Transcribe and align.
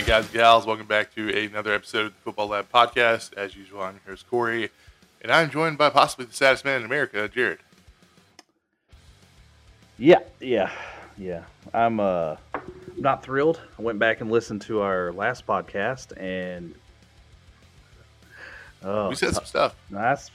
right, 0.00 0.06
guys, 0.06 0.28
gals, 0.30 0.64
welcome 0.64 0.86
back 0.86 1.14
to 1.14 1.28
another 1.44 1.74
episode 1.74 2.06
of 2.06 2.14
the 2.14 2.20
Football 2.20 2.48
Lab 2.48 2.72
podcast. 2.72 3.34
As 3.34 3.54
usual, 3.54 3.82
I'm 3.82 4.00
host 4.06 4.26
Corey, 4.30 4.70
and 5.20 5.30
I'm 5.30 5.50
joined 5.50 5.76
by 5.76 5.90
possibly 5.90 6.24
the 6.24 6.32
saddest 6.32 6.64
man 6.64 6.80
in 6.80 6.86
America, 6.86 7.28
Jared. 7.28 7.58
Yeah, 9.98 10.20
yeah, 10.40 10.70
yeah. 11.18 11.42
I'm 11.74 12.00
uh 12.00 12.36
not 12.96 13.22
thrilled. 13.22 13.60
I 13.78 13.82
went 13.82 13.98
back 13.98 14.22
and 14.22 14.30
listened 14.30 14.62
to 14.62 14.80
our 14.80 15.12
last 15.12 15.46
podcast, 15.46 16.18
and 16.18 16.74
oh, 18.82 19.10
We 19.10 19.16
said 19.16 19.34
some 19.34 19.44
stuff. 19.44 19.76
that's 19.90 20.30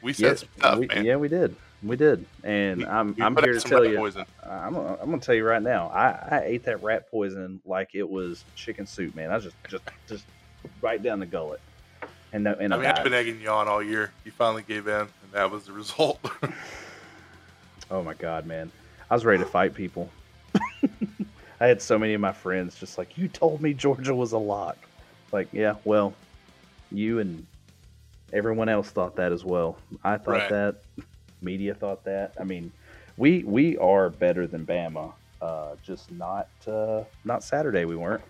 We 0.00 0.12
said 0.12 0.24
yeah, 0.26 0.34
some 0.34 0.48
stuff, 0.58 0.78
we, 0.78 0.86
man. 0.86 1.04
yeah, 1.04 1.16
we 1.16 1.26
did, 1.26 1.56
we 1.82 1.96
did, 1.96 2.24
and 2.44 2.78
We- 2.80 2.86
I'm 2.86 3.14
we 3.14 3.22
I'm 3.22 3.36
here 3.36 3.52
to 3.54 3.60
tell 3.60 3.84
you. 3.84 3.96
Poison. 3.98 4.24
I'm 4.42 4.76
I'm 4.76 4.96
gonna 5.10 5.18
tell 5.18 5.34
you 5.34 5.44
right 5.44 5.62
now. 5.62 5.88
I 5.88 6.36
I 6.38 6.42
ate 6.44 6.64
that 6.64 6.82
rat 6.82 7.10
poison 7.10 7.60
like 7.64 7.94
it 7.94 8.08
was 8.08 8.44
chicken 8.54 8.86
soup, 8.86 9.14
man. 9.14 9.30
I 9.30 9.38
just 9.38 9.56
just 9.68 9.84
just 10.08 10.24
right 10.80 11.02
down 11.02 11.20
the 11.20 11.26
gullet, 11.26 11.60
and 12.32 12.44
no, 12.44 12.54
and 12.58 12.72
I 12.72 12.76
I 12.76 12.80
mean, 12.80 12.90
I've 12.90 13.04
been 13.04 13.14
egging 13.14 13.40
you 13.40 13.50
on 13.50 13.68
all 13.68 13.82
year. 13.82 14.10
You 14.24 14.32
finally 14.32 14.62
gave 14.66 14.86
in, 14.88 15.00
and 15.00 15.10
that 15.32 15.50
was 15.50 15.66
the 15.66 15.72
result. 15.72 16.18
Oh 17.88 18.02
my 18.02 18.14
god, 18.14 18.46
man. 18.46 18.72
I 19.08 19.14
was 19.14 19.24
ready 19.24 19.44
to 19.44 19.48
fight 19.48 19.72
people. 19.72 20.10
I 21.60 21.66
had 21.68 21.80
so 21.80 21.96
many 21.96 22.14
of 22.14 22.20
my 22.20 22.32
friends 22.32 22.74
just 22.80 22.98
like, 22.98 23.16
you 23.16 23.28
told 23.28 23.62
me 23.62 23.74
Georgia 23.74 24.12
was 24.12 24.32
a 24.32 24.38
lot." 24.38 24.76
Like, 25.30 25.46
yeah, 25.52 25.74
well, 25.84 26.12
you 26.90 27.20
and 27.20 27.46
everyone 28.32 28.68
else 28.68 28.90
thought 28.90 29.14
that 29.16 29.30
as 29.30 29.44
well. 29.44 29.78
I 30.02 30.16
thought 30.18 30.30
Right. 30.32 30.50
that. 30.50 30.74
Media 31.42 31.74
thought 31.74 32.04
that. 32.04 32.34
I 32.40 32.44
mean, 32.44 32.72
we 33.16 33.44
we 33.44 33.76
are 33.78 34.10
better 34.10 34.46
than 34.46 34.64
Bama. 34.66 35.12
Uh, 35.40 35.74
just 35.82 36.10
not 36.10 36.48
uh, 36.66 37.04
not 37.24 37.44
Saturday 37.44 37.84
we 37.84 37.96
weren't. 37.96 38.22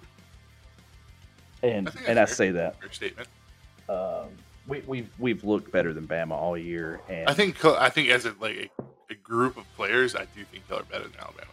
And 1.63 1.89
I 1.89 1.93
and 2.09 2.19
I 2.19 2.25
say 2.27 2.51
that 2.53 2.77
statement. 2.91 3.29
um, 3.89 4.27
we 4.67 4.81
we've 4.87 5.09
we've 5.19 5.45
looked 5.45 5.71
better 5.73 5.93
than 5.93 6.07
Bama 6.07 6.33
all 6.33 6.57
year. 6.57 7.01
And 7.09 7.29
I 7.29 7.33
think. 7.35 7.65
I 7.65 7.89
think 7.89 8.09
as 8.11 8.25
a 8.27 8.35
like 8.41 8.71
a, 8.79 8.83
a 9.13 9.15
group 9.17 9.57
of 9.57 9.65
players, 9.77 10.15
I 10.15 10.27
do 10.37 10.45
think 10.45 10.65
are 10.71 10.83
better 10.85 11.05
than 11.05 11.19
Alabama. 11.21 11.47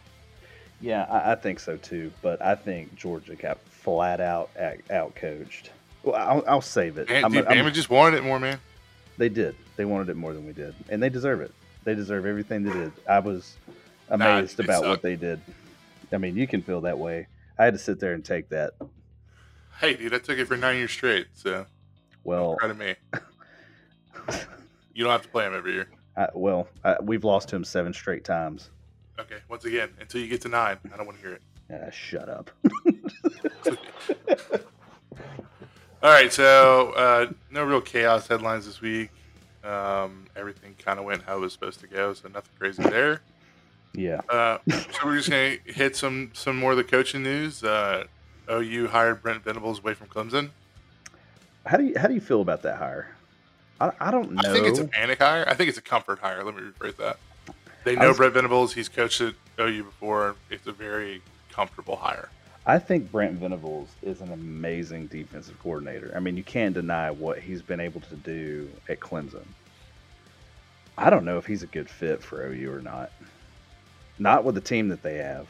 Yeah, 0.80 1.04
I, 1.08 1.32
I 1.32 1.34
think 1.36 1.60
so 1.60 1.76
too. 1.76 2.12
But 2.20 2.42
I 2.42 2.54
think 2.56 2.94
Georgia 2.96 3.34
got 3.36 3.58
flat 3.60 4.20
out 4.20 4.50
out 4.90 5.14
coached. 5.14 5.70
Well, 6.02 6.16
I'll, 6.16 6.44
I'll 6.46 6.60
save 6.60 6.98
it. 6.98 7.08
And 7.08 7.24
I'm- 7.24 7.32
dude, 7.32 7.46
I'm- 7.46 7.64
Bama 7.64 7.72
just 7.72 7.88
wanted 7.88 8.18
it 8.18 8.24
more, 8.24 8.38
man. 8.38 8.58
They 9.18 9.28
did. 9.28 9.54
They 9.76 9.84
wanted 9.84 10.08
it 10.08 10.16
more 10.16 10.32
than 10.32 10.46
we 10.46 10.52
did, 10.52 10.74
and 10.88 11.02
they 11.02 11.08
deserve 11.08 11.40
it. 11.40 11.52
They 11.84 11.94
deserve 11.94 12.26
everything 12.26 12.62
they 12.62 12.72
did. 12.72 12.92
I 13.08 13.18
was 13.18 13.56
amazed 14.08 14.56
they 14.56 14.64
about 14.64 14.84
what 14.84 15.02
they 15.02 15.16
did. 15.16 15.40
I 16.12 16.18
mean, 16.18 16.36
you 16.36 16.46
can 16.46 16.62
feel 16.62 16.80
that 16.82 16.98
way. 16.98 17.26
I 17.58 17.64
had 17.64 17.74
to 17.74 17.78
sit 17.78 18.00
there 18.00 18.14
and 18.14 18.24
take 18.24 18.48
that. 18.50 18.74
Hey, 19.80 19.94
dude, 19.94 20.14
I 20.14 20.18
took 20.18 20.38
it 20.38 20.46
for 20.46 20.56
nine 20.56 20.76
years 20.76 20.92
straight. 20.92 21.26
So 21.34 21.66
Well, 22.24 22.56
credit 22.56 22.78
me. 22.78 22.94
You 24.94 25.02
don't 25.02 25.10
have 25.10 25.22
to 25.22 25.28
play 25.28 25.44
him 25.44 25.54
every 25.54 25.72
year. 25.72 25.88
I, 26.16 26.28
well, 26.34 26.68
I, 26.84 26.96
we've 27.02 27.24
lost 27.24 27.48
to 27.48 27.56
him 27.56 27.64
seven 27.64 27.92
straight 27.92 28.24
times. 28.24 28.70
Okay. 29.18 29.38
Once 29.48 29.64
again, 29.64 29.90
until 30.00 30.20
you 30.20 30.28
get 30.28 30.40
to 30.42 30.48
nine, 30.48 30.78
I 30.92 30.96
don't 30.96 31.04
want 31.04 31.18
to 31.20 31.26
hear 31.26 31.34
it. 31.34 31.42
Ah, 31.72 31.90
shut 31.90 32.28
up. 32.28 32.50
All 36.04 36.10
right, 36.10 36.30
so 36.30 36.90
uh, 36.90 37.32
no 37.50 37.64
real 37.64 37.80
chaos 37.80 38.28
headlines 38.28 38.66
this 38.66 38.82
week. 38.82 39.08
Um, 39.64 40.26
everything 40.36 40.74
kind 40.78 40.98
of 40.98 41.06
went 41.06 41.22
how 41.22 41.38
it 41.38 41.40
was 41.40 41.54
supposed 41.54 41.80
to 41.80 41.86
go, 41.86 42.12
so 42.12 42.28
nothing 42.28 42.50
crazy 42.58 42.82
there. 42.82 43.22
yeah. 43.94 44.20
Uh, 44.28 44.58
so 44.70 45.06
we're 45.06 45.16
just 45.16 45.30
gonna 45.30 45.56
hit 45.64 45.96
some 45.96 46.30
some 46.34 46.58
more 46.58 46.72
of 46.72 46.76
the 46.76 46.84
coaching 46.84 47.22
news. 47.22 47.64
Uh, 47.64 48.04
OU 48.50 48.88
hired 48.88 49.22
Brent 49.22 49.42
Venables 49.44 49.78
away 49.78 49.94
from 49.94 50.08
Clemson. 50.08 50.50
How 51.64 51.78
do 51.78 51.84
you 51.84 51.98
how 51.98 52.08
do 52.08 52.12
you 52.12 52.20
feel 52.20 52.42
about 52.42 52.60
that 52.64 52.76
hire? 52.76 53.16
I, 53.80 53.90
I 53.98 54.10
don't 54.10 54.32
know. 54.32 54.42
I 54.44 54.52
think 54.52 54.66
it's 54.66 54.80
a 54.80 54.84
panic 54.84 55.20
hire. 55.20 55.46
I 55.48 55.54
think 55.54 55.70
it's 55.70 55.78
a 55.78 55.82
comfort 55.82 56.18
hire. 56.18 56.44
Let 56.44 56.54
me 56.54 56.60
rephrase 56.60 56.96
that. 56.98 57.16
They 57.84 57.96
know 57.96 58.08
was- 58.08 58.18
Brent 58.18 58.34
Venables. 58.34 58.74
He's 58.74 58.90
coached 58.90 59.22
at 59.22 59.32
OU 59.58 59.84
before. 59.84 60.36
It's 60.50 60.66
a 60.66 60.72
very 60.72 61.22
comfortable 61.50 61.96
hire. 61.96 62.28
I 62.66 62.78
think 62.78 63.12
Brent 63.12 63.34
Venables 63.38 63.88
is 64.02 64.20
an 64.20 64.32
amazing 64.32 65.08
defensive 65.08 65.58
coordinator. 65.60 66.12
I 66.16 66.20
mean, 66.20 66.36
you 66.36 66.44
can't 66.44 66.74
deny 66.74 67.10
what 67.10 67.38
he's 67.38 67.60
been 67.60 67.80
able 67.80 68.00
to 68.02 68.16
do 68.16 68.70
at 68.88 69.00
Clemson. 69.00 69.44
I 70.96 71.10
don't 71.10 71.24
know 71.24 71.36
if 71.38 71.44
he's 71.46 71.62
a 71.62 71.66
good 71.66 71.90
fit 71.90 72.22
for 72.22 72.46
OU 72.46 72.72
or 72.72 72.80
not. 72.80 73.10
Not 74.18 74.44
with 74.44 74.54
the 74.54 74.60
team 74.60 74.88
that 74.88 75.02
they 75.02 75.16
have. 75.16 75.48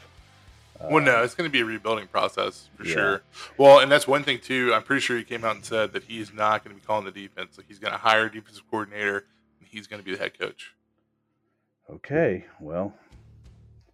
Well, 0.89 1.01
no, 1.01 1.19
Uh, 1.19 1.23
it's 1.23 1.35
going 1.35 1.47
to 1.49 1.51
be 1.51 1.61
a 1.61 1.65
rebuilding 1.65 2.07
process 2.07 2.67
for 2.75 2.83
yeah. 2.85 2.93
sure. 2.93 3.21
Well, 3.57 3.79
and 3.79 3.89
that's 3.89 4.07
one 4.07 4.23
thing 4.23 4.39
too. 4.39 4.73
I'm 4.73 4.83
pretty 4.83 4.99
sure 5.01 5.17
he 5.17 5.23
came 5.23 5.45
out 5.45 5.55
and 5.55 5.63
said 5.63 5.93
that 5.93 6.03
he's 6.03 6.33
not 6.33 6.65
going 6.65 6.75
to 6.75 6.81
be 6.81 6.85
calling 6.85 7.05
the 7.05 7.11
defense. 7.11 7.57
Like 7.57 7.67
he's 7.67 7.79
going 7.79 7.93
to 7.93 7.97
hire 7.99 8.25
a 8.25 8.31
defensive 8.31 8.63
coordinator, 8.69 9.25
and 9.59 9.69
he's 9.69 9.87
going 9.87 10.01
to 10.01 10.05
be 10.05 10.11
the 10.13 10.17
head 10.21 10.37
coach. 10.37 10.73
Okay, 11.89 12.45
well, 12.59 12.93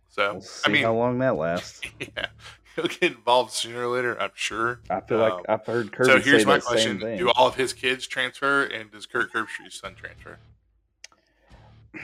So 0.09 0.31
we'll 0.33 0.41
see 0.41 0.63
I 0.65 0.73
mean, 0.73 0.83
how 0.83 0.95
long 0.95 1.19
that 1.19 1.35
lasts. 1.35 1.81
yeah, 1.99 2.27
he'll 2.75 2.87
get 2.87 3.03
involved 3.13 3.51
sooner 3.51 3.85
or 3.87 3.95
later. 3.95 4.19
I'm 4.21 4.31
sure. 4.35 4.79
I 4.89 4.99
feel 5.01 5.17
like 5.19 5.33
Um, 5.33 5.43
I've 5.49 5.65
heard 5.65 5.91
Kirby 5.91 6.11
so 6.11 6.19
here's 6.19 6.45
my 6.45 6.59
question. 6.59 6.99
Do 6.99 7.29
all 7.31 7.47
of 7.47 7.55
his 7.55 7.73
kids 7.73 8.07
transfer, 8.07 8.63
and 8.63 8.91
does 8.91 9.05
Kirk 9.05 9.33
Herbstreit's 9.33 9.79
son 9.79 9.95
transfer? 9.95 10.37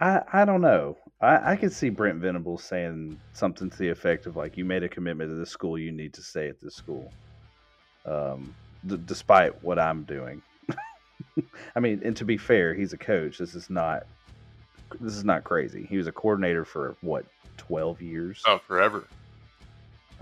I, 0.00 0.22
I 0.32 0.44
don't 0.44 0.60
know. 0.60 0.96
I, 1.20 1.52
I 1.52 1.56
could 1.56 1.72
see 1.72 1.88
Brent 1.88 2.20
Venables 2.20 2.62
saying 2.62 3.18
something 3.32 3.68
to 3.70 3.78
the 3.78 3.88
effect 3.88 4.26
of 4.26 4.36
like, 4.36 4.56
"You 4.56 4.64
made 4.64 4.82
a 4.84 4.88
commitment 4.88 5.30
to 5.30 5.34
this 5.34 5.50
school. 5.50 5.76
You 5.78 5.90
need 5.90 6.14
to 6.14 6.22
stay 6.22 6.48
at 6.48 6.60
this 6.60 6.74
school." 6.76 7.12
Um, 8.06 8.54
d- 8.86 9.00
despite 9.04 9.62
what 9.64 9.78
I'm 9.78 10.04
doing. 10.04 10.40
I 11.76 11.80
mean, 11.80 12.00
and 12.04 12.16
to 12.16 12.24
be 12.24 12.36
fair, 12.36 12.74
he's 12.74 12.92
a 12.92 12.98
coach. 12.98 13.38
This 13.38 13.54
is 13.56 13.68
not 13.68 14.06
this 15.00 15.14
is 15.14 15.24
not 15.24 15.44
crazy. 15.44 15.84
He 15.88 15.96
was 15.96 16.06
a 16.06 16.12
coordinator 16.12 16.64
for 16.64 16.96
what 17.00 17.26
twelve 17.58 18.00
years. 18.00 18.42
Oh, 18.46 18.58
forever 18.58 19.04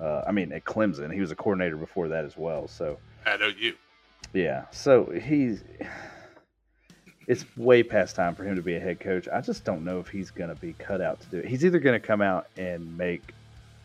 Uh, 0.00 0.22
I 0.26 0.32
mean, 0.32 0.52
at 0.52 0.64
Clemson, 0.64 1.12
he 1.12 1.20
was 1.20 1.30
a 1.30 1.36
coordinator 1.36 1.76
before 1.76 2.08
that 2.08 2.24
as 2.24 2.36
well. 2.36 2.66
So 2.68 2.98
at 3.24 3.40
OU. 3.40 3.74
yeah, 4.32 4.64
so 4.72 5.06
he's 5.06 5.62
it's 7.26 7.44
way 7.56 7.82
past 7.82 8.14
time 8.14 8.34
for 8.34 8.44
him 8.44 8.56
to 8.56 8.62
be 8.62 8.74
a 8.76 8.80
head 8.80 9.00
coach. 9.00 9.28
I 9.32 9.40
just 9.40 9.64
don't 9.64 9.84
know 9.84 9.98
if 9.98 10.08
he's 10.08 10.30
going 10.30 10.48
to 10.48 10.54
be 10.60 10.72
cut 10.74 11.00
out 11.00 11.20
to 11.20 11.26
do 11.28 11.38
it. 11.38 11.46
He's 11.46 11.64
either 11.64 11.78
going 11.80 12.00
to 12.00 12.06
come 12.06 12.22
out 12.22 12.46
and 12.56 12.96
make 12.96 13.32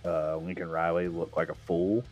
uh, 0.06 0.38
Lincoln 0.38 0.70
Riley 0.70 1.08
look 1.08 1.36
like 1.38 1.50
a 1.50 1.56
fool, 1.56 2.04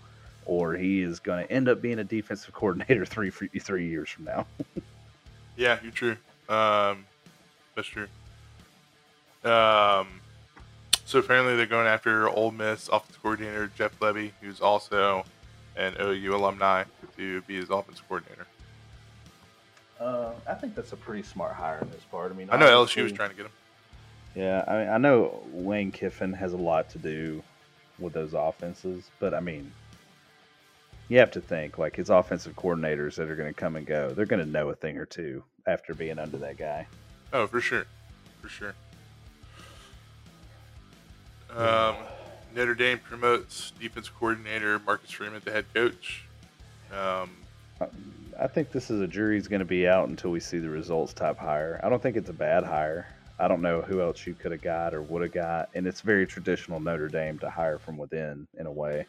or 0.45 0.73
he 0.73 1.01
is 1.01 1.19
going 1.19 1.45
to 1.45 1.51
end 1.51 1.69
up 1.69 1.81
being 1.81 1.99
a 1.99 2.03
defensive 2.03 2.53
coordinator 2.59 3.05
three 3.05 3.29
three 3.29 3.87
years 3.87 4.09
from 4.09 4.25
now. 4.25 4.45
Yeah, 5.57 5.77
you're 5.83 5.91
true. 5.91 6.17
Um, 6.47 7.05
that's 7.75 7.87
true. 7.87 8.07
Um, 9.43 10.18
so 11.09 11.17
apparently 11.17 11.55
they're 11.55 11.65
going 11.65 11.87
after 11.87 12.29
Ole 12.29 12.51
Miss 12.51 12.87
offensive 12.87 13.19
coordinator 13.23 13.71
Jeff 13.75 13.99
Lebby, 13.99 14.31
who's 14.41 14.61
also 14.61 15.25
an 15.75 15.95
OU 15.99 16.35
alumni, 16.35 16.83
to 17.17 17.41
be 17.41 17.55
his 17.55 17.71
offensive 17.71 18.07
coordinator. 18.07 18.45
Uh, 19.99 20.33
I 20.47 20.53
think 20.53 20.75
that's 20.75 20.93
a 20.93 20.95
pretty 20.95 21.23
smart 21.23 21.53
hire 21.53 21.79
in 21.81 21.89
this 21.89 22.03
part. 22.11 22.31
I 22.31 22.35
mean, 22.35 22.47
I 22.51 22.57
know 22.57 22.67
LSU 22.67 23.01
was 23.01 23.11
trying 23.11 23.31
to 23.31 23.35
get 23.35 23.47
him. 23.47 23.51
Yeah, 24.35 24.63
I 24.67 24.77
mean, 24.77 24.89
I 24.89 24.97
know 24.99 25.41
Lane 25.51 25.91
Kiffin 25.91 26.31
has 26.33 26.53
a 26.53 26.57
lot 26.57 26.91
to 26.91 26.99
do 26.99 27.41
with 27.97 28.13
those 28.13 28.35
offenses, 28.35 29.09
but 29.19 29.33
I 29.33 29.39
mean, 29.39 29.71
you 31.07 31.17
have 31.17 31.31
to 31.31 31.41
think 31.41 31.79
like 31.79 31.95
his 31.95 32.11
offensive 32.11 32.55
coordinators 32.55 33.15
that 33.15 33.31
are 33.31 33.35
going 33.35 33.51
to 33.51 33.59
come 33.59 33.77
and 33.77 33.87
go. 33.87 34.11
They're 34.11 34.27
going 34.27 34.45
to 34.45 34.49
know 34.49 34.69
a 34.69 34.75
thing 34.75 34.99
or 34.99 35.07
two 35.07 35.43
after 35.65 35.95
being 35.95 36.19
under 36.19 36.37
that 36.37 36.57
guy. 36.57 36.85
Oh, 37.33 37.47
for 37.47 37.61
sure, 37.61 37.87
for 38.43 38.47
sure. 38.47 38.75
Um, 41.55 41.95
Notre 42.55 42.75
Dame 42.75 42.99
promotes 42.99 43.71
defense 43.79 44.09
coordinator 44.09 44.79
Marcus 44.79 45.11
Freeman 45.11 45.41
to 45.41 45.51
head 45.51 45.65
coach. 45.73 46.23
Um, 46.91 47.29
I 48.39 48.47
think 48.47 48.71
this 48.71 48.89
is 48.89 49.01
a 49.01 49.07
jury's 49.07 49.47
going 49.47 49.59
to 49.59 49.65
be 49.65 49.87
out 49.87 50.09
until 50.09 50.31
we 50.31 50.39
see 50.39 50.57
the 50.59 50.69
results 50.69 51.13
type 51.13 51.37
hire. 51.37 51.79
I 51.83 51.89
don't 51.89 52.01
think 52.01 52.15
it's 52.17 52.29
a 52.29 52.33
bad 52.33 52.63
hire. 52.63 53.07
I 53.37 53.47
don't 53.47 53.61
know 53.61 53.81
who 53.81 54.01
else 54.01 54.25
you 54.27 54.33
could 54.33 54.51
have 54.51 54.61
got 54.61 54.93
or 54.93 55.01
would 55.01 55.21
have 55.21 55.31
got, 55.31 55.69
and 55.73 55.87
it's 55.87 56.01
very 56.01 56.25
traditional 56.27 56.79
Notre 56.79 57.07
Dame 57.07 57.39
to 57.39 57.49
hire 57.49 57.77
from 57.77 57.97
within 57.97 58.47
in 58.57 58.65
a 58.65 58.71
way. 58.71 59.05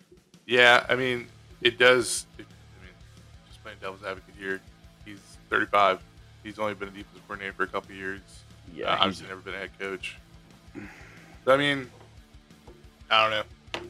Yeah, 0.47 0.85
I 0.89 0.95
mean, 0.95 1.27
it 1.63 1.79
does. 1.79 2.27
It, 2.39 2.47
I 2.49 2.85
mean, 2.85 2.95
just 3.49 3.63
playing 3.63 3.79
devil's 3.81 4.05
advocate 4.05 4.35
here, 4.39 4.61
he's 5.05 5.19
35. 5.49 6.01
He's 6.45 6.59
only 6.59 6.75
been 6.75 6.89
a 6.89 6.93
defensive 6.93 7.23
coordinator 7.27 7.55
for 7.55 7.63
a 7.65 7.67
couple 7.67 7.95
years. 7.95 8.21
Yeah, 8.75 8.87
uh, 8.87 8.91
he's- 8.91 9.01
obviously 9.01 9.29
never 9.29 9.41
been 9.41 9.55
a 9.55 9.59
head 9.59 9.71
coach. 9.79 10.17
So, 11.45 11.53
I 11.53 11.57
mean, 11.57 11.91
I 13.11 13.23
don't 13.23 13.31
know. 13.31 13.81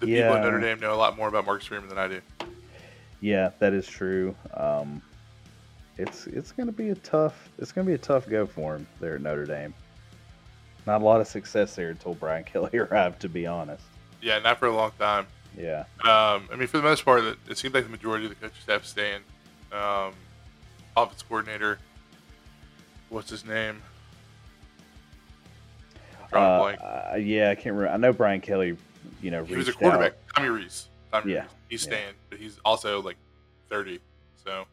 The 0.00 0.06
people 0.06 0.08
Yeah. 0.08 0.34
at 0.34 0.42
Notre 0.42 0.60
Dame 0.60 0.80
know 0.80 0.94
a 0.94 0.96
lot 0.96 1.16
more 1.16 1.28
about 1.28 1.46
Marcus 1.46 1.66
Freeman 1.66 1.88
than 1.88 1.98
I 1.98 2.08
do. 2.08 2.20
Yeah, 3.20 3.50
that 3.60 3.72
is 3.72 3.86
true. 3.86 4.34
Um, 4.54 5.00
it's 5.98 6.26
it's 6.26 6.50
going 6.52 6.66
to 6.66 6.72
be 6.72 6.88
a 6.88 6.94
tough 6.96 7.50
it's 7.58 7.70
going 7.70 7.86
to 7.86 7.90
be 7.90 7.94
a 7.94 7.98
tough 7.98 8.28
go 8.28 8.46
for 8.46 8.76
him 8.76 8.86
there 9.00 9.14
at 9.14 9.20
Notre 9.20 9.44
Dame. 9.46 9.74
Not 10.86 11.02
a 11.02 11.04
lot 11.04 11.20
of 11.20 11.28
success 11.28 11.76
there 11.76 11.90
until 11.90 12.14
Brian 12.14 12.44
Kelly 12.52 12.76
arrived, 12.78 13.20
to 13.20 13.28
be 13.28 13.46
honest. 13.46 13.84
Yeah, 14.20 14.38
not 14.40 14.58
for 14.58 14.66
a 14.66 14.74
long 14.74 14.92
time. 14.98 15.26
Yeah. 15.56 15.84
Um, 16.02 16.48
I 16.50 16.56
mean, 16.56 16.66
for 16.66 16.78
the 16.78 16.82
most 16.82 17.04
part, 17.04 17.22
it, 17.24 17.58
seems 17.58 17.74
like 17.74 17.84
the 17.84 17.90
majority 17.90 18.24
of 18.24 18.30
the 18.30 18.36
coaching 18.36 18.62
staff 18.62 18.84
staying. 18.84 19.20
Um, 19.70 20.14
offense 20.96 21.22
coordinator, 21.22 21.78
what's 23.10 23.30
his 23.30 23.44
name? 23.44 23.82
Uh, 26.34 27.12
uh, 27.12 27.16
yeah, 27.20 27.50
I 27.50 27.54
can't 27.54 27.74
remember. 27.76 27.88
I 27.88 27.96
know 27.96 28.12
Brian 28.12 28.40
Kelly. 28.40 28.76
You 29.20 29.30
know, 29.30 29.44
He 29.44 29.54
was 29.56 29.68
a 29.68 29.72
quarterback. 29.72 30.12
out. 30.12 30.36
Tommy 30.36 30.48
Rees. 30.48 30.88
Tommy 31.12 31.32
Yeah, 31.32 31.40
Rees. 31.42 31.50
He's 31.68 31.82
yeah. 31.86 31.90
staying, 31.90 32.14
but 32.30 32.38
he's 32.38 32.58
also 32.64 33.00
like 33.02 33.16
30. 33.70 34.00
So 34.44 34.64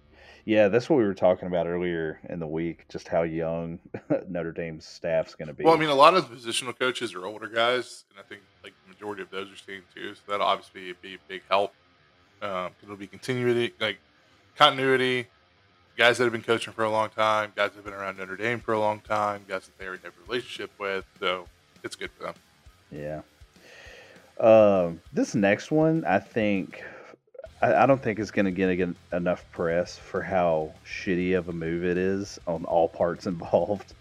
Yeah, 0.45 0.67
that's 0.69 0.89
what 0.89 0.97
we 0.97 1.03
were 1.03 1.13
talking 1.13 1.47
about 1.47 1.67
earlier 1.67 2.19
in 2.29 2.39
the 2.39 2.47
week. 2.47 2.85
Just 2.89 3.07
how 3.07 3.21
young 3.23 3.79
Notre 4.27 4.51
Dame's 4.51 4.85
staff's 4.85 5.35
going 5.35 5.47
to 5.49 5.53
be. 5.53 5.63
Well, 5.63 5.73
I 5.73 5.77
mean, 5.77 5.89
a 5.89 5.95
lot 5.95 6.15
of 6.15 6.29
the 6.29 6.35
positional 6.35 6.77
coaches 6.77 7.13
are 7.13 7.25
older 7.25 7.47
guys, 7.47 8.05
and 8.09 8.19
I 8.19 8.23
think 8.27 8.41
like 8.63 8.73
the 8.85 8.93
majority 8.93 9.21
of 9.21 9.29
those 9.29 9.51
are 9.51 9.55
staying 9.55 9.81
too. 9.93 10.15
So 10.15 10.21
that'll 10.27 10.47
obviously 10.47 10.93
be 11.01 11.13
a 11.15 11.17
big 11.27 11.41
help. 11.49 11.73
Um, 12.41 12.71
it'll 12.81 12.95
be 12.95 13.07
continuity, 13.07 13.73
like 13.79 13.99
continuity. 14.55 15.27
Guys 15.99 16.17
that 16.17 16.23
have 16.23 16.31
been 16.31 16.41
coaching 16.41 16.71
for 16.71 16.85
a 16.85 16.89
long 16.89 17.09
time, 17.09 17.51
guys 17.57 17.71
that 17.71 17.75
have 17.75 17.83
been 17.83 17.93
around 17.93 18.17
Notre 18.17 18.37
Dame 18.37 18.61
for 18.61 18.71
a 18.71 18.79
long 18.79 19.01
time, 19.01 19.43
guys 19.49 19.65
that 19.65 19.77
they 19.77 19.85
already 19.85 20.01
have 20.03 20.13
a 20.17 20.31
relationship 20.31 20.71
with. 20.79 21.03
So 21.19 21.45
it's 21.83 21.97
good 21.97 22.09
for 22.11 22.23
them. 22.23 22.33
Yeah. 22.89 23.21
Um, 24.39 25.01
this 25.11 25.35
next 25.35 25.71
one, 25.71 26.05
I 26.05 26.19
think, 26.19 26.81
I, 27.61 27.83
I 27.83 27.85
don't 27.85 28.01
think 28.01 28.17
it's 28.17 28.31
going 28.31 28.45
to 28.45 28.75
get 28.75 28.95
enough 29.11 29.43
press 29.51 29.97
for 29.97 30.21
how 30.21 30.71
shitty 30.85 31.37
of 31.37 31.49
a 31.49 31.51
move 31.51 31.83
it 31.83 31.97
is 31.97 32.39
on 32.47 32.63
all 32.63 32.87
parts 32.87 33.27
involved. 33.33 33.93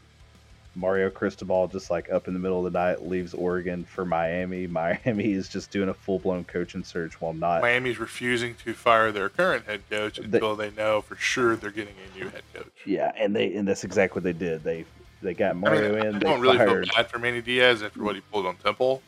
Mario 0.74 1.10
Cristobal 1.10 1.66
just 1.68 1.90
like 1.90 2.10
up 2.10 2.28
in 2.28 2.34
the 2.34 2.40
middle 2.40 2.64
of 2.64 2.72
the 2.72 2.78
night 2.78 3.06
leaves 3.06 3.34
Oregon 3.34 3.84
for 3.84 4.04
Miami. 4.04 4.66
Miami 4.68 5.32
is 5.32 5.48
just 5.48 5.70
doing 5.70 5.88
a 5.88 5.94
full 5.94 6.18
blown 6.18 6.44
coaching 6.44 6.84
search 6.84 7.20
while 7.20 7.32
not. 7.32 7.62
Miami's 7.62 7.98
refusing 7.98 8.54
to 8.64 8.74
fire 8.74 9.10
their 9.10 9.28
current 9.28 9.64
head 9.66 9.82
coach 9.90 10.18
until 10.18 10.54
they 10.56 10.70
know 10.70 11.00
for 11.00 11.16
sure 11.16 11.56
they're 11.56 11.70
getting 11.70 11.94
a 12.14 12.18
new 12.18 12.28
head 12.28 12.42
coach. 12.54 12.72
Yeah, 12.86 13.12
and 13.16 13.34
they 13.34 13.54
and 13.54 13.66
that's 13.66 13.84
exactly 13.84 14.18
what 14.20 14.24
they 14.24 14.32
did. 14.32 14.62
They 14.62 14.84
they 15.20 15.34
got 15.34 15.50
I 15.50 15.52
mean, 15.54 15.60
Mario 15.62 15.96
I 15.96 16.06
in. 16.08 16.18
don't 16.18 16.20
They 16.20 16.40
really 16.40 16.58
fired. 16.58 16.86
feel 16.86 16.96
bad 16.96 17.10
for 17.10 17.18
Manny 17.18 17.40
Diaz 17.40 17.82
after 17.82 18.02
what 18.02 18.14
he 18.14 18.20
pulled 18.20 18.46
on 18.46 18.56
Temple, 18.56 19.02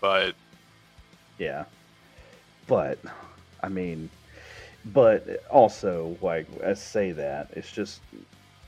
but 0.00 0.34
Yeah. 1.38 1.64
But 2.66 2.98
I 3.62 3.68
mean 3.68 4.10
but 4.92 5.42
also 5.50 6.16
like 6.22 6.46
I 6.64 6.74
say 6.74 7.10
that 7.12 7.48
it's 7.54 7.72
just 7.72 8.00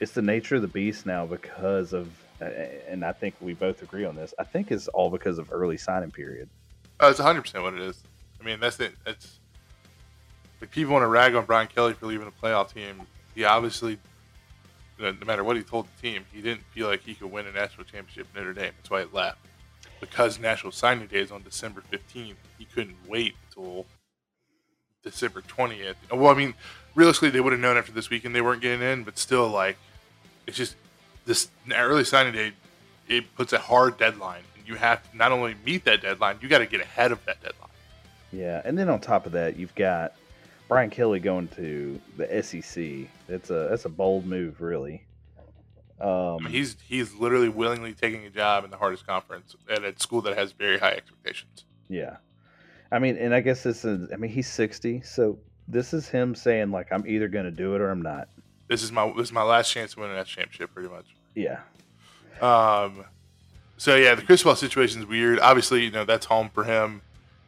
it's 0.00 0.12
the 0.12 0.22
nature 0.22 0.56
of 0.56 0.62
the 0.62 0.68
beast 0.68 1.06
now 1.06 1.26
because 1.26 1.92
of 1.92 2.08
and 2.40 3.04
I 3.04 3.12
think 3.12 3.34
we 3.40 3.54
both 3.54 3.82
agree 3.82 4.04
on 4.04 4.16
this. 4.16 4.34
I 4.38 4.44
think 4.44 4.70
it's 4.70 4.88
all 4.88 5.10
because 5.10 5.38
of 5.38 5.52
early 5.52 5.76
signing 5.76 6.10
period. 6.10 6.48
Oh, 7.00 7.08
it's 7.08 7.18
100 7.18 7.42
percent 7.42 7.64
what 7.64 7.74
it 7.74 7.80
is. 7.80 8.02
I 8.40 8.44
mean, 8.44 8.60
that's 8.60 8.78
it. 8.80 8.92
It's 9.06 9.38
like 10.60 10.70
people 10.70 10.92
want 10.92 11.02
to 11.02 11.08
rag 11.08 11.34
on 11.34 11.44
Brian 11.44 11.68
Kelly 11.68 11.92
for 11.92 12.06
leaving 12.06 12.26
a 12.26 12.44
playoff 12.44 12.72
team. 12.72 13.02
He 13.34 13.44
obviously, 13.44 13.98
you 14.98 15.04
know, 15.04 15.12
no 15.12 15.26
matter 15.26 15.44
what 15.44 15.56
he 15.56 15.62
told 15.62 15.86
the 15.86 16.02
team, 16.02 16.24
he 16.32 16.40
didn't 16.40 16.62
feel 16.72 16.88
like 16.88 17.00
he 17.02 17.14
could 17.14 17.30
win 17.30 17.46
a 17.46 17.52
national 17.52 17.84
championship 17.84 18.26
in 18.34 18.40
Notre 18.40 18.52
Dame. 18.52 18.72
That's 18.76 18.90
why 18.90 19.02
he 19.02 19.08
left. 19.12 19.38
Because 20.00 20.38
national 20.38 20.72
signing 20.72 21.06
day 21.08 21.20
is 21.20 21.32
on 21.32 21.42
December 21.42 21.82
15th, 21.92 22.34
he 22.58 22.64
couldn't 22.64 22.96
wait 23.08 23.34
until 23.48 23.86
December 25.02 25.40
20th. 25.42 25.94
Well, 26.12 26.32
I 26.32 26.34
mean, 26.34 26.54
realistically, 26.94 27.30
they 27.30 27.40
would 27.40 27.52
have 27.52 27.60
known 27.60 27.76
after 27.76 27.92
this 27.92 28.10
weekend 28.10 28.34
they 28.34 28.40
weren't 28.40 28.62
getting 28.62 28.86
in, 28.86 29.02
but 29.04 29.18
still, 29.18 29.48
like, 29.48 29.76
it's 30.46 30.56
just 30.56 30.76
this 31.28 31.48
early 31.72 32.04
signing 32.04 32.32
day. 32.32 32.52
It 33.06 33.34
puts 33.36 33.52
a 33.52 33.58
hard 33.58 33.96
deadline, 33.98 34.42
and 34.56 34.66
you 34.66 34.74
have 34.74 35.08
to 35.10 35.16
not 35.16 35.30
only 35.30 35.54
meet 35.64 35.84
that 35.84 36.02
deadline, 36.02 36.38
you 36.42 36.48
got 36.48 36.58
to 36.58 36.66
get 36.66 36.80
ahead 36.80 37.12
of 37.12 37.24
that 37.26 37.40
deadline. 37.42 37.70
Yeah, 38.32 38.60
and 38.64 38.76
then 38.76 38.88
on 38.88 39.00
top 39.00 39.24
of 39.26 39.32
that, 39.32 39.56
you've 39.56 39.74
got 39.74 40.14
Brian 40.68 40.90
Kelly 40.90 41.20
going 41.20 41.48
to 41.48 42.00
the 42.16 42.42
SEC. 42.42 43.08
It's 43.28 43.50
a 43.50 43.68
that's 43.70 43.84
a 43.84 43.88
bold 43.88 44.26
move, 44.26 44.60
really. 44.60 45.04
I 46.00 46.04
Um, 46.34 46.44
mean, 46.44 46.52
he's 46.52 46.76
he's 46.86 47.14
literally 47.14 47.48
willingly 47.48 47.94
taking 47.94 48.24
a 48.26 48.30
job 48.30 48.64
in 48.64 48.70
the 48.70 48.76
hardest 48.76 49.06
conference 49.06 49.56
at 49.70 49.84
a 49.84 49.98
school 49.98 50.20
that 50.22 50.36
has 50.36 50.52
very 50.52 50.78
high 50.78 50.92
expectations. 50.92 51.64
Yeah. 51.88 52.16
I 52.90 52.98
mean, 52.98 53.16
and 53.16 53.34
I 53.34 53.40
guess 53.40 53.62
this 53.62 53.84
is, 53.84 54.10
I 54.12 54.16
mean, 54.16 54.30
he's 54.30 54.48
60, 54.50 55.02
so 55.02 55.38
this 55.66 55.92
is 55.92 56.08
him 56.08 56.34
saying, 56.34 56.70
like, 56.70 56.90
I'm 56.90 57.06
either 57.06 57.28
going 57.28 57.44
to 57.44 57.50
do 57.50 57.74
it 57.74 57.82
or 57.82 57.90
I'm 57.90 58.00
not. 58.00 58.28
This 58.68 58.82
is 58.82 58.92
my 58.92 59.10
this 59.16 59.28
is 59.28 59.32
my 59.32 59.42
last 59.42 59.72
chance 59.72 59.94
to 59.94 60.00
win 60.00 60.10
a 60.10 60.14
national 60.14 60.42
championship, 60.44 60.74
pretty 60.74 60.90
much. 60.90 61.06
Yeah. 61.34 61.60
Um, 62.40 63.04
so 63.76 63.96
yeah, 63.96 64.14
the 64.14 64.22
Cristobal 64.22 64.56
situation 64.56 65.02
is 65.02 65.06
weird. 65.06 65.38
Obviously, 65.40 65.84
you 65.84 65.90
know 65.90 66.04
that's 66.04 66.26
home 66.26 66.50
for 66.52 66.64
him. 66.64 67.02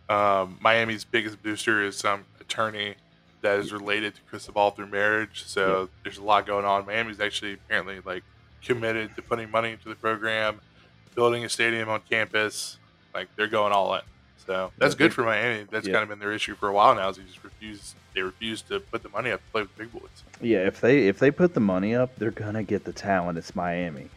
Um, 0.09 0.59
Miami's 0.61 1.05
biggest 1.05 1.43
booster 1.43 1.83
is 1.83 1.97
some 1.97 2.25
attorney 2.41 2.97
that 3.43 3.59
is 3.59 3.73
related 3.73 4.15
to 4.15 4.21
Chris 4.23 4.43
Cristobal 4.43 4.71
through 4.71 4.87
marriage. 4.87 5.45
So 5.47 5.89
there's 6.03 6.19
a 6.19 6.23
lot 6.23 6.47
going 6.47 6.65
on. 6.65 6.87
Miami's 6.87 7.21
actually 7.21 7.55
apparently 7.55 8.01
like 8.05 8.23
committed 8.63 9.15
to 9.17 9.23
putting 9.23 9.51
money 9.51 9.73
into 9.73 9.89
the 9.89 9.95
program, 9.95 10.61
building 11.15 11.45
a 11.45 11.49
stadium 11.49 11.89
on 11.89 12.03
campus. 12.09 12.79
Like 13.15 13.29
they're 13.37 13.49
going 13.49 13.73
all 13.73 13.95
in. 13.95 14.03
So 14.51 14.73
that's 14.79 14.97
good 14.97 15.15
for 15.15 15.23
Miami. 15.23 15.65
That's 15.71 15.87
yeah. 15.87 15.93
kind 15.93 16.03
of 16.03 16.09
been 16.09 16.19
their 16.19 16.33
issue 16.33 16.57
for 16.57 16.67
a 16.67 16.73
while 16.73 16.93
now. 16.97 17.09
Is 17.09 17.19
they 17.19 17.23
just 17.23 17.45
refuse. 17.45 17.95
They 18.17 18.23
refuse 18.23 18.63
to 18.63 18.81
put 18.81 19.05
the 19.05 19.09
money 19.09 19.31
up 19.31 19.39
to 19.39 19.51
play 19.53 19.63
with 19.63 19.77
the 19.77 19.85
big 19.85 19.93
boys. 19.93 20.11
Yeah, 20.41 20.67
if 20.67 20.81
they 20.81 21.07
if 21.07 21.21
they 21.21 21.31
put 21.31 21.55
the 21.55 21.61
money 21.61 21.95
up, 21.95 22.17
they're 22.17 22.33
gonna 22.33 22.65
get 22.65 22.83
the 22.83 22.93
talent. 22.93 23.39
It's 23.39 23.55
Miami. 23.55 24.09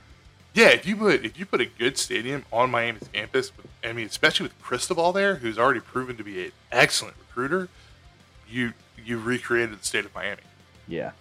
Yeah, 0.56 0.70
if 0.70 0.88
you 0.88 0.96
put 0.96 1.24
if 1.24 1.38
you 1.38 1.46
put 1.46 1.62
a 1.62 1.68
good 1.68 2.00
stadium 2.00 2.46
on 2.52 2.72
Miami's 2.72 3.08
campus, 3.14 3.52
I 3.84 3.94
mean, 3.94 4.08
especially 4.08 4.46
with 4.46 4.60
Cristobal 4.60 5.12
there, 5.12 5.36
who's 5.36 5.60
already 5.60 5.82
proven 5.82 6.18
to 6.18 6.24
be 6.24 6.46
an 6.46 6.52
excellent 6.72 7.16
recruiter, 7.20 7.70
you 8.50 8.74
you 9.06 9.20
recreated 9.20 9.80
the 9.80 9.86
state 9.86 10.04
of 10.04 10.16
Miami. 10.16 10.42
Yeah, 10.88 11.12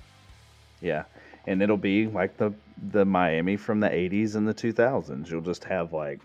yeah, 0.81 1.05
and 1.47 1.61
it'll 1.61 1.77
be 1.77 2.07
like 2.07 2.39
the 2.39 2.55
the 2.93 3.05
Miami 3.05 3.59
from 3.59 3.81
the 3.81 3.91
'80s 3.91 4.37
and 4.37 4.49
the 4.49 4.55
2000s. 4.55 5.29
You'll 5.31 5.43
just 5.43 5.65
have 5.65 5.93
like 5.93 6.21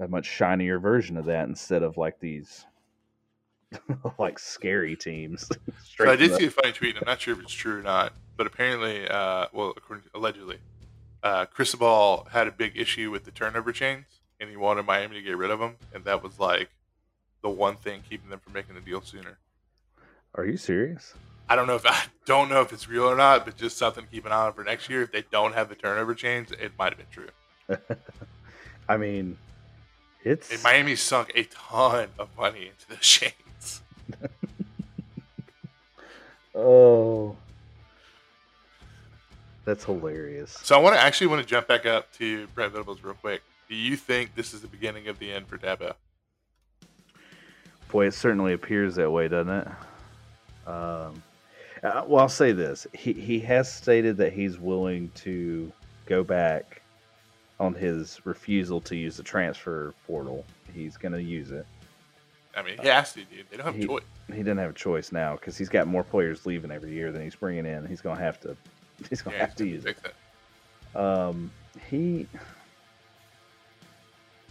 a 0.00 0.08
much 0.08 0.26
shinier 0.26 0.78
version 0.78 1.16
of 1.16 1.24
that 1.26 1.48
instead 1.48 1.82
of 1.82 1.96
like 1.96 2.20
these 2.20 2.64
like 4.18 4.38
scary 4.38 4.96
teams. 4.96 5.50
So 5.96 6.08
I 6.08 6.14
did 6.14 6.30
from 6.30 6.38
see 6.38 6.46
a 6.46 6.50
funny 6.52 6.72
tweet. 6.72 6.94
and 6.94 7.02
I'm 7.02 7.10
not 7.10 7.20
sure 7.20 7.34
if 7.34 7.40
it's 7.40 7.52
true 7.52 7.80
or 7.80 7.82
not, 7.82 8.12
but 8.36 8.46
apparently, 8.46 9.08
uh, 9.08 9.46
well, 9.52 9.74
according 9.76 10.04
to, 10.04 10.10
allegedly, 10.16 10.58
uh, 11.24 11.46
Ball 11.76 12.28
had 12.30 12.46
a 12.46 12.52
big 12.52 12.76
issue 12.76 13.10
with 13.10 13.24
the 13.24 13.32
turnover 13.32 13.72
chains, 13.72 14.04
and 14.38 14.48
he 14.48 14.54
wanted 14.54 14.86
Miami 14.86 15.16
to 15.16 15.22
get 15.22 15.36
rid 15.36 15.50
of 15.50 15.58
them, 15.58 15.74
and 15.92 16.04
that 16.04 16.22
was 16.22 16.38
like 16.38 16.68
the 17.42 17.48
one 17.48 17.74
thing 17.74 18.02
keeping 18.08 18.30
them 18.30 18.38
from 18.38 18.52
making 18.52 18.76
the 18.76 18.80
deal 18.80 19.00
sooner. 19.00 19.38
Are 20.36 20.46
you 20.46 20.56
serious? 20.56 21.14
I 21.48 21.56
don't 21.56 21.66
know 21.66 21.74
if 21.74 21.82
I 21.86 22.04
don't 22.26 22.48
know 22.48 22.60
if 22.60 22.72
it's 22.72 22.88
real 22.88 23.04
or 23.04 23.16
not, 23.16 23.44
but 23.44 23.56
just 23.56 23.76
something 23.76 24.04
to 24.04 24.10
keep 24.10 24.24
an 24.24 24.30
eye 24.30 24.46
on 24.46 24.52
for 24.52 24.62
next 24.62 24.88
year. 24.88 25.02
If 25.02 25.10
they 25.10 25.24
don't 25.32 25.54
have 25.54 25.68
the 25.68 25.74
turnover 25.74 26.14
chains, 26.14 26.52
it 26.52 26.72
might 26.78 26.92
have 26.92 26.98
been 26.98 27.06
true. 27.10 27.78
I 28.88 28.96
mean, 28.96 29.36
it's 30.24 30.52
And 30.52 30.62
Miami 30.62 30.96
sunk 30.96 31.32
a 31.34 31.44
ton 31.44 32.08
of 32.18 32.28
money 32.36 32.70
into 32.70 32.88
the 32.88 32.96
chains. 33.00 33.82
oh, 36.54 37.36
that's 39.64 39.84
hilarious. 39.84 40.56
So 40.62 40.76
I 40.76 40.78
want 40.80 40.96
to 40.96 41.00
actually 41.00 41.26
want 41.26 41.42
to 41.42 41.46
jump 41.46 41.68
back 41.68 41.84
up 41.84 42.10
to 42.14 42.46
Brent 42.48 42.72
Venables 42.72 43.02
real 43.02 43.14
quick. 43.14 43.42
Do 43.68 43.74
you 43.74 43.96
think 43.96 44.34
this 44.34 44.54
is 44.54 44.62
the 44.62 44.68
beginning 44.68 45.08
of 45.08 45.18
the 45.18 45.30
end 45.30 45.46
for 45.46 45.58
Dabo? 45.58 45.92
Boy, 47.90 48.06
it 48.06 48.14
certainly 48.14 48.54
appears 48.54 48.94
that 48.96 49.10
way, 49.10 49.28
doesn't 49.28 49.52
it? 49.52 49.68
Um, 50.66 51.22
uh, 51.82 52.04
well, 52.06 52.22
I'll 52.22 52.28
say 52.28 52.52
this: 52.52 52.86
he 52.92 53.12
he 53.12 53.38
has 53.40 53.72
stated 53.72 54.16
that 54.18 54.32
he's 54.32 54.58
willing 54.58 55.10
to 55.16 55.72
go 56.06 56.24
back 56.24 56.82
on 57.60 57.74
his 57.74 58.20
refusal 58.24 58.80
to 58.82 58.96
use 58.96 59.16
the 59.16 59.22
transfer 59.22 59.94
portal. 60.06 60.44
He's 60.72 60.96
going 60.96 61.12
to 61.12 61.22
use 61.22 61.50
it. 61.50 61.66
I 62.56 62.62
mean, 62.62 62.76
he 62.80 62.88
has 62.88 63.12
to, 63.12 63.24
dude. 63.24 63.46
They 63.50 63.56
don't 63.56 63.66
have 63.66 63.74
He- 63.76 63.86
choice. 63.86 64.02
He 64.32 64.42
doesn't 64.42 64.58
have 64.58 64.70
a 64.70 64.74
choice 64.74 65.12
now 65.12 65.34
because 65.36 65.56
he's 65.56 65.68
got 65.68 65.86
more 65.86 66.04
players 66.04 66.44
leaving 66.46 66.70
every 66.70 66.92
year 66.92 67.12
than 67.12 67.22
he's 67.22 67.34
bringing 67.34 67.66
in. 67.66 67.86
He's 67.86 68.00
going 68.00 68.16
to 68.16 68.22
have 68.28 68.40
to. 68.40 68.56
He's 69.08 69.22
going 69.22 69.34
to 69.34 69.40
have 69.40 69.54
to 69.56 69.66
use 69.66 69.84
it. 69.86 69.96
Um, 70.96 71.50
he 71.88 72.26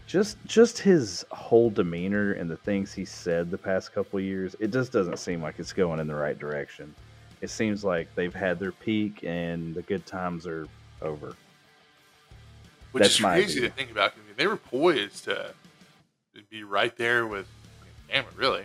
just 0.06 0.38
just 0.46 0.78
his 0.80 1.26
whole 1.32 1.70
demeanor 1.70 2.32
and 2.34 2.50
the 2.50 2.56
things 2.56 2.94
he 2.94 3.04
said 3.04 3.52
the 3.52 3.58
past 3.58 3.94
couple 3.94 4.20
of 4.20 4.24
years, 4.26 4.56
it 4.60 4.72
just 4.72 4.92
doesn't 4.94 5.18
seem 5.20 5.42
like 5.42 5.60
it's 5.60 5.74
going 5.74 6.00
in 6.00 6.08
the 6.08 6.16
right 6.16 6.40
direction. 6.40 6.96
It 7.42 7.50
seems 7.50 7.84
like 7.84 8.08
they've 8.16 8.34
had 8.34 8.58
their 8.58 8.72
peak 8.72 9.24
and 9.24 9.76
the 9.76 9.82
good 9.82 10.06
times 10.06 10.48
are 10.48 10.68
over. 11.02 11.36
Which 12.92 13.02
That's 13.04 13.16
is 13.16 13.22
crazy 13.22 13.62
to 13.62 13.70
think 13.70 13.92
about. 13.92 14.14
I 14.14 14.18
mean, 14.26 14.36
they 14.38 14.48
were 14.48 14.58
poised 14.58 15.26
to 15.26 15.54
be 16.50 16.64
right 16.64 16.96
there 16.98 17.28
with 17.28 17.48
I 17.82 18.16
mean, 18.16 18.24
Bama, 18.26 18.38
really. 18.38 18.64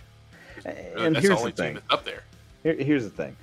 And 0.65 1.17
that's 1.17 1.25
here's 1.27 1.35
the 1.35 1.39
only 1.39 1.51
the 1.51 1.57
thing. 1.57 1.67
team 1.75 1.75
that's 1.75 1.93
up 1.93 2.05
there. 2.05 2.23
Here, 2.63 2.75
here's 2.75 3.05
the 3.05 3.11
thing: 3.11 3.37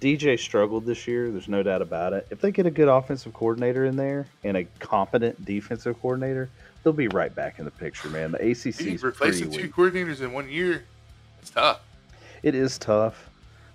DJ 0.00 0.38
struggled 0.38 0.86
this 0.86 1.06
year. 1.06 1.30
There's 1.30 1.48
no 1.48 1.62
doubt 1.62 1.82
about 1.82 2.12
it. 2.12 2.26
If 2.30 2.40
they 2.40 2.50
get 2.50 2.66
a 2.66 2.70
good 2.70 2.88
offensive 2.88 3.34
coordinator 3.34 3.84
in 3.84 3.96
there 3.96 4.26
and 4.44 4.56
a 4.56 4.64
competent 4.78 5.44
defensive 5.44 6.00
coordinator, 6.00 6.48
they'll 6.82 6.92
be 6.92 7.08
right 7.08 7.34
back 7.34 7.58
in 7.58 7.64
the 7.64 7.70
picture, 7.70 8.08
man. 8.08 8.32
The 8.32 8.38
ACC 8.50 8.80
is 8.86 9.02
replacing 9.02 9.50
two 9.50 9.62
weak. 9.64 9.72
coordinators 9.74 10.20
in 10.22 10.32
one 10.32 10.48
year, 10.48 10.84
it's 11.40 11.50
tough. 11.50 11.80
It 12.42 12.54
is 12.54 12.78
tough, 12.78 13.28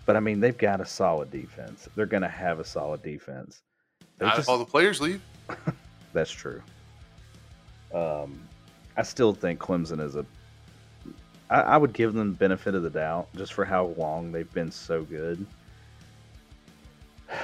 but 0.06 0.16
I 0.16 0.20
mean 0.20 0.40
they've 0.40 0.58
got 0.58 0.82
a 0.82 0.86
solid 0.86 1.30
defense. 1.32 1.88
They're 1.96 2.06
going 2.06 2.24
to 2.24 2.30
have 2.30 2.60
a 2.60 2.66
solid 2.66 3.04
defense. 3.04 3.62
They're 4.18 4.28
Not 4.28 4.38
just- 4.38 4.46
if 4.48 4.50
all 4.50 4.58
the 4.58 4.66
players 4.66 5.00
leave. 5.00 5.22
That's 6.18 6.32
true. 6.32 6.64
Um, 7.94 8.42
I 8.98 9.04
still 9.04 9.34
think 9.36 9.60
Clemson 9.60 10.02
is 10.04 10.16
a. 10.16 10.26
I, 11.48 11.62
I 11.62 11.78
would 11.78 11.94
give 11.94 12.16
them 12.16 12.34
benefit 12.34 12.74
of 12.74 12.82
the 12.82 12.90
doubt 12.90 13.28
just 13.36 13.54
for 13.54 13.64
how 13.64 13.94
long 13.98 14.32
they've 14.32 14.52
been 14.52 14.72
so 14.72 15.04
good. 15.04 15.46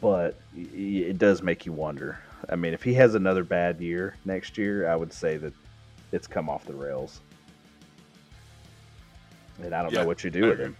But 0.00 0.38
it 0.54 1.16
does 1.16 1.42
make 1.42 1.64
you 1.64 1.72
wonder. 1.72 2.18
I 2.50 2.56
mean, 2.56 2.74
if 2.74 2.82
he 2.82 2.92
has 2.94 3.14
another 3.14 3.42
bad 3.42 3.80
year 3.80 4.16
next 4.26 4.58
year, 4.58 4.86
I 4.86 4.96
would 4.96 5.12
say 5.14 5.38
that 5.38 5.54
it's 6.12 6.26
come 6.26 6.50
off 6.50 6.66
the 6.66 6.74
rails. 6.74 7.20
And 9.62 9.74
I 9.74 9.82
don't 9.82 9.92
Yeah, 9.92 10.02
know 10.02 10.06
what 10.06 10.22
you 10.24 10.28
I 10.28 10.32
do 10.32 10.42
with 10.42 10.52
agree. 10.52 10.64
him. 10.66 10.76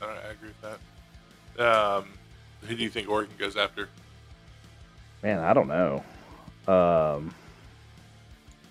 I, 0.00 0.04
I 0.06 0.30
agree 0.30 0.50
with 0.62 0.78
that. 1.56 1.98
Um, 1.98 2.04
who 2.68 2.76
do 2.76 2.82
you 2.84 2.90
think 2.90 3.08
Oregon 3.08 3.34
goes 3.38 3.56
after? 3.56 3.88
Man, 5.22 5.40
I 5.40 5.52
don't 5.52 5.68
know. 5.68 6.04
Um, 6.68 7.34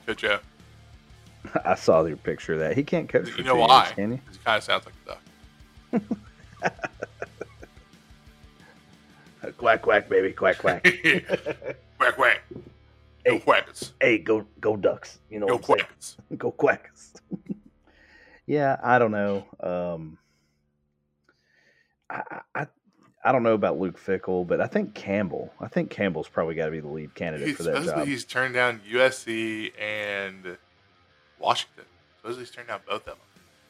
Coach 0.06 0.24
O. 0.26 0.40
I 1.66 1.76
saw 1.76 2.04
your 2.06 2.18
picture 2.18 2.54
of 2.54 2.60
that. 2.60 2.76
He 2.76 2.84
can't 2.84 3.08
coach 3.10 3.30
You 3.38 3.44
know 3.44 3.56
why? 3.56 3.86
years, 3.86 3.96
can 3.96 4.12
he? 4.12 4.18
'Cause 4.18 4.36
He 4.36 4.44
kind 4.44 4.58
of 4.58 4.64
sounds 4.64 4.86
like 4.86 4.96
a 5.06 5.10
duck. 5.10 6.20
Quack 9.58 9.82
quack, 9.82 10.10
baby, 10.10 10.34
quack 10.34 10.58
quack. 10.58 10.84
quack 11.98 12.16
quack. 12.16 12.42
Go 12.52 12.60
Hey. 13.26 13.40
quackers. 13.40 13.94
hey, 14.02 14.18
go 14.18 14.46
go 14.60 14.76
ducks. 14.76 15.20
You 15.30 15.40
know 15.40 15.48
Go 15.48 15.54
what 15.54 15.62
I'm 15.72 15.78
quackers. 15.86 16.18
Go 16.38 16.52
quackers. 16.52 17.14
yeah, 18.46 18.78
I 18.84 19.00
don't 19.00 19.12
know. 19.12 19.46
Um, 19.62 20.18
I, 22.10 22.42
I 22.56 22.68
I 23.30 23.32
don't 23.32 23.44
know 23.44 23.54
about 23.54 23.80
Luke 23.80 24.04
Fickell, 24.04 24.48
but 24.48 24.60
I 24.60 24.66
think 24.66 24.96
Campbell. 24.96 25.54
I 25.62 25.68
think 25.68 25.92
Campbell's 25.92 26.28
probably 26.28 26.56
got 26.56 26.66
to 26.66 26.72
be 26.72 26.80
the 26.80 26.88
lead 26.88 27.14
candidate 27.14 27.50
He's, 27.50 27.58
for 27.58 27.62
that 27.62 27.74
supposedly 27.76 28.02
job. 28.02 28.08
he's 28.08 28.26
turned 28.26 28.54
down 28.56 28.82
USC 28.92 29.72
and 29.80 30.58
Washington. 31.38 31.84
Supposedly 32.18 32.46
he's 32.46 32.50
turned 32.52 32.70
down 32.70 32.80
both 32.90 33.08
of 33.08 33.18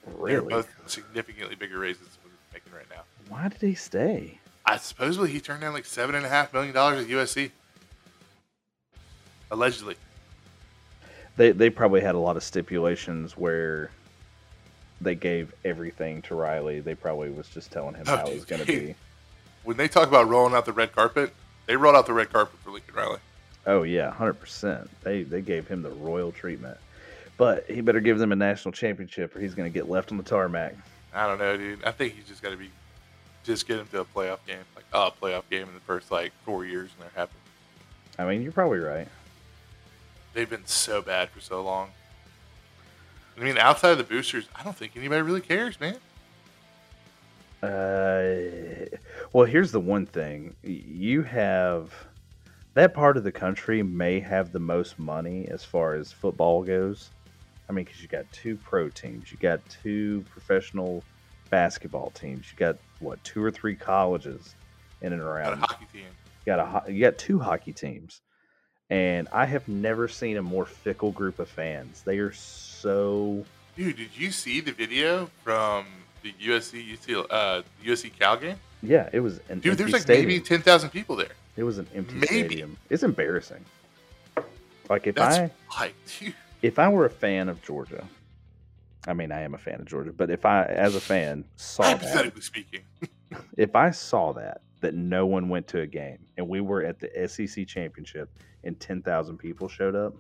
them. 0.06 0.16
They're 0.26 0.40
Really? 0.40 0.48
both 0.54 0.74
significantly 0.86 1.56
bigger 1.56 1.78
raises 1.78 2.04
than 2.04 2.32
we're 2.32 2.54
making 2.54 2.72
right 2.72 2.86
now. 2.90 3.04
Why 3.28 3.50
did 3.50 3.60
he 3.60 3.76
stay? 3.76 4.40
I 4.66 4.78
supposedly 4.78 5.30
he 5.30 5.42
turned 5.42 5.60
down 5.60 5.74
like 5.74 5.84
seven 5.84 6.16
and 6.16 6.26
a 6.26 6.30
half 6.30 6.54
million 6.54 6.74
dollars 6.74 7.04
at 7.04 7.10
USC. 7.12 7.52
Allegedly. 9.52 9.96
They 11.36 11.52
they 11.52 11.70
probably 11.70 12.00
had 12.00 12.16
a 12.16 12.20
lot 12.20 12.38
of 12.38 12.44
stipulations 12.44 13.36
where 13.36 13.92
they 15.02 15.16
gave 15.16 15.54
everything 15.66 16.22
to 16.24 16.36
Riley. 16.36 16.80
They 16.80 16.96
probably 16.96 17.30
was 17.30 17.50
just 17.50 17.72
telling 17.72 17.96
him 17.96 18.06
Oh, 18.08 18.16
how 18.16 18.26
it 18.28 18.36
was 18.36 18.46
going 18.46 18.62
to 18.66 18.66
be. 18.66 18.96
When 19.64 19.78
they 19.78 19.88
talk 19.88 20.08
about 20.08 20.28
rolling 20.28 20.54
out 20.54 20.66
the 20.66 20.74
red 20.74 20.94
carpet, 20.94 21.34
they 21.66 21.76
rolled 21.76 21.96
out 21.96 22.06
the 22.06 22.14
red 22.14 22.32
carpet 22.32 22.60
for 22.64 22.72
Lincoln 22.72 22.96
Riley. 22.96 23.20
Oh 23.68 23.84
yeah, 23.84 24.12
hundred 24.12 24.40
percent. 24.40 24.90
They 25.04 25.24
they 25.24 25.42
gave 25.42 25.68
him 25.68 25.82
the 25.82 25.90
royal 25.90 26.32
treatment, 26.32 26.78
but 27.38 27.70
he 27.70 27.82
better 27.82 28.00
give 28.00 28.18
them 28.18 28.32
a 28.32 28.36
national 28.36 28.72
championship, 28.72 29.36
or 29.36 29.40
he's 29.40 29.54
going 29.54 29.72
to 29.72 29.74
get 29.74 29.90
left 29.90 30.12
on 30.12 30.18
the 30.18 30.24
tarmac. 30.24 30.76
I 31.14 31.28
don't 31.28 31.40
know, 31.40 31.58
dude. 31.58 31.84
I 31.84 31.92
think 31.92 32.16
he's 32.16 32.26
just 32.26 32.42
got 32.42 32.52
to 32.52 32.58
be, 32.58 32.70
just 33.44 33.68
get 33.68 33.80
him 33.80 33.88
to 33.92 34.02
a 34.02 34.06
playoff 34.06 34.40
game, 34.48 34.64
like 34.76 34.86
a 34.94 35.12
playoff 35.12 35.44
game 35.50 35.68
in 35.68 35.74
the 35.74 35.80
first 35.82 36.12
like 36.12 36.32
four 36.46 36.66
years, 36.66 36.90
and 36.96 37.04
they're 37.04 37.20
happy. 37.20 37.34
I 38.18 38.26
mean, 38.26 38.42
you're 38.42 38.52
probably 38.52 38.80
right. 38.80 39.08
They've 40.34 40.50
been 40.50 40.66
so 40.66 41.02
bad 41.02 41.30
for 41.30 41.40
so 41.42 41.62
long. 41.62 41.90
I 43.38 43.44
mean, 43.44 43.58
outside 43.58 43.92
of 43.92 43.98
the 43.98 44.04
boosters, 44.04 44.48
I 44.56 44.64
don't 44.64 44.76
think 44.76 44.94
anybody 44.96 45.22
really 45.22 45.42
cares, 45.42 45.80
man. 45.80 45.96
Uh, 47.64 48.69
well, 49.34 49.46
here's 49.46 49.72
the 49.72 49.80
one 49.80 50.06
thing: 50.06 50.56
you 50.64 51.24
have 51.24 51.94
that 52.74 52.94
part 52.94 53.18
of 53.18 53.24
the 53.24 53.32
country 53.32 53.84
may 53.84 54.20
have 54.20 54.52
the 54.52 54.60
most 54.60 55.00
money 55.00 55.48
as 55.50 55.64
far 55.64 55.96
as 55.96 56.12
football 56.12 56.64
goes. 56.64 57.10
I 57.68 57.72
mean, 57.72 57.86
because 57.86 58.02
you 58.02 58.08
got 58.08 58.32
two 58.32 58.58
pro 58.58 58.90
teams, 58.90 59.32
you 59.32 59.38
got 59.38 59.60
two 59.70 60.24
professional 60.32 61.04
basketball 61.50 62.12
teams, 62.12 62.46
you 62.52 62.58
got 62.58 62.78
what 63.00 63.24
two 63.24 63.44
or 63.44 63.52
three 63.52 63.76
colleges 63.76 64.56
in 65.02 65.14
and 65.14 65.22
Got 65.22 65.28
a 65.28 65.32
around. 65.32 65.60
hockey 65.60 65.86
team. 65.94 66.06
You 66.46 66.56
got 66.56 66.88
a 66.88 66.92
you 66.92 67.00
got 67.02 67.18
two 67.18 67.40
hockey 67.40 67.74
teams, 67.74 68.22
and 68.90 69.28
I 69.32 69.46
have 69.46 69.68
never 69.68 70.08
seen 70.08 70.38
a 70.38 70.42
more 70.44 70.66
fickle 70.66 71.12
group 71.12 71.40
of 71.40 71.50
fans. 71.50 72.02
They 72.04 72.18
are 72.20 72.32
so 72.32 73.46
Dude, 73.76 73.98
did 73.98 74.18
you 74.18 74.32
see 74.32 74.60
the 74.62 74.72
video 74.74 75.30
from 75.44 75.86
the 76.24 76.34
USC 76.34 76.94
UC, 76.98 77.26
uh, 77.30 77.62
USC 77.84 78.12
Cal 78.18 78.38
game? 78.38 78.58
yeah. 78.82 79.10
It 79.14 79.20
was 79.20 79.40
an 79.50 79.60
Dude, 79.60 79.78
there's 79.78 79.92
like 79.92 80.02
stadium. 80.04 80.28
maybe 80.28 80.40
ten 80.42 80.62
thousand 80.62 80.90
people 80.92 81.16
there. 81.16 81.30
It 81.58 81.64
was 81.64 81.78
an 81.78 81.88
empty 81.94 82.16
Maybe. 82.16 82.26
stadium. 82.26 82.78
It's 82.90 83.04
embarrassing. 83.04 83.64
Like 84.90 85.06
if 85.08 85.16
That's 85.16 85.38
I 85.38 85.52
like, 85.80 85.96
if 86.62 86.80
I 86.80 86.88
were 86.90 87.06
a 87.06 87.10
fan 87.10 87.48
of 87.50 87.62
Georgia, 87.62 88.04
I 89.08 89.14
mean 89.14 89.32
I 89.32 89.42
am 89.42 89.54
a 89.54 89.58
fan 89.58 89.76
of 89.82 89.86
Georgia, 89.86 90.12
but 90.12 90.30
if 90.30 90.46
I 90.46 90.64
as 90.66 90.96
a 90.96 91.02
fan 91.02 91.44
saw 91.58 91.94
that, 91.96 92.42
speaking, 92.44 92.82
if 93.58 93.76
I 93.76 93.92
saw 93.92 94.34
that 94.34 94.62
that 94.82 94.96
no 94.96 95.26
one 95.26 95.50
went 95.50 95.68
to 95.68 95.82
a 95.82 95.86
game 95.88 96.20
and 96.38 96.48
we 96.48 96.62
were 96.62 96.84
at 96.84 97.00
the 97.00 97.28
SEC 97.28 97.68
championship 97.68 98.30
and 98.64 98.80
ten 98.80 99.02
thousand 99.02 99.38
people 99.38 99.68
showed 99.68 99.96
up, 99.96 100.16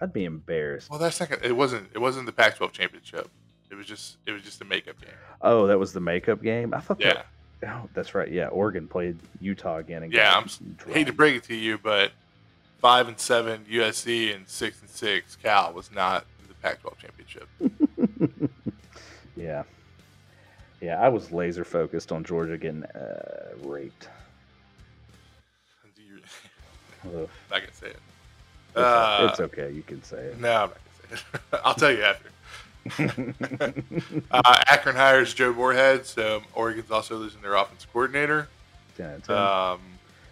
I'd 0.00 0.12
be 0.12 0.24
embarrassed. 0.24 0.90
well, 0.90 0.98
that's 0.98 1.18
not. 1.20 1.30
Gonna, 1.30 1.42
it 1.44 1.56
wasn't. 1.56 1.88
It 1.94 1.98
wasn't 1.98 2.26
the 2.26 2.32
Pac-12 2.32 2.72
championship. 2.72 3.30
It 3.72 3.74
was 3.74 3.86
just. 3.86 4.18
It 4.26 4.32
was 4.32 4.42
just 4.42 4.60
a 4.60 4.64
makeup 4.66 5.00
game. 5.00 5.10
Oh, 5.40 5.66
that 5.66 5.78
was 5.78 5.92
the 5.92 6.00
makeup 6.00 6.42
game. 6.42 6.72
I 6.74 6.78
thought 6.80 7.00
Yeah. 7.00 7.14
that. 7.14 7.26
Oh, 7.68 7.88
that's 7.94 8.14
right. 8.14 8.30
Yeah, 8.30 8.48
Oregon 8.48 8.86
played 8.86 9.18
Utah 9.40 9.78
again. 9.78 10.02
And 10.02 10.12
Yeah, 10.12 10.36
I'm 10.36 10.44
s- 10.44 10.60
hate 10.88 11.06
to 11.06 11.12
break 11.12 11.36
it 11.36 11.44
to 11.44 11.54
you, 11.54 11.78
but 11.78 12.12
five 12.80 13.08
and 13.08 13.18
seven 13.18 13.64
USC 13.70 14.34
and 14.34 14.46
six 14.48 14.80
and 14.80 14.90
six 14.90 15.36
Cal 15.36 15.72
was 15.72 15.90
not 15.90 16.26
the 16.48 16.54
Pac-12 16.54 16.98
championship. 16.98 17.48
yeah, 19.36 19.62
yeah. 20.80 21.00
I 21.00 21.08
was 21.08 21.32
laser 21.32 21.64
focused 21.64 22.12
on 22.12 22.24
Georgia 22.24 22.58
getting 22.58 22.84
uh, 22.84 23.54
raped. 23.62 24.08
Do 25.96 26.02
you- 27.12 27.20
Ugh. 27.22 27.28
I'm 27.52 27.60
say 27.72 27.86
it. 27.86 27.96
It's, 28.70 28.76
Uh, 28.76 29.28
it's 29.30 29.40
okay. 29.40 29.70
You 29.70 29.82
can 29.82 30.02
say 30.02 30.18
it. 30.18 30.40
No, 30.40 30.48
I'm 30.64 30.68
not 30.70 30.78
gonna 31.10 31.16
say 31.16 31.38
it. 31.52 31.60
I'll 31.64 31.74
tell 31.74 31.90
you 31.92 32.02
after. 32.02 32.28
Uh, 34.30 34.62
Akron 34.68 34.96
hires 34.96 35.34
Joe 35.34 35.52
Moorhead, 35.52 36.06
so 36.06 36.42
Oregon's 36.54 36.90
also 36.90 37.16
losing 37.16 37.40
their 37.42 37.54
offense 37.54 37.86
coordinator. 37.92 38.48
Yeah, 38.98 39.18
to, 39.18 39.38
Um, 39.40 39.80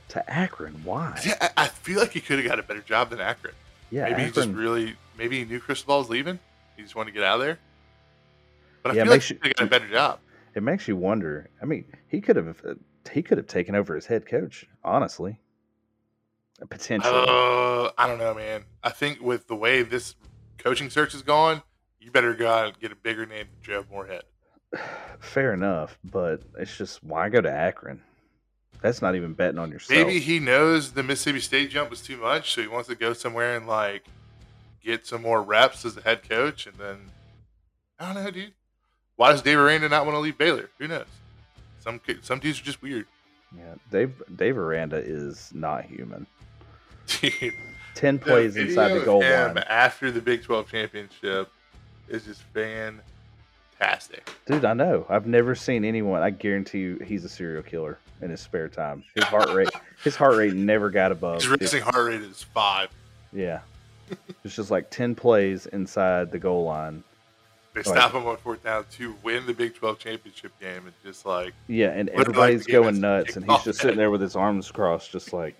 to 0.08 0.30
Akron. 0.30 0.80
Why? 0.84 1.18
I, 1.40 1.50
I 1.56 1.68
feel 1.68 1.98
like 2.00 2.12
he 2.12 2.20
could 2.20 2.38
have 2.38 2.48
got 2.48 2.58
a 2.58 2.62
better 2.62 2.80
job 2.80 3.10
than 3.10 3.20
Akron. 3.20 3.54
Yeah, 3.90 4.04
maybe 4.04 4.24
he 4.24 4.30
just 4.30 4.48
really, 4.50 4.96
maybe 5.18 5.38
he 5.38 5.44
knew 5.44 5.60
Cristobal 5.60 5.98
was 5.98 6.08
leaving. 6.08 6.38
He 6.76 6.82
just 6.82 6.94
wanted 6.96 7.12
to 7.12 7.18
get 7.18 7.24
out 7.24 7.40
of 7.40 7.46
there. 7.46 7.58
But 8.82 8.92
I 8.92 8.94
Yeah, 8.96 9.02
feel 9.04 9.10
like 9.10 9.16
makes 9.18 9.28
he 9.28 9.34
could 9.34 9.46
have 9.48 9.56
got 9.56 9.66
a 9.66 9.70
better 9.80 9.92
job. 9.92 10.20
it 10.54 10.62
makes 10.62 10.88
you 10.88 10.96
wonder. 10.96 11.50
I 11.60 11.66
mean, 11.66 11.84
he 12.08 12.20
could 12.20 12.36
have 12.36 12.60
uh, 12.66 12.74
he 13.12 13.22
could 13.22 13.38
have 13.38 13.46
taken 13.46 13.74
over 13.74 13.96
as 13.96 14.06
head 14.06 14.26
coach. 14.26 14.66
Honestly, 14.82 15.38
potentially. 16.68 17.24
Uh, 17.28 17.90
I 17.98 18.06
don't 18.06 18.18
know, 18.18 18.34
man. 18.34 18.64
I 18.82 18.90
think 18.90 19.20
with 19.20 19.46
the 19.48 19.56
way 19.56 19.82
this 19.82 20.14
coaching 20.58 20.88
search 20.90 21.14
is 21.14 21.22
going, 21.22 21.62
you 22.00 22.10
better 22.10 22.34
go 22.34 22.50
out 22.50 22.66
and 22.66 22.80
get 22.80 22.92
a 22.92 22.96
bigger 22.96 23.26
name 23.26 23.46
than 23.52 23.62
Joe 23.62 23.84
Moorhead. 23.90 24.22
Fair 25.20 25.52
enough, 25.52 25.98
but 26.04 26.42
it's 26.58 26.76
just 26.76 27.04
why 27.04 27.28
go 27.28 27.40
to 27.40 27.50
Akron? 27.50 28.00
That's 28.82 29.02
not 29.02 29.14
even 29.14 29.34
betting 29.34 29.58
on 29.58 29.70
yourself. 29.70 29.98
Maybe 29.98 30.20
he 30.20 30.38
knows 30.38 30.92
the 30.92 31.02
Mississippi 31.02 31.40
State 31.40 31.70
jump 31.70 31.90
was 31.90 32.00
too 32.00 32.16
much, 32.16 32.54
so 32.54 32.62
he 32.62 32.68
wants 32.68 32.88
to 32.88 32.94
go 32.94 33.12
somewhere 33.12 33.56
and 33.56 33.66
like 33.66 34.04
get 34.82 35.06
some 35.06 35.22
more 35.22 35.42
reps 35.42 35.84
as 35.84 35.96
a 35.96 36.00
head 36.00 36.26
coach, 36.26 36.66
and 36.66 36.76
then 36.76 37.10
I 37.98 38.12
don't 38.12 38.24
know, 38.24 38.30
dude. 38.30 38.54
Why 39.16 39.32
does 39.32 39.42
Dave 39.42 39.58
Aranda 39.58 39.90
not 39.90 40.06
want 40.06 40.16
to 40.16 40.20
leave 40.20 40.38
Baylor? 40.38 40.70
Who 40.78 40.88
knows? 40.88 41.04
Some 41.80 42.00
some 42.22 42.38
dudes 42.38 42.60
are 42.60 42.64
just 42.64 42.80
weird. 42.80 43.06
Yeah, 43.54 43.74
Dave 43.90 44.22
Dave 44.36 44.56
Aranda 44.56 44.96
is 44.96 45.50
not 45.52 45.84
human. 45.84 46.26
Dude, 47.20 47.52
Ten 47.94 48.18
plays 48.20 48.56
inside 48.56 48.94
the 48.94 49.04
goal 49.04 49.20
line, 49.20 49.58
after 49.58 50.12
the 50.12 50.20
Big 50.20 50.44
Twelve 50.44 50.70
championship 50.70 51.50
is 52.10 52.24
just 52.24 52.42
fantastic. 53.78 54.30
dude. 54.46 54.64
I 54.64 54.74
know. 54.74 55.06
I've 55.08 55.26
never 55.26 55.54
seen 55.54 55.84
anyone. 55.84 56.22
I 56.22 56.30
guarantee 56.30 56.80
you, 56.80 56.98
he's 56.98 57.24
a 57.24 57.28
serial 57.28 57.62
killer 57.62 57.98
in 58.20 58.30
his 58.30 58.40
spare 58.40 58.68
time. 58.68 59.02
His 59.14 59.24
heart 59.24 59.50
rate, 59.50 59.70
his 60.04 60.16
heart 60.16 60.36
rate 60.36 60.54
never 60.54 60.90
got 60.90 61.12
above. 61.12 61.42
His 61.42 61.48
racing 61.48 61.82
heart 61.82 62.06
rate 62.06 62.20
is 62.20 62.42
five. 62.42 62.90
Yeah. 63.32 63.60
it's 64.44 64.56
just 64.56 64.70
like 64.70 64.90
10 64.90 65.14
plays 65.14 65.66
inside 65.66 66.30
the 66.30 66.38
goal 66.38 66.64
line. 66.64 67.04
They 67.72 67.84
stop 67.84 68.12
him 68.12 68.26
on 68.26 68.36
fourth 68.38 68.64
down 68.64 68.84
to 68.92 69.14
win 69.22 69.46
the 69.46 69.54
Big 69.54 69.76
12 69.76 70.00
championship 70.00 70.52
game. 70.60 70.82
And 70.86 70.92
just 71.04 71.24
like, 71.24 71.54
Yeah, 71.68 71.90
and 71.90 72.08
Looked 72.08 72.18
like 72.18 72.28
everybody's 72.28 72.66
going 72.66 73.00
nuts, 73.00 73.36
and 73.36 73.48
he's 73.48 73.62
just 73.62 73.80
sitting 73.80 73.96
there 73.96 74.10
with 74.10 74.20
his 74.20 74.34
arms 74.34 74.68
crossed, 74.72 75.12
just 75.12 75.32
like, 75.32 75.54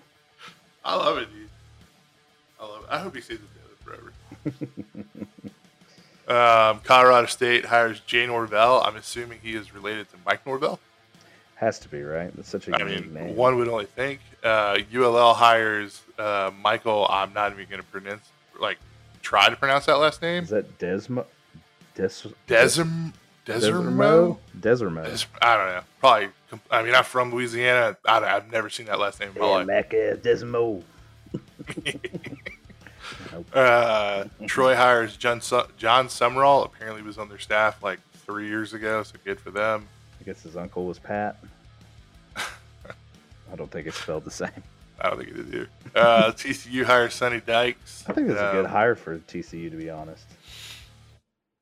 I 0.85 0.97
love 0.97 1.19
it, 1.19 1.28
dude. 1.33 1.49
I 2.61 2.64
love 2.66 2.83
it. 2.83 2.88
I 2.90 2.99
hope 2.99 3.14
he 3.14 3.21
sees 3.21 3.38
it 3.38 3.85
forever. 3.85 4.12
um, 6.30 6.80
Colorado 6.84 7.26
State 7.26 7.64
hires 7.66 8.00
Jay 8.00 8.26
Norvell. 8.26 8.82
I'm 8.84 8.96
assuming 8.96 9.40
he 9.42 9.54
is 9.54 9.75
related 9.75 10.08
to 10.10 10.16
Mike 10.25 10.46
Norvell. 10.46 10.78
has 11.56 11.78
to 11.80 11.88
be 11.88 12.02
right. 12.02 12.34
That's 12.37 12.49
such 12.49 12.68
a 12.68 12.75
I 12.80 12.84
mean, 12.84 13.12
name. 13.12 13.37
one 13.37 13.56
would 13.56 13.68
only 13.68 13.87
think. 13.87 14.20
Uh, 14.42 14.78
ULL 14.94 15.34
hires 15.34 16.00
uh, 16.18 16.50
Michael. 16.62 17.06
I'm 17.10 17.32
not 17.34 17.52
even 17.52 17.66
going 17.68 17.82
to 17.82 17.87
pronounce, 17.88 18.28
like, 18.58 18.78
try 19.22 19.50
to 19.50 19.56
pronounce 19.56 19.87
that 19.87 19.96
last 19.99 20.22
name. 20.22 20.44
Is 20.44 20.50
that 20.50 20.78
Desmo? 20.78 21.26
Des- 21.94 22.08
Desm, 22.49 23.12
Desermo? 23.44 23.92
Desermo. 23.96 24.38
Desermo. 24.58 25.04
Des- 25.04 25.26
I 25.42 25.56
don't 25.56 25.66
know. 25.66 25.82
Probably. 25.99 26.28
I 26.70 26.82
mean, 26.82 26.94
I'm 26.94 27.04
from 27.04 27.32
Louisiana. 27.32 27.96
I 28.06 28.18
I've 28.37 28.50
never 28.50 28.70
seen 28.70 28.87
that 28.87 28.99
last 28.99 29.20
name 29.20 29.30
in 29.34 29.40
my 29.40 29.46
Yeah, 29.46 29.52
life. 29.52 29.66
Mecca, 29.66 30.16
Desmo. 30.22 30.82
Uh, 33.54 34.25
Troy 34.46 34.75
hires 34.76 35.16
John, 35.16 35.40
Su- 35.40 35.68
John 35.78 36.08
Sumrall. 36.08 36.64
Apparently, 36.64 37.02
was 37.02 37.18
on 37.18 37.28
their 37.28 37.38
staff 37.38 37.82
like 37.82 38.00
three 38.26 38.49
years 38.49 38.72
ago, 38.75 39.02
so 39.02 39.14
good 39.25 39.38
for 39.40 39.50
them. 39.50 39.87
I 40.20 40.25
guess 40.25 40.42
his 40.42 40.56
uncle 40.56 40.84
was 40.87 40.99
Pat. 40.99 41.37
I 42.37 43.56
don't 43.56 43.70
think 43.70 43.87
it's 43.87 43.96
spelled 43.99 44.25
the 44.25 44.30
same. 44.30 44.50
I 45.00 45.08
don't 45.08 45.18
think 45.18 45.30
it 45.30 45.37
is 45.38 45.46
either. 45.46 45.68
Uh, 45.94 46.32
TCU 46.37 46.84
hires 46.84 47.14
Sonny 47.14 47.40
Dykes. 47.40 48.04
I 48.06 48.12
think 48.12 48.28
it's 48.28 48.38
a 48.40 48.50
good 48.52 48.66
Um, 48.66 48.70
hire 48.70 48.94
for 48.94 49.18
TCU, 49.18 49.70
to 49.70 49.76
be 49.76 49.90
honest. 49.90 50.25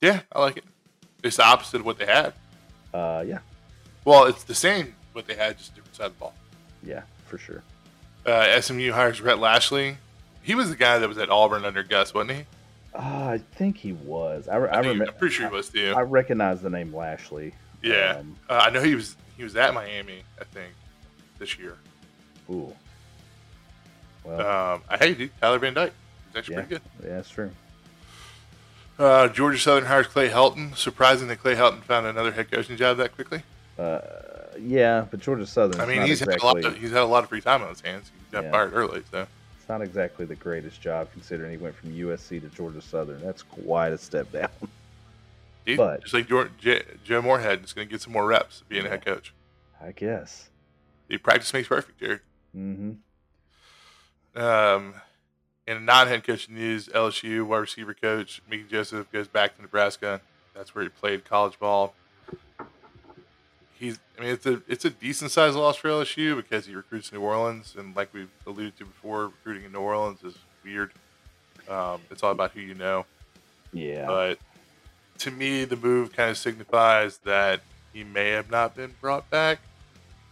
Yeah, 0.03 0.21
I 0.33 0.41
like 0.41 0.57
it. 0.59 0.65
It's 1.23 1.37
the 1.37 1.47
opposite 1.47 1.81
of 1.81 1.87
what 1.87 1.99
they 1.99 2.07
had. 2.07 2.33
Uh, 2.95 3.25
yeah, 3.27 3.39
Well, 4.05 4.25
it's 4.25 4.45
the 4.45 4.55
same 4.55 4.95
what 5.13 5.27
they 5.27 5.35
had, 5.35 5.59
just 5.59 5.75
different 5.75 5.95
side 5.97 6.07
of 6.07 6.13
the 6.15 6.19
ball. 6.21 6.35
yeah, 6.83 7.03
for 7.27 7.37
sure. 7.39 7.63
Uh, 8.25 8.61
SMU 8.61 8.93
hires 8.93 9.21
Rhett 9.21 9.39
Lashlee. 9.39 9.97
He 10.49 10.55
was 10.55 10.71
the 10.71 10.77
guy 10.77 10.99
that 10.99 11.07
was 11.07 11.19
at 11.19 11.29
Auburn 11.29 11.67
under 11.67 11.83
Gus, 11.83 12.15
wasn't 12.15 12.39
he? 12.39 12.45
Uh, 12.95 12.99
I 13.35 13.41
think 13.57 13.77
he 13.77 13.93
was. 13.93 14.49
I, 14.49 14.55
I, 14.57 14.57
I 14.57 14.79
remember. 14.79 15.05
I'm 15.09 15.15
pretty 15.19 15.35
sure 15.35 15.47
he 15.47 15.53
was 15.55 15.69
too. 15.69 15.93
I 15.95 16.01
recognize 16.01 16.63
the 16.63 16.71
name 16.71 16.95
Lashlee. 16.95 17.53
yeah, 17.83 18.17
Um, 18.21 18.35
uh, 18.49 18.55
I 18.65 18.71
know 18.71 18.81
he 18.83 18.95
was. 18.95 19.15
He 19.37 19.45
was 19.45 19.55
at 19.57 19.75
Miami, 19.75 20.23
I 20.41 20.45
think, 20.45 20.73
this 21.39 21.59
year. 21.59 21.77
ooh. 22.51 22.75
Well, 24.25 24.75
Um, 24.75 24.83
I 24.89 24.97
hate 24.97 25.19
dude, 25.19 25.31
Tyler 25.39 25.59
Van 25.59 25.75
Dyke. 25.75 25.93
He's 26.29 26.37
actually 26.39 26.55
yeah, 26.55 26.61
pretty 26.63 26.75
good. 26.77 26.83
yeah, 27.05 27.17
that's 27.17 27.29
true. 27.31 27.51
Uh, 28.99 29.29
Georgia 29.29 29.59
Southern 29.59 29.85
hires 29.85 30.07
Clay 30.07 30.29
Helton. 30.31 30.75
Surprising 30.77 31.29
that 31.29 31.41
Clay 31.41 31.55
Helton 31.57 31.83
found 31.83 32.07
another 32.07 32.33
head 32.33 32.51
coaching 32.51 32.77
job 32.79 32.97
that 32.97 33.15
quickly. 33.15 33.43
Uh, 33.79 34.01
yeah, 34.59 35.05
but 35.11 35.21
Georgia 35.21 35.47
Southern. 35.47 35.81
I 35.81 35.87
mean, 35.87 36.03
he's 36.03 36.23
exactly, 36.23 36.33
had 36.33 36.43
a 36.43 36.47
lot. 36.47 36.65
Of, 36.75 36.81
he's 36.81 36.91
had 36.91 37.03
a 37.03 37.05
lot 37.05 37.23
of 37.23 37.29
free 37.29 37.41
time 37.43 37.63
on 37.63 37.69
his 37.69 37.81
hands. 37.83 38.11
He 38.29 38.33
got 38.33 38.45
Yeah. 38.45 38.51
fired 38.51 38.73
early, 38.75 39.03
so 39.13 39.27
It's 39.69 39.71
not 39.71 39.83
exactly 39.83 40.25
the 40.25 40.35
greatest 40.35 40.81
job 40.81 41.09
considering 41.13 41.51
he 41.51 41.59
went 41.59 41.75
from 41.75 41.91
USC 41.93 42.41
to 42.41 42.49
Georgia 42.49 42.81
Southern. 42.81 43.21
That's 43.21 43.43
quite 43.43 43.93
a 43.93 43.99
step 43.99 44.33
down. 44.33 44.49
dude, 45.67 45.77
But- 45.77 46.01
just 46.05 46.15
like 46.15 46.27
Joe, 46.27 46.49
Joe 47.05 47.21
Moorhead 47.21 47.63
is 47.65 47.75
going 47.75 47.87
to 47.87 47.91
get 47.93 48.01
some 48.01 48.15
more 48.15 48.27
reps 48.27 48.63
being 48.71 48.87
a 48.87 48.89
head 48.89 49.05
coach. 49.05 49.35
I 49.79 49.93
guess. 49.93 50.49
Dude, 51.11 51.23
practice 51.23 51.53
makes 51.53 51.69
perfect, 51.69 52.01
Jared. 52.01 52.21
hmm 52.55 52.93
Um, 54.35 54.95
in 55.67 55.85
non-head 55.85 56.25
coaching 56.25 56.55
news, 56.55 56.89
LSU 56.89 57.47
wide 57.47 57.59
receiver 57.59 57.93
coach 57.93 58.41
Mickey 58.49 58.65
Joseph 58.71 59.13
goes 59.13 59.29
back 59.29 59.57
to 59.57 59.61
Nebraska. 59.61 60.23
That's 60.55 60.75
where 60.75 60.83
he 60.85 60.89
played 60.89 61.27
college 61.27 61.59
ball. 61.59 61.93
He's, 63.79 63.99
I 64.19 64.23
mean, 64.23 64.31
it's 64.31 64.47
a 64.47 64.61
it's 64.67 64.85
a 64.85 64.91
decent 64.91 65.31
sized 65.31 65.57
loss 65.57 65.77
for 65.77 65.89
LSU 65.89 66.37
because 66.37 66.67
he 66.67 66.75
recruits 66.75 67.13
New 67.13 67.21
Orleans, 67.21 67.75
and 67.79 67.95
like 67.95 68.13
we've 68.13 68.31
alluded 68.47 68.77
to 68.79 68.85
before, 68.85 69.27
recruiting 69.27 69.65
in 69.65 69.73
New 69.73 69.81
Orleans 69.81 70.23
is 70.25 70.37
weird. 70.65 70.93
Um, 71.69 72.01
it's 72.11 72.23
all 72.23 72.33
about 72.33 72.53
who 72.53 72.61
you 72.61 72.75
know. 72.75 73.07
Yeah. 73.73 74.07
But 74.07 74.39
to 75.19 75.31
me, 75.31 75.65
the 75.65 75.77
move 75.77 76.13
kind 76.13 76.31
of 76.31 76.39
signifies 76.39 77.19
that 77.19 77.61
he 77.93 78.05
may 78.05 78.31
have 78.31 78.51
not 78.51 78.75
been 78.75 78.95
brought 79.01 79.29
back 79.31 79.61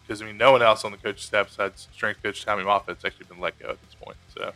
because 0.07 0.23
I 0.23 0.27
mean, 0.27 0.37
no 0.37 0.53
one 0.53 0.63
else 0.63 0.85
on 0.85 0.93
the 0.93 0.99
coaching 0.99 1.21
staff 1.21 1.49
besides 1.49 1.89
strength 1.93 2.23
coach 2.23 2.45
Tommy 2.45 2.65
Moffitt's 2.65 3.05
actually 3.05 3.27
been 3.27 3.41
let 3.41 3.59
go 3.59 3.71
at 3.71 3.83
this 3.83 3.95
point. 3.95 4.17
So 4.35 4.53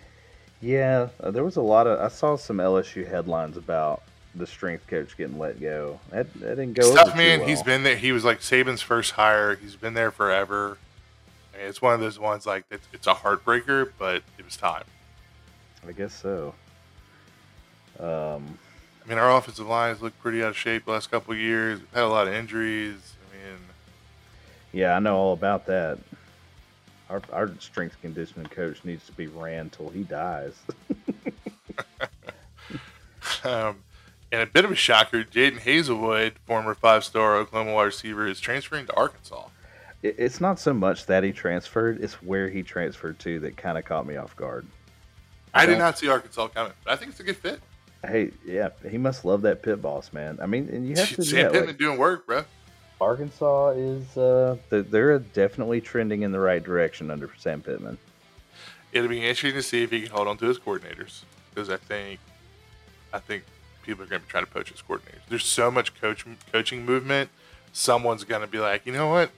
Yeah, 0.60 1.08
uh, 1.20 1.30
there 1.30 1.44
was 1.44 1.56
a 1.56 1.62
lot 1.62 1.86
of. 1.86 2.00
I 2.00 2.08
saw 2.08 2.36
some 2.36 2.58
LSU 2.58 3.08
headlines 3.08 3.56
about 3.56 4.02
the 4.34 4.46
strength 4.46 4.86
coach 4.86 5.16
getting 5.16 5.38
let 5.38 5.60
go. 5.60 6.00
That, 6.10 6.32
that 6.34 6.56
didn't 6.56 6.74
go. 6.74 6.94
tough, 6.94 7.16
man. 7.16 7.40
well. 7.40 7.48
He's 7.48 7.62
been 7.62 7.82
there. 7.82 7.96
He 7.96 8.12
was 8.12 8.24
like 8.24 8.40
Saban's 8.40 8.82
first 8.82 9.12
hire. 9.12 9.56
He's 9.56 9.76
been 9.76 9.94
there 9.94 10.10
forever. 10.10 10.78
I 11.52 11.58
mean, 11.58 11.66
it's 11.66 11.82
one 11.82 11.94
of 11.94 12.00
those 12.00 12.18
ones 12.18 12.46
like 12.46 12.64
it's, 12.70 12.86
it's 12.92 13.06
a 13.06 13.14
heartbreaker, 13.14 13.90
but 13.98 14.22
it 14.38 14.44
was 14.44 14.56
time. 14.56 14.84
I 15.86 15.92
guess 15.92 16.14
so. 16.14 16.54
Um, 17.98 18.58
I 19.04 19.08
mean, 19.08 19.18
our 19.18 19.36
offensive 19.36 19.66
line 19.66 19.90
has 19.92 20.02
looked 20.02 20.20
pretty 20.20 20.42
out 20.42 20.50
of 20.50 20.56
shape 20.56 20.84
the 20.84 20.92
last 20.92 21.10
couple 21.10 21.32
of 21.32 21.38
years. 21.38 21.80
We've 21.80 21.92
had 21.92 22.04
a 22.04 22.08
lot 22.08 22.28
of 22.28 22.34
injuries. 22.34 23.14
I 23.32 23.36
mean, 23.36 23.58
yeah, 24.72 24.94
I 24.94 25.00
know 25.00 25.16
all 25.16 25.32
about 25.32 25.66
that. 25.66 25.98
Our 27.08 27.20
our 27.32 27.50
strength 27.58 27.96
conditioning 28.00 28.46
coach 28.46 28.84
needs 28.84 29.04
to 29.06 29.12
be 29.12 29.26
ran 29.26 29.70
till 29.70 29.88
he 29.88 30.04
dies. 30.04 30.54
Um, 33.44 33.76
and 34.32 34.42
a 34.42 34.46
bit 34.46 34.64
of 34.64 34.70
a 34.70 34.74
shocker, 34.76 35.24
Jadon 35.24 35.58
Haselwood, 35.60 36.32
former 36.46 36.74
five-star 36.74 37.36
Oklahoma 37.36 37.74
wide 37.74 37.84
receiver, 37.84 38.26
is 38.26 38.40
transferring 38.40 38.86
to 38.86 38.94
Arkansas. 38.94 39.48
It's 40.02 40.40
not 40.40 40.58
so 40.58 40.72
much 40.72 41.06
that 41.06 41.24
he 41.24 41.32
transferred; 41.32 42.02
it's 42.02 42.14
where 42.22 42.48
he 42.48 42.62
transferred 42.62 43.18
to 43.20 43.38
that 43.40 43.56
kind 43.56 43.76
of 43.76 43.84
caught 43.84 44.06
me 44.06 44.16
off 44.16 44.34
guard. 44.36 44.66
I 45.52 45.66
did 45.66 45.76
don't- 45.78 45.98
see 45.98 46.08
Arkansas 46.08 46.48
coming, 46.48 46.72
but 46.84 46.92
I 46.92 46.96
think 46.96 47.10
it's 47.10 47.20
a 47.20 47.24
good 47.24 47.36
fit. 47.36 47.60
Hey, 48.06 48.30
yeah, 48.46 48.70
he 48.88 48.96
must 48.96 49.26
love 49.26 49.42
that 49.42 49.62
pit 49.62 49.82
boss, 49.82 50.10
man. 50.14 50.38
I 50.40 50.46
mean, 50.46 50.70
and 50.72 50.88
you 50.88 50.96
have 50.96 51.08
to 51.16 51.22
Sam 51.22 51.50
Pittman 51.50 51.66
like, 51.66 51.76
doing 51.78 51.98
work, 51.98 52.26
bro. 52.26 52.44
Arkansas 52.98 53.70
is 53.70 54.16
uh, 54.16 54.56
they're- 54.70 54.82
they're 54.82 55.18
definitely 55.18 55.80
trending 55.82 56.22
in 56.22 56.32
the 56.32 56.40
right 56.40 56.62
direction 56.64 57.10
under 57.10 57.30
Sam 57.36 57.60
Pittman. 57.60 57.98
It'll 58.92 59.08
be 59.08 59.18
interesting 59.20 59.52
to 59.54 59.62
see 59.62 59.82
if 59.82 59.90
he 59.90 60.02
can 60.02 60.10
hold 60.10 60.28
on 60.28 60.38
to 60.38 60.46
his 60.46 60.58
coordinators 60.58 61.22
because 61.54 61.68
I 61.68 61.76
think, 61.76 62.20
I 63.12 63.18
think 63.18 63.44
people 63.90 64.04
are 64.04 64.08
going 64.08 64.20
to 64.20 64.26
be 64.26 64.30
trying 64.30 64.44
to 64.44 64.50
poach 64.50 64.70
his 64.70 64.82
coordinators. 64.82 65.20
There's 65.28 65.44
so 65.44 65.70
much 65.70 66.00
coach 66.00 66.24
coaching 66.52 66.84
movement. 66.84 67.28
Someone's 67.72 68.24
going 68.24 68.40
to 68.40 68.46
be 68.46 68.58
like, 68.58 68.86
you 68.86 68.92
know 68.92 69.08
what? 69.08 69.30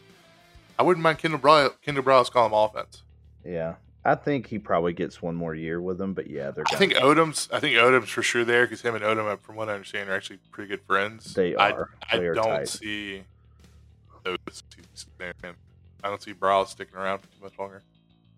I 0.78 0.82
wouldn't 0.82 1.02
mind 1.02 1.18
Kendall 1.18 1.40
Briles, 1.40 1.72
Kendall 1.82 2.04
Briles 2.04 2.30
call 2.30 2.46
him 2.46 2.52
offense. 2.52 3.02
Yeah, 3.44 3.74
I 4.04 4.14
think 4.14 4.46
he 4.46 4.58
probably 4.58 4.92
gets 4.92 5.22
one 5.22 5.34
more 5.34 5.54
year 5.54 5.80
with 5.80 5.96
them, 5.98 6.12
but 6.12 6.28
yeah, 6.28 6.50
they're. 6.50 6.64
I 6.70 6.76
think 6.76 6.94
Odom's. 6.94 7.48
I 7.52 7.60
think 7.60 7.76
Odom's 7.76 8.10
for 8.10 8.22
sure 8.22 8.44
there 8.44 8.66
because 8.66 8.82
him 8.82 8.94
and 8.94 9.02
Odom, 9.04 9.40
from 9.40 9.56
what 9.56 9.68
I 9.68 9.74
understand, 9.74 10.08
are 10.10 10.14
actually 10.14 10.38
pretty 10.50 10.68
good 10.68 10.82
friends. 10.82 11.32
They 11.34 11.54
I, 11.56 11.70
are. 11.70 11.90
I 12.10 12.18
They 12.18 12.26
are 12.26 12.34
don't 12.34 12.44
tight. 12.44 12.68
see 12.68 13.22
those 14.24 14.62
there. 15.18 15.32
man. 15.42 15.54
I 16.04 16.08
don't 16.08 16.22
see 16.22 16.34
Briles 16.34 16.68
sticking 16.68 16.96
around 16.96 17.20
for 17.20 17.26
too 17.28 17.42
much 17.42 17.58
longer. 17.58 17.82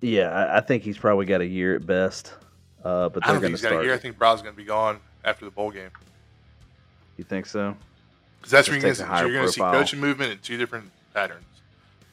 yeah, 0.00 0.28
I, 0.30 0.58
I 0.58 0.60
think 0.60 0.82
he's 0.82 0.98
probably 0.98 1.26
got 1.26 1.40
a 1.40 1.46
year 1.46 1.74
at 1.74 1.86
best. 1.86 2.34
Uh, 2.84 3.08
but 3.08 3.24
I 3.24 3.28
they're 3.28 3.34
don't 3.34 3.40
think 3.42 3.50
he's 3.52 3.62
got 3.62 3.80
a 3.80 3.82
year. 3.84 3.94
I 3.94 3.98
think 3.98 4.18
Briles 4.18 4.42
going 4.42 4.52
to 4.54 4.56
be 4.56 4.64
gone 4.64 5.00
after 5.24 5.44
the 5.44 5.50
bowl 5.50 5.70
game. 5.70 5.90
You 7.16 7.24
think 7.24 7.46
so? 7.46 7.76
Because 8.38 8.50
that's 8.50 8.66
Just 8.68 8.70
where 8.82 8.88
you're 8.88 8.94
going 8.94 9.08
to 9.08 9.26
you're 9.28 9.32
going 9.36 9.46
to 9.46 9.52
see 9.52 9.60
coaching 9.60 10.00
movement 10.00 10.32
in 10.32 10.38
two 10.38 10.56
different 10.56 10.90
patterns. 11.14 11.44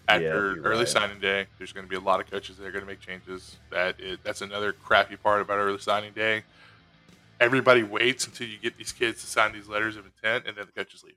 After 0.08 0.24
you're 0.56 0.64
early 0.64 0.80
right. 0.80 0.88
signing 0.88 1.20
day, 1.20 1.46
there's 1.58 1.72
going 1.74 1.86
to 1.86 1.90
be 1.90 1.96
a 1.96 2.00
lot 2.00 2.20
of 2.20 2.30
coaches 2.30 2.58
that 2.58 2.66
are 2.66 2.72
going 2.72 2.84
to 2.84 2.88
make 2.90 3.00
changes. 3.00 3.58
That 3.70 4.00
is, 4.00 4.18
that's 4.24 4.42
another 4.42 4.74
crappy 4.74 5.16
part 5.16 5.42
about 5.42 5.58
early 5.58 5.80
signing 5.80 6.12
day. 6.14 6.44
Everybody 7.40 7.84
waits 7.84 8.26
until 8.28 8.48
you 8.48 8.58
get 8.58 8.78
these 8.78 8.92
kids 8.92 9.22
to 9.22 9.28
sign 9.28 9.54
these 9.54 9.68
letters 9.68 9.96
of 9.96 10.06
intent, 10.06 10.46
and 10.48 10.56
then 10.58 10.66
the 10.66 10.72
coaches 10.72 11.04
leave, 11.04 11.16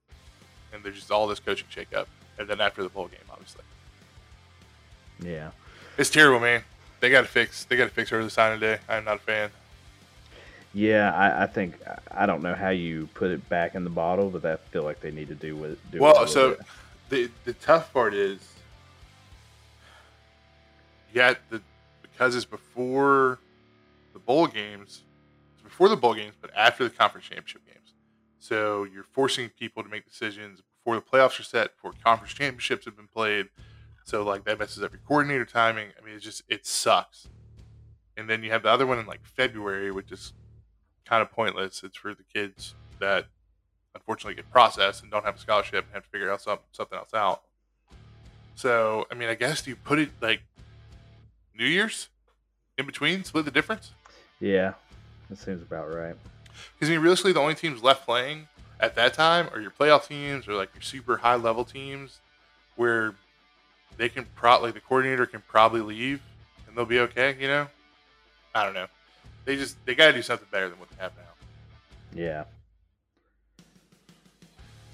and 0.72 0.82
there's 0.82 0.94
just 0.96 1.10
all 1.10 1.26
this 1.26 1.40
coaching 1.40 1.66
shakeup. 1.74 2.06
And 2.38 2.48
then 2.48 2.60
after 2.60 2.82
the 2.82 2.88
bowl 2.88 3.08
game, 3.08 3.20
obviously, 3.30 3.62
Yeah. 5.20 5.50
it's 5.98 6.10
terrible, 6.10 6.40
man. 6.40 6.62
They 7.00 7.10
got 7.10 7.22
to 7.22 7.26
fix. 7.28 7.64
They 7.64 7.76
got 7.76 7.84
to 7.84 7.90
fix 7.90 8.12
early 8.12 8.30
signing 8.30 8.60
day. 8.60 8.78
I'm 8.88 9.04
not 9.04 9.16
a 9.16 9.20
fan. 9.20 9.50
Yeah, 10.74 11.14
I, 11.14 11.44
I 11.44 11.46
think 11.46 11.76
I 12.10 12.26
don't 12.26 12.42
know 12.42 12.54
how 12.54 12.70
you 12.70 13.08
put 13.14 13.30
it 13.30 13.48
back 13.48 13.76
in 13.76 13.84
the 13.84 13.90
bottle, 13.90 14.28
but 14.28 14.44
I 14.44 14.56
feel 14.72 14.82
like 14.82 15.00
they 15.00 15.12
need 15.12 15.28
to 15.28 15.34
do 15.36 15.56
with 15.56 15.78
do 15.92 16.00
Well, 16.00 16.22
with 16.22 16.30
so 16.30 16.50
it. 16.50 16.60
the 17.10 17.30
the 17.44 17.52
tough 17.54 17.92
part 17.92 18.12
is, 18.12 18.40
yeah, 21.12 21.34
the 21.50 21.62
because 22.02 22.34
it's 22.34 22.44
before 22.44 23.38
the 24.12 24.18
bowl 24.18 24.48
games, 24.48 25.02
it's 25.54 25.62
before 25.62 25.88
the 25.88 25.96
bowl 25.96 26.14
games, 26.14 26.34
but 26.40 26.50
after 26.56 26.82
the 26.84 26.90
conference 26.90 27.26
championship 27.28 27.64
games. 27.66 27.94
So 28.40 28.84
you're 28.84 29.04
forcing 29.04 29.48
people 29.50 29.82
to 29.84 29.88
make 29.88 30.04
decisions 30.04 30.60
before 30.78 30.96
the 30.96 31.02
playoffs 31.02 31.38
are 31.38 31.44
set, 31.44 31.76
before 31.76 31.92
conference 32.04 32.34
championships 32.34 32.84
have 32.84 32.96
been 32.96 33.08
played. 33.08 33.46
So 34.04 34.24
like 34.24 34.44
that 34.44 34.58
messes 34.58 34.82
up 34.82 34.92
your 34.92 35.00
coordinator 35.06 35.44
timing. 35.44 35.88
I 36.00 36.04
mean, 36.04 36.16
it's 36.16 36.24
just 36.24 36.42
it 36.48 36.66
sucks. 36.66 37.28
And 38.16 38.28
then 38.28 38.42
you 38.42 38.50
have 38.50 38.64
the 38.64 38.70
other 38.70 38.86
one 38.86 38.98
in 38.98 39.06
like 39.06 39.24
February, 39.24 39.90
which 39.92 40.10
is 40.12 40.32
kind 41.04 41.22
of 41.22 41.30
pointless. 41.30 41.82
It's 41.82 41.96
for 41.96 42.14
the 42.14 42.22
kids 42.22 42.74
that 43.00 43.26
unfortunately 43.94 44.34
get 44.34 44.50
processed 44.50 45.02
and 45.02 45.10
don't 45.10 45.24
have 45.24 45.36
a 45.36 45.38
scholarship 45.38 45.84
and 45.84 45.94
have 45.94 46.04
to 46.04 46.08
figure 46.08 46.30
out 46.30 46.40
some, 46.40 46.58
something 46.72 46.98
else 46.98 47.14
out. 47.14 47.42
So, 48.54 49.06
I 49.10 49.14
mean, 49.14 49.28
I 49.28 49.34
guess 49.34 49.66
you 49.66 49.76
put 49.76 49.98
it 49.98 50.10
like 50.20 50.42
New 51.56 51.66
Year's 51.66 52.08
in 52.78 52.86
between, 52.86 53.24
split 53.24 53.44
the 53.44 53.50
difference. 53.50 53.92
Yeah, 54.40 54.74
that 55.30 55.38
seems 55.38 55.62
about 55.62 55.92
right. 55.92 56.16
Because 56.74 56.88
I 56.88 56.92
mean, 56.92 57.00
realistically, 57.00 57.32
the 57.32 57.40
only 57.40 57.54
teams 57.54 57.82
left 57.82 58.04
playing 58.04 58.48
at 58.80 58.94
that 58.96 59.14
time 59.14 59.48
are 59.52 59.60
your 59.60 59.70
playoff 59.70 60.06
teams 60.08 60.46
or 60.48 60.54
like 60.54 60.70
your 60.74 60.82
super 60.82 61.16
high 61.18 61.36
level 61.36 61.64
teams, 61.64 62.20
where 62.76 63.14
they 63.96 64.08
can 64.08 64.26
probably 64.34 64.70
the 64.70 64.80
coordinator 64.80 65.26
can 65.26 65.42
probably 65.48 65.80
leave 65.80 66.20
and 66.66 66.76
they'll 66.76 66.84
be 66.84 67.00
okay. 67.00 67.36
You 67.40 67.48
know, 67.48 67.66
I 68.54 68.64
don't 68.64 68.74
know. 68.74 68.86
They 69.44 69.56
just 69.56 69.76
they 69.86 69.94
got 69.94 70.06
to 70.08 70.12
do 70.12 70.22
something 70.22 70.48
better 70.50 70.68
than 70.68 70.78
what 70.78 70.88
they 70.90 70.96
have 71.02 71.12
now. 71.16 71.24
Yeah. 72.14 72.44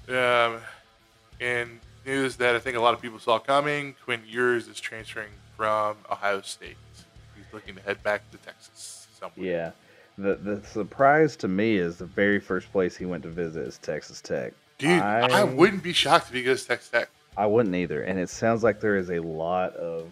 Um, 0.09 0.59
and 1.39 1.79
news 2.05 2.35
that 2.37 2.55
I 2.55 2.59
think 2.59 2.75
a 2.75 2.81
lot 2.81 2.93
of 2.93 3.01
people 3.01 3.19
saw 3.19 3.39
coming: 3.39 3.95
Quinn 4.03 4.21
Ewers 4.27 4.67
is 4.67 4.79
transferring 4.79 5.29
from 5.55 5.97
Ohio 6.11 6.41
State. 6.41 6.77
He's 7.35 7.45
looking 7.53 7.75
to 7.75 7.81
head 7.81 8.01
back 8.03 8.29
to 8.31 8.37
Texas 8.37 9.07
somewhere. 9.19 9.45
Yeah. 9.45 9.71
The 10.17 10.35
the 10.35 10.61
surprise 10.67 11.35
to 11.37 11.47
me 11.47 11.77
is 11.77 11.97
the 11.97 12.05
very 12.05 12.39
first 12.39 12.71
place 12.71 12.97
he 12.97 13.05
went 13.05 13.23
to 13.23 13.29
visit 13.29 13.65
is 13.65 13.77
Texas 13.77 14.21
Tech. 14.21 14.53
Dude, 14.77 15.01
I, 15.01 15.41
I- 15.41 15.43
wouldn't 15.43 15.83
be 15.83 15.93
shocked 15.93 16.27
if 16.29 16.33
he 16.33 16.43
goes 16.43 16.63
to 16.63 16.69
Texas 16.69 16.89
Tech. 16.89 17.09
I 17.37 17.45
wouldn't 17.45 17.73
either, 17.75 18.03
and 18.03 18.19
it 18.19 18.29
sounds 18.29 18.61
like 18.61 18.81
there 18.81 18.97
is 18.97 19.09
a 19.09 19.19
lot 19.19 19.73
of 19.77 20.11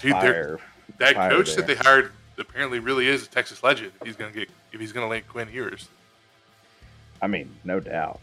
Dude, 0.00 0.12
fire. 0.12 0.60
That 0.98 1.14
fire 1.16 1.30
coach 1.30 1.56
that 1.56 1.66
they 1.66 1.74
hired 1.74 2.12
apparently 2.38 2.78
really 2.78 3.08
is 3.08 3.24
a 3.24 3.28
Texas 3.28 3.62
legend. 3.62 3.92
If 4.00 4.06
he's 4.06 4.16
gonna 4.16 4.32
get, 4.32 4.48
if 4.72 4.80
he's 4.80 4.92
gonna 4.92 5.08
land 5.08 5.26
Quinn 5.28 5.48
Ewers, 5.52 5.88
I 7.22 7.26
mean, 7.26 7.50
no 7.64 7.80
doubt. 7.80 8.20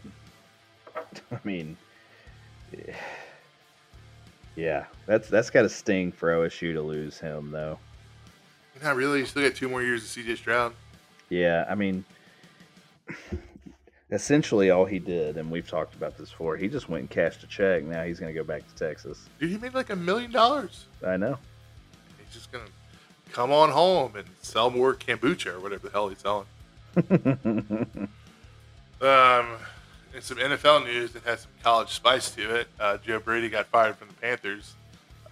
I 1.32 1.38
mean, 1.44 1.76
yeah, 4.56 4.86
that's 5.06 5.28
that's 5.28 5.50
got 5.50 5.62
to 5.62 5.68
sting 5.68 6.12
for 6.12 6.30
OSU 6.30 6.74
to 6.74 6.82
lose 6.82 7.18
him, 7.18 7.50
though. 7.50 7.78
not 8.82 8.96
really. 8.96 9.20
You 9.20 9.26
still 9.26 9.42
got 9.42 9.56
two 9.56 9.68
more 9.68 9.82
years 9.82 10.02
of 10.04 10.24
CJ 10.24 10.36
Stroud. 10.36 10.74
Yeah, 11.30 11.64
I 11.68 11.74
mean, 11.74 12.04
essentially 14.10 14.70
all 14.70 14.84
he 14.84 14.98
did, 14.98 15.36
and 15.38 15.50
we've 15.50 15.68
talked 15.68 15.94
about 15.94 16.18
this 16.18 16.30
before, 16.30 16.56
he 16.56 16.68
just 16.68 16.88
went 16.88 17.00
and 17.00 17.10
cashed 17.10 17.42
a 17.42 17.46
check. 17.46 17.84
Now 17.84 18.04
he's 18.04 18.20
going 18.20 18.32
to 18.32 18.38
go 18.38 18.44
back 18.44 18.68
to 18.68 18.74
Texas. 18.74 19.28
Dude, 19.40 19.50
he 19.50 19.56
made 19.58 19.74
like 19.74 19.90
a 19.90 19.96
million 19.96 20.30
dollars. 20.30 20.86
I 21.04 21.16
know. 21.16 21.38
He's 22.18 22.34
just 22.34 22.52
gonna 22.52 22.64
come 23.32 23.50
on 23.52 23.70
home 23.70 24.14
and 24.16 24.26
sell 24.42 24.70
more 24.70 24.94
kombucha 24.94 25.54
or 25.54 25.60
whatever 25.60 25.86
the 25.88 25.92
hell 25.92 26.08
he's 26.08 26.18
selling. 26.18 26.46
Um, 29.00 29.48
and 30.14 30.22
some 30.22 30.36
NFL 30.36 30.84
news 30.84 31.10
that 31.14 31.24
has 31.24 31.40
some 31.40 31.50
college 31.64 31.88
spice 31.88 32.30
to 32.36 32.54
it. 32.54 32.68
Uh, 32.78 32.98
Joe 32.98 33.18
Brady 33.18 33.48
got 33.48 33.66
fired 33.66 33.96
from 33.96 34.06
the 34.06 34.14
Panthers. 34.14 34.74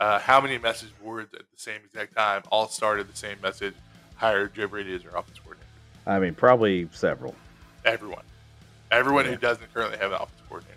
Uh, 0.01 0.19
how 0.19 0.41
many 0.41 0.59
message 0.59 0.91
boards 1.01 1.33
at 1.35 1.41
the 1.41 1.45
same 1.57 1.81
exact 1.85 2.17
time 2.17 2.43
all 2.51 2.67
started 2.67 3.09
the 3.09 3.17
same 3.17 3.37
message? 3.41 3.75
Hired 4.17 4.55
Joe 4.55 4.67
Brady 4.67 4.93
as 4.97 5.03
their 5.03 5.13
offense 5.15 5.39
coordinator. 5.39 5.69
I 6.05 6.19
mean, 6.19 6.35
probably 6.35 6.89
several. 6.93 7.37
Everyone, 7.85 8.25
everyone 8.91 9.27
Yeah. 9.27 9.31
who 9.33 9.37
doesn't 9.37 9.73
currently 9.73 9.99
have 9.99 10.11
an 10.11 10.17
offense 10.17 10.41
coordinator. 10.49 10.77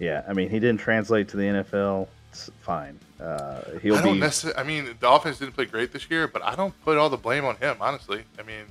Yeah, 0.00 0.24
I 0.28 0.32
mean, 0.32 0.50
he 0.50 0.58
didn't 0.58 0.80
translate 0.80 1.28
to 1.28 1.36
the 1.36 1.44
NFL. 1.44 2.08
It's 2.32 2.50
fine. 2.60 2.98
Uh, 3.20 3.78
he'll 3.82 3.96
I 3.96 4.02
don't 4.02 4.20
be. 4.20 4.52
I 4.56 4.62
mean, 4.62 4.96
the 4.98 5.10
offense 5.10 5.38
didn't 5.38 5.54
play 5.54 5.66
great 5.66 5.92
this 5.92 6.08
year, 6.10 6.26
but 6.26 6.42
I 6.42 6.54
don't 6.54 6.74
put 6.84 6.96
all 6.96 7.10
the 7.10 7.16
blame 7.18 7.44
on 7.44 7.56
him. 7.56 7.76
Honestly, 7.80 8.22
I 8.38 8.42
mean, 8.42 8.64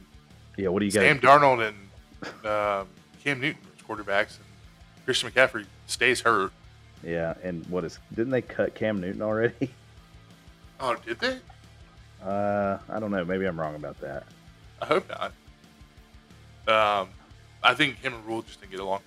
Yeah, 0.58 0.70
what 0.70 0.80
do 0.80 0.86
you 0.86 0.92
got? 0.92 1.02
Sam? 1.02 1.20
Darnold 1.20 1.68
and 1.68 2.46
um, 2.46 2.88
Cam 3.24 3.40
Newton 3.40 3.62
quarterbacks, 3.88 4.38
and 4.38 4.46
Christian 5.06 5.30
McCaffrey 5.30 5.66
stays 5.88 6.22
hurt. 6.22 6.52
Yeah, 7.04 7.36
and 7.44 7.66
what 7.68 7.84
is? 7.86 8.00
Didn't 8.14 8.32
they 8.32 8.42
cut 8.42 8.74
Cam 8.76 9.00
Newton 9.02 9.22
already? 9.22 9.72
Oh, 10.82 10.96
did 11.06 11.20
they? 11.20 11.38
Uh, 12.24 12.78
I 12.90 13.02
don't 13.02 13.12
know. 13.12 13.26
Maybe 13.26 13.44
I'm 13.46 13.60
wrong 13.60 13.76
about 13.76 14.00
that. 14.00 14.24
I 14.82 14.86
hope 14.86 15.06
not. 15.10 15.34
Um, 17.02 17.10
I 17.62 17.74
think 17.74 17.98
him 18.00 18.14
and 18.14 18.26
Rhule 18.26 18.44
just 18.44 18.62
didn't 18.62 18.72
get 18.72 18.80
along. 18.80 19.02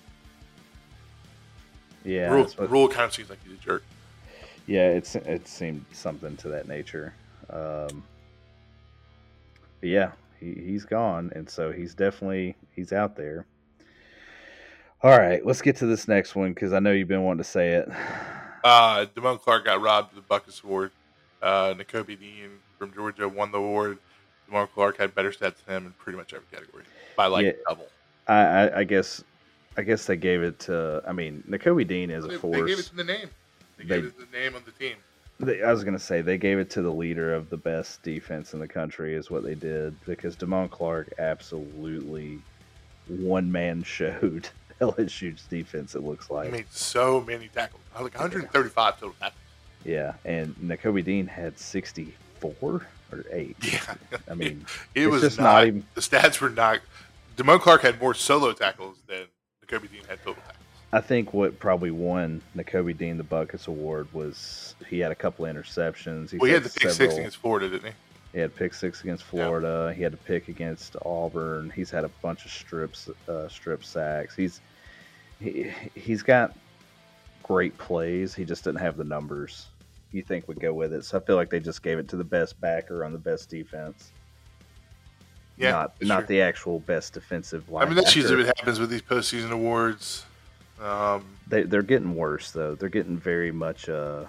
Yeah, 2.05 2.29
Rhule, 2.31 2.47
Rhule 2.59 2.87
kind 2.89 3.05
of 3.05 3.13
seems 3.15 3.31
like 3.31 3.39
he's 3.43 3.53
a 3.57 3.57
jerk. 3.57 3.83
Yeah, 4.65 4.89
it's 4.89 5.15
it 5.15 5.47
seemed 5.47 5.85
something 5.91 6.37
to 6.37 6.49
that 6.49 6.67
nature. 6.67 7.13
Um, 7.49 8.03
yeah, 9.81 10.11
he, 10.39 10.53
he's 10.53 10.85
gone, 10.85 11.31
and 11.35 11.49
so 11.49 11.71
he's 11.71 11.93
definitely 11.93 12.55
he's 12.75 12.93
out 12.93 13.15
there. 13.15 13.45
All 15.01 15.17
right, 15.17 15.45
let's 15.45 15.61
get 15.61 15.75
to 15.77 15.85
this 15.85 16.07
next 16.07 16.33
one 16.33 16.53
because 16.53 16.71
I 16.71 16.79
know 16.79 16.91
you've 16.91 17.09
been 17.09 17.23
wanting 17.23 17.43
to 17.43 17.49
say 17.49 17.71
it. 17.71 17.89
Uh, 18.63 19.05
Damone 19.13 19.41
Clark 19.41 19.65
got 19.65 19.81
robbed 19.81 20.17
of 20.17 20.25
the 20.25 20.33
Butkus 20.33 20.63
Award. 20.63 20.91
Uh, 21.41 21.73
Nakobe 21.73 22.17
Dean 22.17 22.51
from 22.79 22.93
Georgia 22.93 23.27
won 23.27 23.51
the 23.51 23.57
award. 23.57 23.97
Damone 24.49 24.69
Clark 24.73 24.97
had 24.97 25.13
better 25.13 25.31
stats 25.31 25.55
than 25.65 25.75
him 25.75 25.85
in 25.87 25.91
pretty 25.99 26.17
much 26.17 26.33
every 26.33 26.47
category 26.49 26.85
by 27.17 27.25
like 27.27 27.45
Yeah. 27.45 27.51
double. 27.67 27.87
I, 28.29 28.33
I, 28.35 28.79
I 28.79 28.83
guess 28.85 29.21
I 29.75 29.81
guess 29.81 30.05
they 30.05 30.15
gave 30.15 30.41
it 30.41 30.59
to. 30.59 31.03
I 31.05 31.11
mean, 31.11 31.43
Nakobe 31.49 31.85
Dean 31.85 32.09
is 32.09 32.23
a 32.23 32.29
They, 32.29 32.37
they 32.37 32.65
gave 32.67 32.79
it 32.79 32.85
to 32.85 32.95
the 32.95 33.03
name. 33.03 33.29
They, 33.83 33.95
They- 33.95 34.01
gave 34.01 34.05
it 34.19 34.31
the 34.31 34.37
name 34.37 34.55
of 34.55 34.65
the 34.65 34.71
team. 34.71 34.95
They, 35.39 35.63
I 35.63 35.71
was 35.71 35.83
gonna 35.83 35.97
say 35.99 36.21
they 36.21 36.37
gave 36.37 36.59
it 36.59 36.69
to 36.71 36.81
the 36.81 36.91
leader 36.91 37.33
of 37.33 37.49
the 37.49 37.57
best 37.57 38.01
defense 38.03 38.53
in 38.53 38.59
the 38.59 38.67
country 38.67 39.15
is 39.15 39.31
what 39.31 39.43
they 39.43 39.55
did 39.55 39.95
because 40.05 40.35
Damone 40.35 40.69
Clark 40.69 41.11
absolutely 41.17 42.39
one 43.07 43.51
man 43.51 43.83
showed 43.83 44.47
LSU's 44.79 45.43
defense. 45.43 45.95
It 45.95 46.03
looks 46.03 46.29
like. 46.29 46.45
He 46.45 46.51
made 46.51 46.71
so 46.71 47.21
many 47.21 47.47
tackles. 47.49 47.81
Like 47.99 48.13
135 48.13 48.93
total 48.99 49.15
tackles. 49.19 49.39
yeah, 49.83 50.13
and 50.23 50.55
Nakobe 50.57 51.03
Dean 51.03 51.27
had 51.27 51.57
sixty 51.57 52.13
four 52.39 52.85
or 53.11 53.25
eight. 53.31 53.57
Yeah, 53.61 53.95
I 54.29 54.33
mean, 54.35 54.65
it 54.95 55.03
it's 55.05 55.11
was 55.11 55.21
just 55.23 55.37
not, 55.39 55.43
not 55.43 55.67
even- 55.67 55.85
the 55.95 56.01
stats 56.01 56.39
were 56.41 56.49
not. 56.49 56.79
Damone 57.37 57.59
Clark 57.59 57.81
had 57.81 57.99
more 57.99 58.13
solo 58.13 58.53
tackles 58.53 58.97
than 59.07 59.25
Nakobe 59.65 59.91
Dean 59.91 60.03
had 60.07 60.19
total 60.19 60.35
tackles. 60.35 60.57
I 60.93 61.01
think 61.01 61.33
what 61.33 61.57
probably 61.57 61.89
won 61.89 62.39
Nakobe 62.55 62.95
Dean 62.95 63.17
the 63.17 63.23
Butkus 63.23 63.67
Award 63.67 64.07
was 64.13 64.75
he 64.87 64.99
had 64.99 65.11
a 65.11 65.15
couple 65.15 65.43
of 65.43 65.55
interceptions. 65.55 66.37
Well, 66.37 66.47
he 66.47 66.53
had 66.53 66.63
the 66.63 66.69
pick 66.69 66.91
six 66.91 67.15
against 67.15 67.37
Florida, 67.37 67.67
didn't 67.67 67.87
he? 67.87 67.93
He 68.33 68.39
had 68.39 68.55
pick 68.55 68.75
six 68.75 69.01
against 69.01 69.23
Florida. 69.23 69.91
He 69.95 70.03
had 70.03 70.13
a 70.13 70.17
pick 70.17 70.49
against 70.49 70.95
Auburn. 71.03 71.71
He's 71.75 71.89
had 71.89 72.03
a 72.03 72.09
bunch 72.21 72.45
of 72.45 72.51
strips, 72.51 73.09
uh, 73.27 73.47
strip 73.49 73.83
sacks. 73.83 74.35
He's 74.35 74.61
he, 75.39 75.71
he's 75.95 76.21
got 76.21 76.55
great 77.41 77.75
plays. 77.79 78.35
He 78.35 78.45
just 78.45 78.63
didn't 78.63 78.79
have 78.79 78.95
the 78.95 79.03
numbers 79.03 79.69
you 80.11 80.21
think 80.21 80.47
would 80.47 80.59
go 80.59 80.73
with 80.73 80.93
it. 80.93 81.05
So 81.05 81.17
I 81.17 81.21
feel 81.21 81.35
like 81.35 81.49
they 81.49 81.59
just 81.59 81.81
gave 81.81 81.97
it 81.97 82.07
to 82.09 82.17
the 82.17 82.23
best 82.23 82.61
backer 82.61 83.03
on 83.03 83.13
the 83.13 83.17
best 83.17 83.49
defense. 83.49 84.11
Yeah, 85.57 85.71
not 85.71 86.01
not 86.03 86.19
true. 86.19 86.27
the 86.27 86.41
actual 86.41 86.79
best 86.81 87.13
defensive 87.13 87.65
linebacker. 87.67 87.81
I 87.81 87.85
mean, 87.85 87.95
that's 87.95 88.15
usually 88.15 88.43
what 88.45 88.57
happens 88.57 88.79
with 88.79 88.91
these 88.91 89.01
postseason 89.01 89.49
awards. 89.49 90.25
Um, 90.81 91.25
they 91.47 91.63
they're 91.63 91.81
getting 91.81 92.15
worse 92.15 92.51
though. 92.51 92.75
They're 92.75 92.89
getting 92.89 93.17
very 93.17 93.51
much. 93.51 93.87
Uh, 93.89 94.25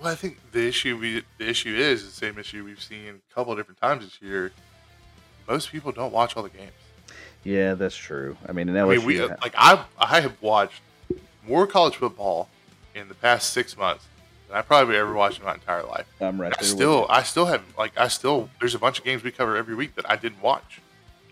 well, 0.00 0.08
I 0.12 0.14
think 0.14 0.38
the 0.52 0.66
issue 0.66 0.96
we 0.98 1.22
the 1.38 1.48
issue 1.48 1.74
is 1.74 2.04
the 2.04 2.10
same 2.10 2.38
issue 2.38 2.64
we've 2.64 2.82
seen 2.82 3.20
a 3.30 3.34
couple 3.34 3.52
of 3.52 3.58
different 3.58 3.80
times 3.80 4.04
this 4.04 4.20
year. 4.20 4.52
Most 5.48 5.70
people 5.70 5.92
don't 5.92 6.12
watch 6.12 6.36
all 6.36 6.42
the 6.42 6.48
games. 6.50 6.72
yeah, 7.44 7.74
that's 7.74 7.96
true. 7.96 8.36
I 8.48 8.52
mean, 8.52 8.68
in 8.68 8.76
I 8.76 8.84
mean, 8.84 9.04
we 9.04 9.20
like 9.20 9.54
I 9.56 9.84
I 9.98 10.20
have 10.20 10.40
watched 10.42 10.80
more 11.46 11.66
college 11.66 11.96
football 11.96 12.48
in 12.94 13.08
the 13.08 13.14
past 13.14 13.52
six 13.52 13.76
months 13.76 14.06
than 14.48 14.56
I 14.56 14.62
probably 14.62 14.96
ever 14.96 15.12
watched 15.12 15.38
in 15.38 15.44
my 15.44 15.54
entire 15.54 15.84
life. 15.84 16.06
I'm 16.20 16.40
right 16.40 16.54
I 16.58 16.62
still. 16.62 17.06
I 17.08 17.22
still 17.22 17.46
have 17.46 17.62
like 17.78 17.98
I 17.98 18.08
still 18.08 18.50
there's 18.58 18.74
a 18.74 18.78
bunch 18.78 18.98
of 18.98 19.04
games 19.04 19.22
we 19.22 19.30
cover 19.30 19.56
every 19.56 19.74
week 19.74 19.94
that 19.94 20.08
I 20.10 20.16
didn't 20.16 20.42
watch. 20.42 20.80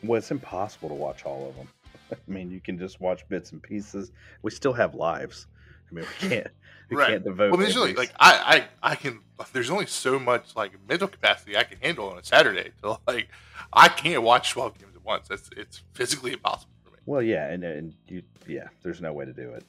Well, 0.02 0.18
it's 0.18 0.30
impossible 0.30 0.88
to 0.90 0.94
watch 0.94 1.24
all 1.24 1.48
of 1.48 1.56
them. 1.56 1.68
I 2.12 2.16
mean, 2.26 2.50
you 2.50 2.60
can 2.60 2.78
just 2.78 3.00
watch 3.00 3.28
bits 3.28 3.52
and 3.52 3.62
pieces. 3.62 4.12
We 4.42 4.50
still 4.50 4.72
have 4.72 4.94
lives. 4.94 5.46
I 5.90 5.94
mean, 5.94 6.04
we 6.22 6.28
can't 6.28 6.46
we 6.90 6.96
Right. 6.96 7.10
can't 7.10 7.24
devote. 7.24 7.52
Well, 7.52 7.60
usually, 7.66 7.94
like 7.94 8.12
I, 8.18 8.66
I, 8.82 8.92
I 8.92 8.94
can. 8.94 9.20
There's 9.52 9.70
only 9.70 9.86
so 9.86 10.18
much 10.18 10.56
like 10.56 10.72
mental 10.88 11.06
capacity 11.08 11.56
I 11.56 11.64
can 11.64 11.78
handle 11.80 12.08
on 12.10 12.18
a 12.18 12.24
Saturday. 12.24 12.70
So 12.80 12.98
like, 13.06 13.28
I 13.72 13.88
can't 13.88 14.22
watch 14.22 14.50
12 14.52 14.78
games 14.78 14.96
at 14.96 15.04
once. 15.04 15.28
That's 15.28 15.50
it's 15.56 15.82
physically 15.92 16.32
impossible 16.32 16.72
for 16.84 16.90
me. 16.92 16.98
well, 17.06 17.22
yeah, 17.22 17.46
and 17.50 17.62
and 17.62 17.94
you, 18.08 18.22
yeah, 18.46 18.68
there's 18.82 19.00
no 19.00 19.12
way 19.12 19.26
to 19.26 19.32
do 19.32 19.50
it. 19.52 19.64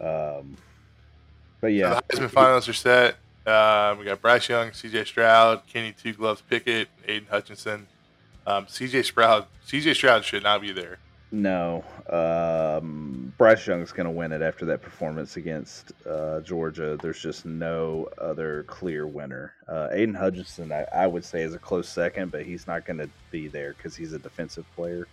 Um, 0.00 0.56
but 1.60 1.68
yeah, 1.68 2.00
So 2.10 2.18
the 2.18 2.26
Heisman 2.26 2.30
finalists 2.30 2.68
are 2.68 2.72
set. 2.72 3.16
Um, 3.46 3.98
we 3.98 4.04
got 4.04 4.20
Bryce 4.20 4.48
Young, 4.48 4.72
C.J. 4.72 5.04
Stroud, 5.04 5.62
Kenny 5.68 5.92
Two 5.92 6.12
Gloves 6.12 6.42
Pickett, 6.42 6.88
Aidan 7.06 7.28
Hutchinson. 7.30 7.86
Um, 8.46 8.66
C.J. 8.68 9.02
Stroud, 9.02 9.46
C.J. 9.64 9.94
Stroud 9.94 10.24
should 10.24 10.42
not 10.44 10.60
be 10.60 10.72
there. 10.72 10.98
no, 11.32 11.84
um, 12.10 13.32
Bryce 13.36 13.66
Young's 13.66 13.90
going 13.92 14.04
to 14.04 14.10
win 14.10 14.30
it 14.32 14.40
after 14.42 14.64
that 14.66 14.80
performance 14.82 15.36
against 15.36 15.92
uh, 16.08 16.40
Georgia. 16.40 16.96
There's 17.02 17.20
just 17.20 17.44
no 17.44 18.08
other 18.18 18.62
clear 18.68 19.06
winner. 19.06 19.54
Uh, 19.68 19.88
Aidan 19.90 20.14
Hutchinson, 20.14 20.70
I, 20.70 20.86
I 20.94 21.06
would 21.08 21.24
say, 21.24 21.42
is 21.42 21.54
a 21.54 21.58
close 21.58 21.88
second, 21.88 22.30
but 22.30 22.44
he's 22.44 22.66
not 22.68 22.84
going 22.86 22.98
to 22.98 23.08
be 23.32 23.48
there 23.48 23.74
because 23.74 23.96
he's 23.96 24.12
a 24.12 24.18
defensive 24.18 24.64
player. 24.76 25.08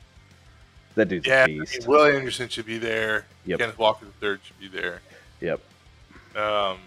That 0.96 1.08
dude's 1.10 1.26
Yeah, 1.26 1.42
a 1.42 1.44
I 1.44 1.48
mean, 1.48 1.60
beast. 1.62 1.88
Will 1.88 2.06
Anderson 2.06 2.48
should 2.50 2.68
be 2.68 2.78
there. 2.78 3.26
Yep. 3.48 3.60
Kenneth 3.60 3.80
Walker 3.80 4.06
III 4.22 4.38
should 4.44 4.60
be 4.60 4.68
there. 4.68 5.02
Yep. 5.42 5.60
Um, 6.36 6.78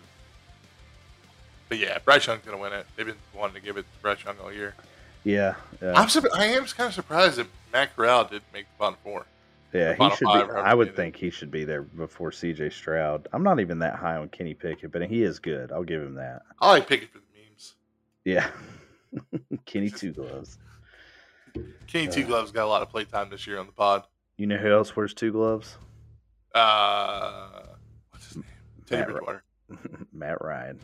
but 1.69 1.79
yeah, 1.79 1.99
Bryce 2.05 2.27
Young's 2.29 2.45
gonna 2.45 2.59
win 2.59 2.73
it. 2.73 2.87
They've 2.95 3.05
been 3.07 3.17
wanting 3.35 3.57
to 3.57 3.61
give 3.61 3.77
it 3.77 3.83
to 3.83 4.03
Bryce 4.03 4.25
Young 4.25 4.37
all 4.43 4.53
year. 4.53 4.75
Yeah. 5.27 5.55
uh, 5.83 5.93
I'm 5.97 6.07
surp- 6.07 6.29
I 6.35 6.47
am 6.47 6.65
kind 6.67 6.87
of 6.89 6.95
surprised 6.95 7.37
that 7.39 7.49
Matt 7.73 7.97
Corral 7.97 8.25
didn't 8.25 8.45
make 8.53 8.65
the 8.67 8.79
bottom 8.79 8.97
four. 9.03 9.27
yeah, 9.73 9.95
he 9.95 10.11
should 10.17 10.27
be. 10.27 10.55
I 10.55 10.73
would 10.73 10.95
think 10.95 11.17
he 11.17 11.31
should 11.31 11.51
be 11.51 11.65
there 11.65 11.83
before 11.83 12.31
C.J. 12.31 12.71
Stroud. 12.71 13.27
I'm 13.33 13.43
not 13.43 13.59
even 13.59 13.81
that 13.81 13.97
high 13.97 14.17
on 14.17 14.29
Kenny 14.29 14.55
Pickett, 14.55 14.93
but 14.93 15.03
he 15.07 15.23
is 15.25 15.41
good. 15.41 15.73
I'll 15.73 15.83
give 15.83 16.01
him 16.01 16.15
that. 16.15 16.43
I 16.61 16.71
like 16.71 16.89
Pickett 16.89 17.11
for 17.11 17.19
the 17.19 17.25
memes. 17.35 17.75
Yeah. 18.25 18.49
Kenny 19.67 19.91
Two 19.91 20.13
Gloves. 20.13 20.59
Kenny 21.89 22.07
Two 22.07 22.23
Uh. 22.23 22.27
Gloves 22.27 22.53
got 22.53 22.65
a 22.65 22.69
lot 22.69 22.83
of 22.83 22.89
playtime 22.89 23.29
this 23.29 23.47
year 23.49 23.59
on 23.59 23.67
the 23.67 23.73
pod. 23.73 24.05
You 24.37 24.47
know 24.47 24.59
who 24.59 24.71
else 24.73 24.95
wears 24.95 25.13
two 25.13 25.33
gloves? 25.33 25.77
Uh, 26.55 27.49
what's 28.11 28.27
his 28.29 28.37
name? 28.37 28.45
Teddy 28.87 29.01
Matt 29.01 29.09
Ry- 29.09 29.13
Bridgewater. 29.15 29.43
Matt 30.13 30.41
Ryan. 30.45 30.79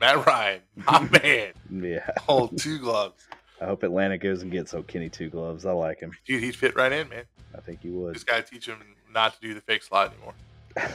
Matt 0.00 0.26
Ryan. 0.26 0.60
Oh 0.88 1.08
man, 1.22 1.52
Yeah. 1.70 2.10
hold 2.20 2.56
two 2.58 2.78
gloves. 2.78 3.26
I 3.64 3.66
hope 3.66 3.82
Atlanta 3.82 4.18
goes 4.18 4.42
and 4.42 4.52
gets 4.52 4.74
O'Kenny 4.74 5.08
Two 5.08 5.30
Gloves. 5.30 5.64
I 5.64 5.72
like 5.72 5.98
him. 5.98 6.12
Dude, 6.26 6.42
he'd 6.42 6.54
fit 6.54 6.76
right 6.76 6.92
in, 6.92 7.08
man. 7.08 7.24
I 7.56 7.60
think 7.62 7.80
he 7.80 7.88
would. 7.88 8.12
Just 8.12 8.26
gotta 8.26 8.42
teach 8.42 8.66
him 8.66 8.76
not 9.10 9.34
to 9.34 9.40
do 9.40 9.54
the 9.54 9.62
fake 9.62 9.82
slide 9.82 10.10
anymore. 10.12 10.34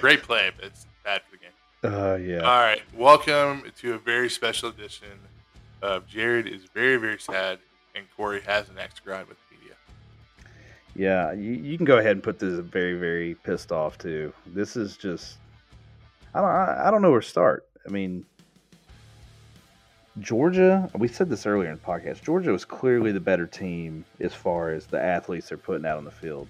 Great 0.00 0.24
play, 0.24 0.50
but 0.56 0.64
it's 0.64 0.86
bad 1.04 1.22
for 1.22 1.36
the 1.36 1.38
game. 1.38 1.94
uh, 1.94 2.16
yeah. 2.16 2.40
All 2.40 2.58
right, 2.58 2.82
welcome 2.96 3.62
to 3.78 3.94
a 3.94 3.98
very 3.98 4.28
special 4.28 4.70
edition 4.70 5.06
of 5.82 6.04
Jared 6.08 6.48
is 6.48 6.64
very 6.74 6.96
very 6.96 7.20
sad 7.20 7.60
and 7.94 8.06
Corey 8.16 8.40
has 8.40 8.68
an 8.68 8.78
axe 8.78 8.94
to 8.94 9.02
grind 9.02 9.28
with 9.28 9.36
the 9.48 9.56
media. 9.56 9.76
Yeah, 10.96 11.32
you, 11.32 11.52
you 11.52 11.76
can 11.76 11.86
go 11.86 11.98
ahead 11.98 12.12
and 12.12 12.22
put 12.24 12.40
this 12.40 12.58
very, 12.58 12.94
very 12.98 13.36
pissed 13.36 13.70
off 13.70 13.98
too. 13.98 14.32
This 14.46 14.76
is 14.76 14.96
just, 14.96 15.36
I 16.34 16.40
don't, 16.40 16.50
I, 16.50 16.88
I 16.88 16.90
don't 16.90 17.02
know 17.02 17.12
where 17.12 17.20
to 17.20 17.28
start. 17.28 17.68
I 17.86 17.90
mean, 17.90 18.24
Georgia. 20.20 20.88
We 20.94 21.08
said 21.08 21.28
this 21.28 21.44
earlier 21.44 21.70
in 21.70 21.76
the 21.76 21.80
podcast. 21.80 22.22
Georgia 22.22 22.52
was 22.52 22.64
clearly 22.64 23.10
the 23.10 23.20
better 23.20 23.46
team 23.46 24.04
as 24.20 24.32
far 24.32 24.70
as 24.70 24.86
the 24.86 25.02
athletes 25.02 25.48
they're 25.48 25.58
putting 25.58 25.86
out 25.86 25.98
on 25.98 26.04
the 26.04 26.10
field. 26.10 26.48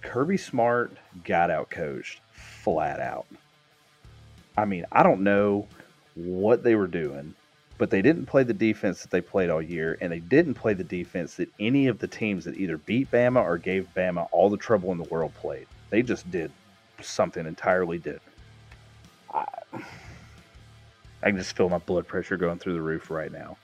Kirby 0.00 0.36
Smart 0.36 0.96
got 1.24 1.50
out 1.50 1.68
coached 1.68 2.20
flat 2.32 3.00
out. 3.00 3.26
I 4.56 4.64
mean, 4.64 4.86
I 4.92 5.02
don't 5.02 5.22
know 5.22 5.68
what 6.14 6.62
they 6.62 6.74
were 6.74 6.86
doing, 6.86 7.34
but 7.76 7.90
they 7.90 8.00
didn't 8.00 8.26
play 8.26 8.42
the 8.42 8.54
defense 8.54 9.02
that 9.02 9.10
they 9.10 9.20
played 9.20 9.50
all 9.50 9.60
year, 9.60 9.98
and 10.00 10.10
they 10.10 10.20
didn't 10.20 10.54
play 10.54 10.72
the 10.72 10.84
defense 10.84 11.34
that 11.34 11.50
any 11.60 11.88
of 11.88 11.98
the 11.98 12.08
teams 12.08 12.44
that 12.46 12.56
either 12.56 12.78
beat 12.78 13.10
Bama 13.10 13.42
or 13.42 13.58
gave 13.58 13.88
Bama 13.94 14.26
all 14.32 14.48
the 14.48 14.56
trouble 14.56 14.92
in 14.92 14.98
the 14.98 15.04
world 15.04 15.34
played. 15.34 15.66
They 15.90 16.00
just 16.02 16.30
did 16.30 16.50
something 17.02 17.44
entirely 17.44 17.98
different. 17.98 18.22
I, 19.34 19.44
I 21.22 21.30
can 21.30 21.38
just 21.38 21.56
feel 21.56 21.68
my 21.68 21.78
blood 21.78 22.06
pressure 22.06 22.36
going 22.36 22.58
through 22.58 22.74
the 22.74 22.82
roof 22.82 23.10
right 23.10 23.32
now. 23.32 23.56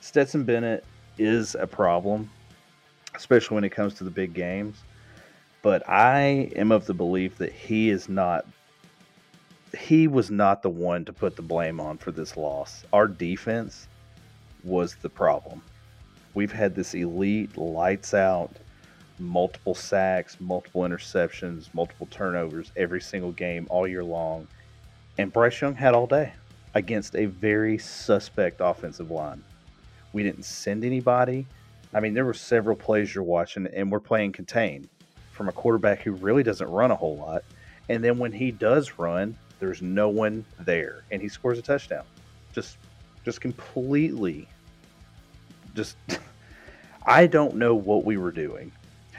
Stetson 0.00 0.44
Bennett 0.44 0.84
is 1.18 1.54
a 1.54 1.66
problem, 1.66 2.30
especially 3.14 3.56
when 3.56 3.64
it 3.64 3.70
comes 3.70 3.94
to 3.94 4.04
the 4.04 4.10
big 4.10 4.34
games. 4.34 4.78
But 5.62 5.88
I 5.88 6.50
am 6.56 6.72
of 6.72 6.86
the 6.86 6.94
belief 6.94 7.38
that 7.38 7.52
he 7.52 7.90
is 7.90 8.08
not 8.08 8.46
he 9.78 10.06
was 10.06 10.30
not 10.30 10.62
the 10.62 10.68
one 10.68 11.02
to 11.06 11.14
put 11.14 11.34
the 11.34 11.42
blame 11.42 11.80
on 11.80 11.96
for 11.96 12.10
this 12.10 12.36
loss. 12.36 12.84
Our 12.92 13.08
defense 13.08 13.88
was 14.64 14.96
the 14.96 15.08
problem. 15.08 15.62
We've 16.34 16.52
had 16.52 16.74
this 16.74 16.94
elite, 16.94 17.56
lights 17.56 18.12
out, 18.12 18.50
multiple 19.18 19.74
sacks, 19.74 20.36
multiple 20.40 20.82
interceptions, 20.82 21.72
multiple 21.72 22.06
turnovers 22.10 22.70
every 22.76 23.00
single 23.00 23.32
game 23.32 23.66
all 23.70 23.86
year 23.86 24.04
long. 24.04 24.46
And 25.16 25.32
Bryce 25.32 25.58
Young 25.60 25.74
had 25.74 25.94
all 25.94 26.06
day 26.06 26.32
against 26.74 27.14
a 27.16 27.26
very 27.26 27.78
suspect 27.78 28.60
offensive 28.60 29.10
line. 29.10 29.42
We 30.12 30.22
didn't 30.22 30.44
send 30.44 30.84
anybody. 30.84 31.46
I 31.94 32.00
mean, 32.00 32.14
there 32.14 32.24
were 32.24 32.34
several 32.34 32.76
plays 32.76 33.14
you're 33.14 33.24
watching, 33.24 33.66
and 33.66 33.90
we're 33.90 34.00
playing 34.00 34.32
contain 34.32 34.88
from 35.32 35.48
a 35.48 35.52
quarterback 35.52 36.00
who 36.00 36.12
really 36.12 36.42
doesn't 36.42 36.68
run 36.68 36.90
a 36.90 36.96
whole 36.96 37.16
lot. 37.16 37.44
And 37.88 38.02
then 38.02 38.18
when 38.18 38.32
he 38.32 38.50
does 38.50 38.98
run, 38.98 39.36
there's 39.60 39.82
no 39.82 40.08
one 40.08 40.44
there, 40.60 41.04
and 41.10 41.20
he 41.20 41.28
scores 41.28 41.58
a 41.58 41.62
touchdown. 41.62 42.04
Just, 42.52 42.78
just 43.24 43.40
completely, 43.40 44.48
just. 45.74 45.96
I 47.04 47.26
don't 47.26 47.56
know 47.56 47.74
what 47.74 48.04
we 48.04 48.16
were 48.16 48.30
doing. 48.30 48.70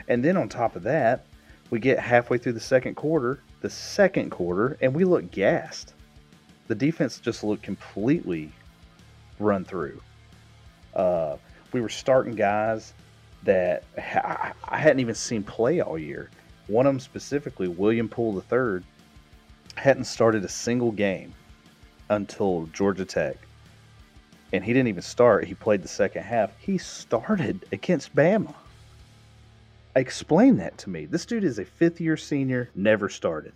And 0.08 0.24
then 0.24 0.36
on 0.36 0.48
top 0.48 0.76
of 0.76 0.82
that, 0.84 1.26
we 1.70 1.78
get 1.78 1.98
halfway 1.98 2.38
through 2.38 2.52
the 2.52 2.60
second 2.60 2.94
quarter, 2.94 3.40
the 3.60 3.70
second 3.70 4.30
quarter, 4.30 4.76
and 4.80 4.94
we 4.94 5.04
look 5.04 5.30
gassed. 5.30 5.93
The 6.68 6.74
defense 6.74 7.18
just 7.18 7.44
looked 7.44 7.62
completely 7.62 8.50
run 9.38 9.64
through. 9.64 10.00
Uh, 10.94 11.36
we 11.72 11.80
were 11.80 11.88
starting 11.88 12.34
guys 12.34 12.94
that 13.42 13.84
I 13.98 14.52
I 14.68 14.78
hadn't 14.78 15.00
even 15.00 15.14
seen 15.14 15.42
play 15.42 15.80
all 15.80 15.98
year. 15.98 16.30
One 16.66 16.86
of 16.86 16.94
them 16.94 17.00
specifically, 17.00 17.68
William 17.68 18.08
Poole 18.08 18.42
III, 18.50 18.82
hadn't 19.76 20.04
started 20.04 20.44
a 20.44 20.48
single 20.48 20.92
game 20.92 21.34
until 22.08 22.66
Georgia 22.72 23.04
Tech. 23.04 23.36
And 24.52 24.64
he 24.64 24.72
didn't 24.72 24.88
even 24.88 25.02
start. 25.02 25.44
He 25.44 25.54
played 25.54 25.82
the 25.82 25.88
second 25.88 26.22
half. 26.22 26.56
He 26.58 26.78
started 26.78 27.66
against 27.72 28.14
Bama. 28.14 28.54
Explain 29.96 30.56
that 30.56 30.78
to 30.78 30.90
me. 30.90 31.06
This 31.06 31.26
dude 31.26 31.44
is 31.44 31.58
a 31.58 31.64
fifth 31.64 32.00
year 32.00 32.16
senior, 32.16 32.70
never 32.74 33.08
started. 33.08 33.52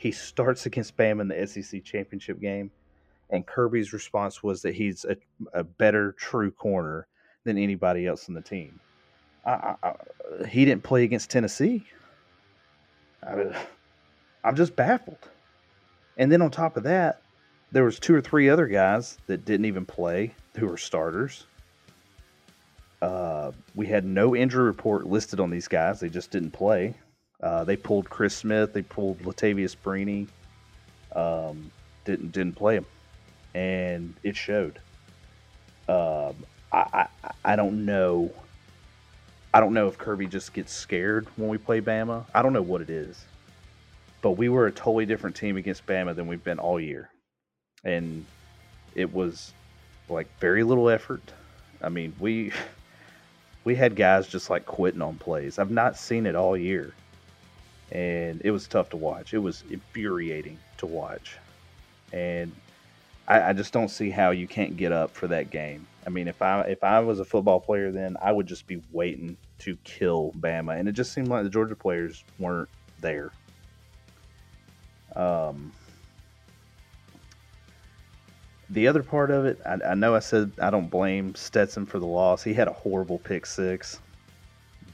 He 0.00 0.12
starts 0.12 0.64
against 0.64 0.96
Bama 0.96 1.20
in 1.20 1.28
the 1.28 1.46
SEC 1.46 1.84
championship 1.84 2.40
game. 2.40 2.70
And 3.28 3.46
Kirby's 3.46 3.92
response 3.92 4.42
was 4.42 4.62
that 4.62 4.74
he's 4.74 5.04
a, 5.04 5.14
a 5.52 5.62
better 5.62 6.12
true 6.12 6.50
corner 6.50 7.06
than 7.44 7.58
anybody 7.58 8.06
else 8.06 8.26
on 8.26 8.34
the 8.34 8.40
team. 8.40 8.80
I, 9.44 9.50
I, 9.50 9.76
I, 9.82 10.46
he 10.46 10.64
didn't 10.64 10.84
play 10.84 11.04
against 11.04 11.28
Tennessee. 11.28 11.84
I, 13.22 13.54
I'm 14.42 14.56
just 14.56 14.74
baffled. 14.74 15.18
And 16.16 16.32
then 16.32 16.40
on 16.40 16.50
top 16.50 16.78
of 16.78 16.84
that, 16.84 17.20
there 17.70 17.84
was 17.84 17.98
two 17.98 18.14
or 18.14 18.22
three 18.22 18.48
other 18.48 18.68
guys 18.68 19.18
that 19.26 19.44
didn't 19.44 19.66
even 19.66 19.84
play 19.84 20.34
who 20.56 20.66
were 20.66 20.78
starters. 20.78 21.44
Uh, 23.02 23.52
we 23.74 23.86
had 23.86 24.06
no 24.06 24.34
injury 24.34 24.64
report 24.64 25.06
listed 25.06 25.40
on 25.40 25.50
these 25.50 25.68
guys; 25.68 26.00
they 26.00 26.08
just 26.08 26.30
didn't 26.30 26.52
play. 26.52 26.94
Uh, 27.42 27.64
they 27.64 27.76
pulled 27.76 28.08
Chris 28.10 28.36
Smith, 28.36 28.72
they 28.72 28.82
pulled 28.82 29.20
Latavious 29.20 29.74
Brini, 29.76 30.28
um, 31.16 31.70
didn't 32.04 32.32
didn't 32.32 32.54
play 32.54 32.76
him, 32.76 32.86
and 33.54 34.14
it 34.22 34.36
showed. 34.36 34.78
Um, 35.88 36.34
I, 36.72 37.06
I 37.22 37.30
I 37.44 37.56
don't 37.56 37.84
know. 37.86 38.30
I 39.52 39.60
don't 39.60 39.74
know 39.74 39.88
if 39.88 39.98
Kirby 39.98 40.26
just 40.26 40.52
gets 40.52 40.72
scared 40.72 41.26
when 41.36 41.48
we 41.48 41.58
play 41.58 41.80
Bama. 41.80 42.24
I 42.34 42.42
don't 42.42 42.52
know 42.52 42.62
what 42.62 42.82
it 42.82 42.90
is, 42.90 43.24
but 44.22 44.32
we 44.32 44.48
were 44.48 44.66
a 44.66 44.72
totally 44.72 45.06
different 45.06 45.34
team 45.34 45.56
against 45.56 45.86
Bama 45.86 46.14
than 46.14 46.26
we've 46.26 46.44
been 46.44 46.58
all 46.58 46.78
year, 46.78 47.10
and 47.84 48.24
it 48.94 49.12
was 49.12 49.52
like 50.10 50.28
very 50.40 50.62
little 50.62 50.90
effort. 50.90 51.22
I 51.82 51.88
mean, 51.88 52.14
we 52.20 52.52
we 53.64 53.74
had 53.74 53.96
guys 53.96 54.26
just 54.28 54.50
like 54.50 54.66
quitting 54.66 55.02
on 55.02 55.16
plays. 55.16 55.58
I've 55.58 55.70
not 55.70 55.96
seen 55.96 56.26
it 56.26 56.34
all 56.34 56.56
year, 56.56 56.92
and 57.90 58.40
it 58.44 58.50
was 58.50 58.66
tough 58.66 58.90
to 58.90 58.96
watch. 58.96 59.34
It 59.34 59.38
was 59.38 59.64
infuriating 59.70 60.58
to 60.78 60.86
watch, 60.86 61.38
and 62.12 62.52
I, 63.26 63.50
I 63.50 63.52
just 63.52 63.72
don't 63.72 63.90
see 63.90 64.10
how 64.10 64.30
you 64.30 64.46
can't 64.46 64.76
get 64.76 64.92
up 64.92 65.14
for 65.14 65.28
that 65.28 65.50
game. 65.50 65.86
I 66.06 66.10
mean, 66.10 66.28
if 66.28 66.40
I 66.42 66.62
if 66.62 66.82
I 66.82 67.00
was 67.00 67.20
a 67.20 67.24
football 67.24 67.60
player, 67.60 67.90
then 67.90 68.16
I 68.20 68.32
would 68.32 68.46
just 68.46 68.66
be 68.66 68.82
waiting 68.92 69.36
to 69.60 69.76
kill 69.84 70.32
Bama, 70.38 70.78
and 70.78 70.88
it 70.88 70.92
just 70.92 71.12
seemed 71.12 71.28
like 71.28 71.44
the 71.44 71.50
Georgia 71.50 71.76
players 71.76 72.24
weren't 72.38 72.68
there. 73.00 73.30
Um, 75.16 75.72
the 78.70 78.86
other 78.86 79.02
part 79.02 79.30
of 79.30 79.44
it, 79.44 79.60
I, 79.66 79.78
I 79.90 79.94
know 79.94 80.14
I 80.14 80.20
said 80.20 80.52
I 80.60 80.70
don't 80.70 80.88
blame 80.88 81.34
Stetson 81.34 81.86
for 81.86 81.98
the 81.98 82.06
loss. 82.06 82.42
He 82.42 82.54
had 82.54 82.68
a 82.68 82.72
horrible 82.72 83.18
pick 83.18 83.46
six, 83.46 84.00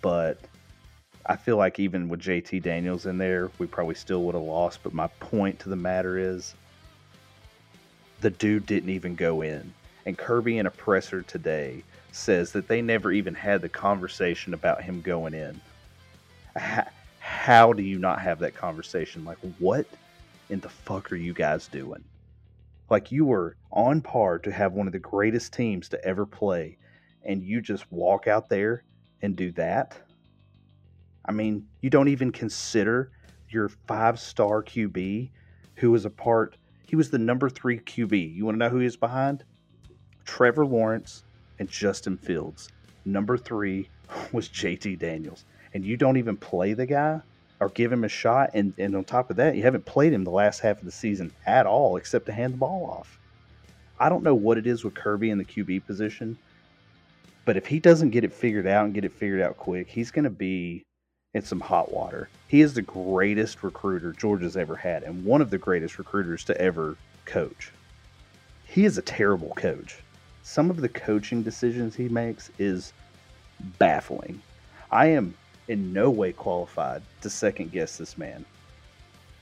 but 0.01 0.39
I 1.29 1.37
feel 1.37 1.57
like 1.57 1.81
even 1.81 2.09
with 2.09 2.21
JT 2.21 2.63
Daniels 2.63 3.07
in 3.07 3.19
there, 3.19 3.51
we 3.59 3.67
probably 3.67 3.97
still 3.97 4.23
would 4.25 4.35
have 4.35 4.45
lost. 4.45 4.81
But 4.83 4.95
my 4.95 5.09
point 5.21 5.59
to 5.61 5.69
the 5.69 5.77
matter 5.77 6.19
is, 6.19 6.55
the 8.21 8.31
dude 8.31 8.67
didn't 8.67 8.91
even 8.91 9.15
go 9.15 9.43
in. 9.43 9.75
And 10.07 10.17
Kirby 10.17 10.59
in 10.59 10.67
Oppressor 10.67 11.23
today 11.23 11.83
says 12.13 12.53
that 12.53 12.69
they 12.69 12.81
never 12.81 13.11
even 13.13 13.35
had 13.35 13.61
the 13.61 13.69
conversation 13.69 14.55
about 14.55 14.83
him 14.83 15.01
going 15.03 15.35
in. 15.35 15.61
How, 16.55 16.87
how 17.19 17.73
do 17.73 17.83
you 17.83 17.99
not 17.99 18.21
have 18.21 18.39
that 18.39 18.55
conversation? 18.55 19.25
Like, 19.25 19.39
what 19.59 19.87
in 20.49 20.61
the 20.61 20.69
fuck 20.69 21.11
are 21.11 21.17
you 21.17 21.35
guys 21.35 21.67
doing? 21.67 22.05
Like, 22.89 23.11
you 23.11 23.25
were 23.25 23.57
on 23.73 24.01
par 24.01 24.39
to 24.39 24.53
have 24.53 24.73
one 24.73 24.87
of 24.87 24.93
the 24.93 25.01
greatest 25.01 25.53
teams 25.53 25.89
to 25.89 26.03
ever 26.05 26.25
play, 26.25 26.79
and 27.25 27.43
you 27.43 27.61
just 27.61 27.91
walk 27.91 28.29
out 28.29 28.49
there 28.49 28.85
and 29.23 29.35
do 29.35 29.51
that? 29.53 30.06
I 31.27 31.33
mean, 31.33 31.67
you 31.81 31.91
don't 31.91 32.09
even 32.09 32.33
consider 32.33 33.11
your 33.51 33.69
five 33.69 34.19
star 34.19 34.63
QB 34.63 35.31
who 35.77 35.91
was 35.91 36.05
a 36.05 36.11
part, 36.11 36.57
he 36.87 36.97
was 36.97 37.11
the 37.11 37.19
number 37.19 37.49
three 37.49 37.79
QB. 37.79 38.35
You 38.35 38.45
want 38.45 38.55
to 38.55 38.59
know 38.59 38.69
who 38.69 38.79
he 38.79 38.87
is 38.87 38.97
behind? 38.97 39.45
Trevor 40.25 40.67
Lawrence 40.67 41.25
and 41.59 41.69
Justin 41.69 42.17
Fields. 42.17 42.69
Number 43.05 43.37
three 43.37 43.89
was 44.33 44.49
JT 44.49 44.99
Daniels. 44.99 45.45
And 45.75 45.85
you 45.85 45.97
don't 45.97 46.17
even 46.17 46.37
play 46.37 46.73
the 46.73 46.87
guy 46.87 47.21
or 47.61 47.69
give 47.71 47.93
him 47.93 48.05
a 48.05 48.09
shot. 48.09 48.51
And, 48.55 48.73
and 48.79 48.97
on 48.97 49.05
top 49.05 49.31
of 49.31 49.37
that, 49.37 49.57
you 49.57 49.63
haven't 49.63 49.85
played 49.85 50.13
him 50.13 50.25
the 50.25 50.31
last 50.31 50.61
half 50.61 50.79
of 50.79 50.85
the 50.85 50.93
season 50.93 51.33
at 51.47 51.67
all 51.67 51.97
except 51.97 52.27
to 52.27 52.33
hand 52.33 52.55
the 52.55 52.59
ball 52.59 52.87
off. 52.87 53.19
I 53.99 54.09
don't 54.09 54.23
know 54.23 54.35
what 54.35 54.59
it 54.59 54.67
is 54.67 54.85
with 54.85 54.95
Kirby 54.95 55.31
in 55.31 55.39
the 55.39 55.45
QB 55.45 55.87
position, 55.87 56.37
but 57.45 57.57
if 57.57 57.67
he 57.67 57.81
doesn't 57.81 58.11
get 58.11 58.25
it 58.25 58.33
figured 58.33 58.67
out 58.67 58.85
and 58.85 58.95
get 58.95 59.05
it 59.05 59.13
figured 59.13 59.41
out 59.41 59.57
quick, 59.57 59.89
he's 59.89 60.11
going 60.11 60.25
to 60.25 60.31
be 60.31 60.85
in 61.37 61.43
some 61.43 61.61
hot 61.61 61.93
water. 61.93 62.31
He 62.49 62.63
is 62.63 62.73
the 62.73 62.83
greatest 62.83 63.63
recruiter 63.63 64.13
Georgia's 64.13 64.57
ever 64.57 64.75
had 64.75 65.03
and 65.03 65.23
one 65.23 65.43
of 65.43 65.51
the 65.51 65.59
greatest 65.59 65.99
recruiters 65.99 66.45
to 66.45 66.59
ever 66.59 66.97
coach. 67.27 67.73
He 68.65 68.87
is 68.87 68.97
a 68.97 69.03
terrible 69.03 69.53
coach. 69.55 69.99
Some 70.43 70.71
of 70.71 70.81
the 70.81 70.89
coaching 70.89 71.43
decisions 71.43 71.95
he 71.95 72.09
makes 72.09 72.51
is 72.59 72.95
baffling. 73.79 74.41
I 74.91 75.07
am 75.09 75.35
in 75.69 75.93
no 75.93 76.11
way 76.11 76.33
qualified 76.33 77.03
to 77.21 77.29
second 77.29 77.71
guess 77.71 77.99
this 77.99 78.17
man, 78.17 78.45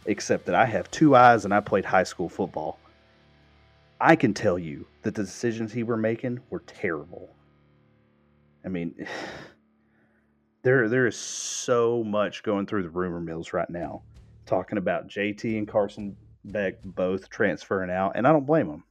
except 0.07 0.46
that 0.46 0.57
I 0.57 0.66
have 0.66 0.90
two 0.90 1.14
eyes 1.14 1.44
and 1.44 1.54
I 1.54 1.61
played 1.61 1.85
high 1.85 2.02
school 2.02 2.28
football. 2.28 2.78
I 4.00 4.16
can 4.16 4.35
tell 4.35 4.59
you 4.59 4.87
that 5.02 5.14
the 5.14 5.22
decisions 5.22 5.72
he 5.72 5.85
were 5.85 5.96
making 5.96 6.40
were 6.50 6.64
terrible. 6.66 7.30
I 8.64 8.68
mean, 8.68 9.07
there 10.64 10.88
there 10.88 11.07
is 11.07 11.16
so 11.16 12.03
much 12.03 12.42
going 12.42 12.66
through 12.66 12.83
the 12.83 12.88
rumor 12.88 13.20
mills 13.20 13.53
right 13.53 13.68
now, 13.70 14.03
talking 14.46 14.79
about 14.79 15.09
JT 15.09 15.57
and 15.57 15.68
Carson 15.68 16.16
Beck 16.46 16.83
both 16.83 17.29
transferring 17.29 17.90
out, 17.90 18.12
and 18.16 18.27
I 18.27 18.33
don't 18.33 18.46
blame 18.46 18.66
them. 18.68 18.83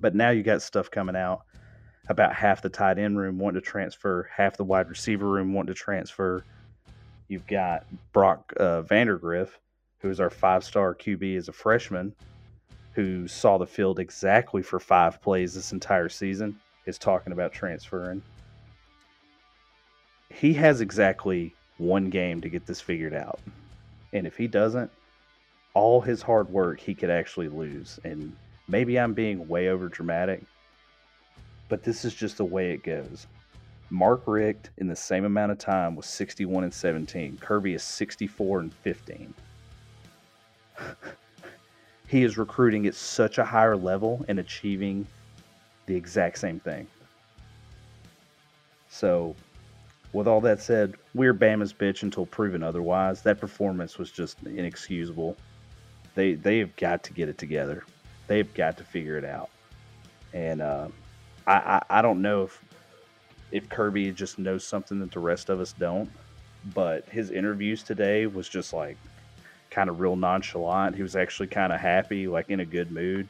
But 0.00 0.14
now 0.14 0.30
you 0.30 0.42
got 0.42 0.62
stuff 0.62 0.90
coming 0.90 1.16
out 1.16 1.42
about 2.08 2.34
half 2.34 2.62
the 2.62 2.68
tight 2.68 2.98
end 2.98 3.18
room 3.18 3.38
wanting 3.38 3.60
to 3.60 3.66
transfer, 3.66 4.30
half 4.34 4.56
the 4.56 4.64
wide 4.64 4.88
receiver 4.88 5.28
room 5.28 5.52
wanting 5.52 5.74
to 5.74 5.78
transfer. 5.78 6.44
You've 7.28 7.46
got 7.48 7.84
Brock 8.12 8.52
uh, 8.58 8.82
Vandagriff, 8.82 9.50
who 9.98 10.08
is 10.08 10.20
our 10.20 10.30
five 10.30 10.62
star 10.62 10.94
QB 10.94 11.36
as 11.36 11.48
a 11.48 11.52
freshman, 11.52 12.14
who 12.92 13.26
saw 13.26 13.58
the 13.58 13.66
field 13.66 13.98
exactly 13.98 14.62
for 14.62 14.78
five 14.78 15.20
plays 15.20 15.54
this 15.54 15.72
entire 15.72 16.08
season, 16.08 16.56
is 16.86 16.96
talking 16.96 17.32
about 17.32 17.52
transferring. 17.52 18.22
He 20.28 20.54
has 20.54 20.80
exactly 20.80 21.54
one 21.78 22.10
game 22.10 22.40
to 22.40 22.48
get 22.48 22.66
this 22.66 22.80
figured 22.80 23.14
out. 23.14 23.40
And 24.12 24.26
if 24.26 24.36
he 24.36 24.46
doesn't, 24.46 24.90
all 25.74 26.00
his 26.00 26.22
hard 26.22 26.48
work 26.48 26.80
he 26.80 26.94
could 26.94 27.10
actually 27.10 27.48
lose. 27.48 28.00
And 28.04 28.34
maybe 28.68 28.98
I'm 28.98 29.12
being 29.12 29.46
way 29.48 29.68
over 29.68 29.88
dramatic, 29.88 30.42
but 31.68 31.82
this 31.82 32.04
is 32.04 32.14
just 32.14 32.38
the 32.38 32.44
way 32.44 32.72
it 32.72 32.82
goes. 32.82 33.26
Mark 33.90 34.22
Richt 34.26 34.70
in 34.78 34.88
the 34.88 34.96
same 34.96 35.24
amount 35.24 35.52
of 35.52 35.58
time 35.58 35.94
was 35.94 36.06
61 36.06 36.64
and 36.64 36.74
17. 36.74 37.38
Kirby 37.38 37.74
is 37.74 37.82
64 37.82 38.60
and 38.60 38.74
15. 38.74 39.34
he 42.08 42.22
is 42.24 42.36
recruiting 42.36 42.86
at 42.86 42.94
such 42.94 43.38
a 43.38 43.44
higher 43.44 43.76
level 43.76 44.24
and 44.28 44.38
achieving 44.38 45.06
the 45.86 45.94
exact 45.94 46.38
same 46.38 46.58
thing. 46.58 46.86
So, 48.88 49.36
with 50.12 50.26
all 50.26 50.40
that 50.42 50.60
said, 50.60 50.94
we're 51.14 51.34
Bama's 51.34 51.72
bitch 51.72 52.02
until 52.02 52.26
proven 52.26 52.62
otherwise. 52.62 53.22
That 53.22 53.40
performance 53.40 53.98
was 53.98 54.10
just 54.10 54.42
inexcusable. 54.44 55.36
They 56.14 56.34
they 56.34 56.58
have 56.58 56.74
got 56.76 57.02
to 57.04 57.12
get 57.12 57.28
it 57.28 57.38
together. 57.38 57.84
They've 58.26 58.52
got 58.54 58.76
to 58.78 58.84
figure 58.84 59.18
it 59.18 59.24
out. 59.24 59.50
And 60.32 60.62
uh, 60.62 60.88
I, 61.46 61.54
I 61.54 61.98
I 61.98 62.02
don't 62.02 62.22
know 62.22 62.44
if 62.44 62.62
if 63.52 63.68
Kirby 63.68 64.10
just 64.12 64.38
knows 64.38 64.64
something 64.64 64.98
that 65.00 65.12
the 65.12 65.20
rest 65.20 65.48
of 65.48 65.60
us 65.60 65.72
don't. 65.72 66.10
But 66.74 67.08
his 67.08 67.30
interviews 67.30 67.82
today 67.82 68.26
was 68.26 68.48
just 68.48 68.72
like 68.72 68.96
kind 69.70 69.88
of 69.88 70.00
real 70.00 70.16
nonchalant. 70.16 70.96
He 70.96 71.02
was 71.02 71.14
actually 71.14 71.48
kind 71.48 71.72
of 71.72 71.80
happy, 71.80 72.26
like 72.26 72.50
in 72.50 72.60
a 72.60 72.64
good 72.64 72.90
mood. 72.90 73.28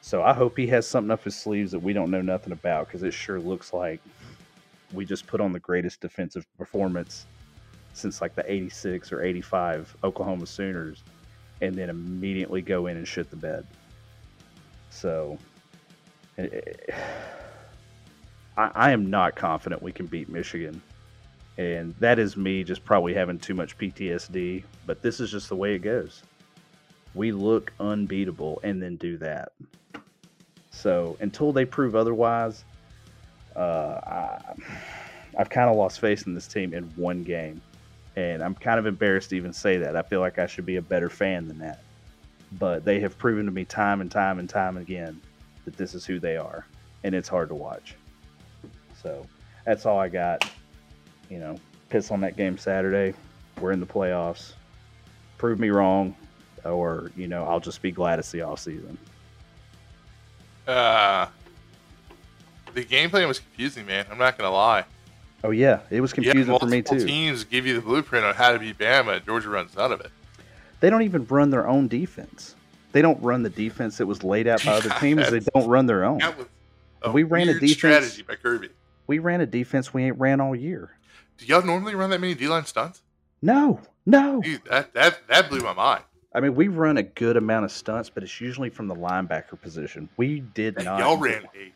So 0.00 0.22
I 0.22 0.32
hope 0.32 0.56
he 0.56 0.66
has 0.68 0.86
something 0.86 1.10
up 1.10 1.24
his 1.24 1.36
sleeves 1.36 1.72
that 1.72 1.78
we 1.78 1.92
don't 1.92 2.10
know 2.10 2.20
nothing 2.22 2.52
about 2.52 2.86
because 2.86 3.02
it 3.02 3.12
sure 3.12 3.40
looks 3.40 3.72
like 3.72 4.00
we 4.92 5.04
just 5.04 5.26
put 5.26 5.40
on 5.40 5.52
the 5.52 5.60
greatest 5.60 6.00
defensive 6.00 6.46
performance 6.56 7.26
since 7.92 8.20
like 8.20 8.34
the 8.34 8.50
86 8.50 9.12
or 9.12 9.22
85 9.22 9.96
Oklahoma 10.04 10.46
Sooners 10.46 11.02
and 11.60 11.74
then 11.74 11.90
immediately 11.90 12.62
go 12.62 12.86
in 12.86 12.96
and 12.96 13.06
shit 13.06 13.30
the 13.30 13.36
bed. 13.36 13.66
So 14.90 15.38
eh, 16.38 16.48
eh, 16.52 16.94
I, 18.56 18.70
I 18.74 18.90
am 18.92 19.10
not 19.10 19.34
confident 19.34 19.82
we 19.82 19.92
can 19.92 20.06
beat 20.06 20.28
Michigan. 20.28 20.80
And 21.56 21.94
that 21.98 22.20
is 22.20 22.36
me 22.36 22.62
just 22.62 22.84
probably 22.84 23.14
having 23.14 23.38
too 23.38 23.54
much 23.54 23.76
PTSD, 23.76 24.62
but 24.86 25.02
this 25.02 25.18
is 25.18 25.30
just 25.30 25.48
the 25.48 25.56
way 25.56 25.74
it 25.74 25.80
goes. 25.80 26.22
We 27.14 27.32
look 27.32 27.72
unbeatable 27.80 28.60
and 28.62 28.80
then 28.80 28.96
do 28.96 29.16
that. 29.18 29.52
So 30.70 31.16
until 31.20 31.52
they 31.52 31.64
prove 31.64 31.96
otherwise, 31.96 32.64
uh, 33.58 34.00
I, 34.06 34.54
I've 35.36 35.50
kind 35.50 35.68
of 35.68 35.76
lost 35.76 36.00
faith 36.00 36.26
in 36.26 36.34
this 36.34 36.46
team 36.46 36.72
in 36.72 36.84
one 36.96 37.24
game. 37.24 37.60
And 38.16 38.42
I'm 38.42 38.54
kind 38.54 38.78
of 38.78 38.86
embarrassed 38.86 39.30
to 39.30 39.36
even 39.36 39.52
say 39.52 39.76
that. 39.78 39.96
I 39.96 40.02
feel 40.02 40.20
like 40.20 40.38
I 40.38 40.46
should 40.46 40.66
be 40.66 40.76
a 40.76 40.82
better 40.82 41.08
fan 41.10 41.46
than 41.46 41.58
that. 41.58 41.82
But 42.52 42.84
they 42.84 43.00
have 43.00 43.18
proven 43.18 43.44
to 43.46 43.52
me 43.52 43.64
time 43.64 44.00
and 44.00 44.10
time 44.10 44.38
and 44.38 44.48
time 44.48 44.76
again 44.76 45.20
that 45.64 45.76
this 45.76 45.94
is 45.94 46.04
who 46.04 46.18
they 46.18 46.36
are. 46.36 46.66
And 47.04 47.14
it's 47.14 47.28
hard 47.28 47.48
to 47.50 47.54
watch. 47.54 47.94
So 49.02 49.26
that's 49.64 49.86
all 49.86 49.98
I 49.98 50.08
got. 50.08 50.48
You 51.30 51.38
know, 51.38 51.56
piss 51.90 52.10
on 52.10 52.20
that 52.22 52.36
game 52.36 52.56
Saturday. 52.58 53.14
We're 53.60 53.72
in 53.72 53.80
the 53.80 53.86
playoffs. 53.86 54.52
Prove 55.36 55.60
me 55.60 55.70
wrong, 55.70 56.16
or 56.64 57.12
you 57.16 57.28
know, 57.28 57.44
I'll 57.44 57.60
just 57.60 57.82
be 57.82 57.92
glad 57.92 58.18
it's 58.18 58.32
the 58.32 58.42
off 58.42 58.60
season. 58.60 58.98
Uh, 60.66 61.26
the 62.78 62.84
gameplay 62.84 63.26
was 63.26 63.40
confusing, 63.40 63.86
man. 63.86 64.06
I'm 64.10 64.18
not 64.18 64.38
gonna 64.38 64.54
lie. 64.54 64.84
Oh 65.42 65.50
yeah, 65.50 65.80
it 65.90 66.00
was 66.00 66.12
confusing 66.12 66.52
yeah, 66.52 66.58
for 66.58 66.66
me 66.66 66.82
too. 66.82 67.04
Teams 67.04 67.44
give 67.44 67.66
you 67.66 67.74
the 67.74 67.80
blueprint 67.80 68.24
on 68.24 68.34
how 68.34 68.52
to 68.52 68.58
beat 68.58 68.78
Bama. 68.78 69.24
Georgia 69.24 69.48
runs 69.48 69.76
none 69.76 69.92
of 69.92 70.00
it. 70.00 70.10
They 70.80 70.90
don't 70.90 71.02
even 71.02 71.26
run 71.26 71.50
their 71.50 71.66
own 71.66 71.88
defense. 71.88 72.54
They 72.92 73.02
don't 73.02 73.20
run 73.22 73.42
the 73.42 73.50
defense 73.50 73.98
that 73.98 74.06
was 74.06 74.22
laid 74.24 74.46
out 74.46 74.64
by 74.64 74.72
other 74.72 74.90
teams. 75.00 75.30
They 75.30 75.40
don't 75.40 75.68
run 75.68 75.86
their 75.86 76.04
own. 76.04 76.20
we 77.12 77.24
ran 77.24 77.48
a 77.48 77.54
defense 77.54 77.72
strategy 77.72 78.22
by 78.22 78.36
Kirby. 78.36 78.70
We 79.06 79.18
ran 79.18 79.40
a 79.40 79.46
defense 79.46 79.92
we 79.92 80.04
ain't 80.04 80.18
ran 80.18 80.40
all 80.40 80.54
year. 80.54 80.90
Do 81.38 81.46
y'all 81.46 81.62
normally 81.62 81.94
run 81.94 82.10
that 82.10 82.20
many 82.20 82.34
D 82.34 82.48
line 82.48 82.64
stunts? 82.64 83.02
No, 83.42 83.80
no. 84.06 84.40
Dude, 84.40 84.62
that 84.70 84.94
that 84.94 85.26
that 85.28 85.48
blew 85.48 85.60
my 85.60 85.72
mind. 85.72 86.04
I 86.34 86.40
mean, 86.40 86.54
we 86.54 86.68
run 86.68 86.98
a 86.98 87.02
good 87.02 87.36
amount 87.36 87.64
of 87.64 87.72
stunts, 87.72 88.10
but 88.10 88.22
it's 88.22 88.40
usually 88.40 88.70
from 88.70 88.86
the 88.86 88.94
linebacker 88.94 89.60
position. 89.60 90.08
We 90.16 90.40
did 90.40 90.76
not. 90.84 91.00
Y'all 91.00 91.16
ran 91.16 91.44
a 91.54 91.72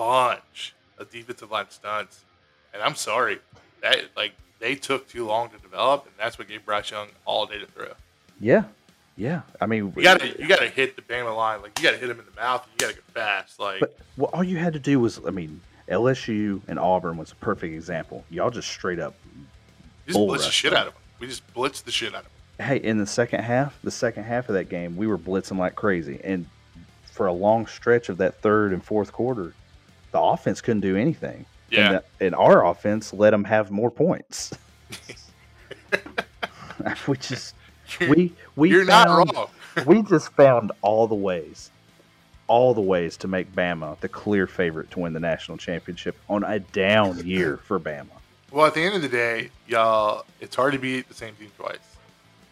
bunch 0.00 0.74
of 0.96 1.10
defensive 1.10 1.50
line 1.50 1.66
stunts, 1.68 2.24
and 2.72 2.82
I'm 2.82 2.94
sorry 2.94 3.38
that 3.82 3.98
like 4.16 4.32
they 4.58 4.74
took 4.74 5.08
too 5.08 5.26
long 5.26 5.50
to 5.50 5.58
develop, 5.58 6.06
and 6.06 6.14
that's 6.18 6.38
what 6.38 6.48
gave 6.48 6.64
Bryce 6.64 6.90
Young 6.90 7.08
all 7.26 7.44
day 7.44 7.58
to 7.58 7.66
throw. 7.66 7.88
Yeah, 8.40 8.64
yeah. 9.16 9.42
I 9.60 9.66
mean, 9.66 9.92
you 9.94 10.02
gotta 10.02 10.28
you 10.38 10.48
gotta 10.48 10.68
hit 10.68 10.96
the 10.96 11.02
Bama 11.02 11.36
line, 11.36 11.60
like 11.60 11.78
you 11.78 11.84
gotta 11.84 11.98
hit 11.98 12.08
him 12.08 12.18
in 12.18 12.24
the 12.24 12.40
mouth. 12.40 12.66
You 12.72 12.86
gotta 12.86 12.94
go 12.94 13.02
fast, 13.12 13.60
like. 13.60 13.80
But 13.80 13.98
well, 14.16 14.30
all 14.32 14.44
you 14.44 14.56
had 14.56 14.72
to 14.72 14.78
do 14.78 14.98
was, 15.00 15.20
I 15.26 15.30
mean, 15.30 15.60
LSU 15.88 16.62
and 16.66 16.78
Auburn 16.78 17.18
was 17.18 17.32
a 17.32 17.36
perfect 17.36 17.74
example. 17.74 18.24
Y'all 18.30 18.50
just 18.50 18.68
straight 18.68 18.98
up 18.98 19.14
just 20.06 20.18
blitz 20.18 20.46
the 20.46 20.50
shit 20.50 20.70
them. 20.70 20.80
out 20.80 20.86
of 20.86 20.94
them. 20.94 21.02
We 21.18 21.26
just 21.26 21.54
blitzed 21.54 21.84
the 21.84 21.92
shit 21.92 22.14
out 22.14 22.24
of 22.24 22.30
them. 22.56 22.66
Hey, 22.66 22.76
in 22.76 22.98
the 22.98 23.06
second 23.06 23.42
half, 23.42 23.78
the 23.82 23.90
second 23.90 24.24
half 24.24 24.48
of 24.48 24.54
that 24.54 24.68
game, 24.68 24.96
we 24.96 25.06
were 25.06 25.18
blitzing 25.18 25.58
like 25.58 25.74
crazy, 25.74 26.20
and 26.24 26.46
for 27.04 27.26
a 27.26 27.32
long 27.32 27.66
stretch 27.66 28.08
of 28.08 28.18
that 28.18 28.40
third 28.40 28.72
and 28.72 28.82
fourth 28.82 29.12
quarter, 29.12 29.54
the 30.12 30.20
offense 30.20 30.60
couldn't 30.60 30.80
do 30.80 30.96
anything. 30.96 31.46
Yeah. 31.70 31.86
And, 31.86 31.94
the, 31.96 32.26
and 32.26 32.34
our 32.34 32.66
offense 32.66 33.12
let 33.12 33.30
them 33.30 33.44
have 33.44 33.70
more 33.70 33.90
points. 33.90 34.52
we 37.06 37.16
just 37.16 37.54
we 38.08 38.32
we 38.56 38.70
you're 38.70 38.84
found, 38.84 39.08
not 39.08 39.36
wrong. 39.36 39.48
we 39.86 40.02
just 40.02 40.32
found 40.32 40.72
all 40.82 41.06
the 41.06 41.14
ways, 41.14 41.70
all 42.46 42.74
the 42.74 42.80
ways 42.80 43.16
to 43.18 43.28
make 43.28 43.54
Bama 43.54 43.98
the 44.00 44.08
clear 44.08 44.46
favorite 44.46 44.90
to 44.92 45.00
win 45.00 45.12
the 45.12 45.20
national 45.20 45.58
championship 45.58 46.16
on 46.28 46.44
a 46.44 46.58
down 46.58 47.24
year 47.26 47.58
for 47.58 47.78
Bama. 47.78 48.06
Well, 48.50 48.66
at 48.66 48.74
the 48.74 48.82
end 48.82 48.96
of 48.96 49.02
the 49.02 49.08
day, 49.08 49.50
y'all, 49.68 50.24
it's 50.40 50.56
hard 50.56 50.72
to 50.72 50.78
beat 50.78 51.08
the 51.08 51.14
same 51.14 51.34
team 51.36 51.52
twice, 51.56 51.78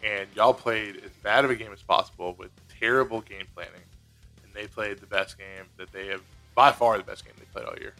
and 0.01 0.27
y'all 0.33 0.53
played 0.53 0.95
as 0.97 1.11
bad 1.23 1.43
of 1.43 1.51
a 1.51 1.55
game 1.55 1.73
as 1.73 1.81
possible 1.81 2.35
with 2.39 2.51
terrible 2.79 3.19
game 3.21 3.45
planning, 3.53 3.81
and 4.43 4.53
they 4.53 4.67
played 4.67 4.99
the 4.99 5.07
best 5.07 5.37
game 5.37 5.65
that 5.77 5.91
they 5.91 6.07
have 6.07 6.21
by 6.59 6.73
far 6.73 6.97
the 6.97 7.03
best 7.05 7.23
game 7.23 7.33
they 7.39 7.45
played 7.53 7.65
all 7.65 7.79
year. 7.79 7.93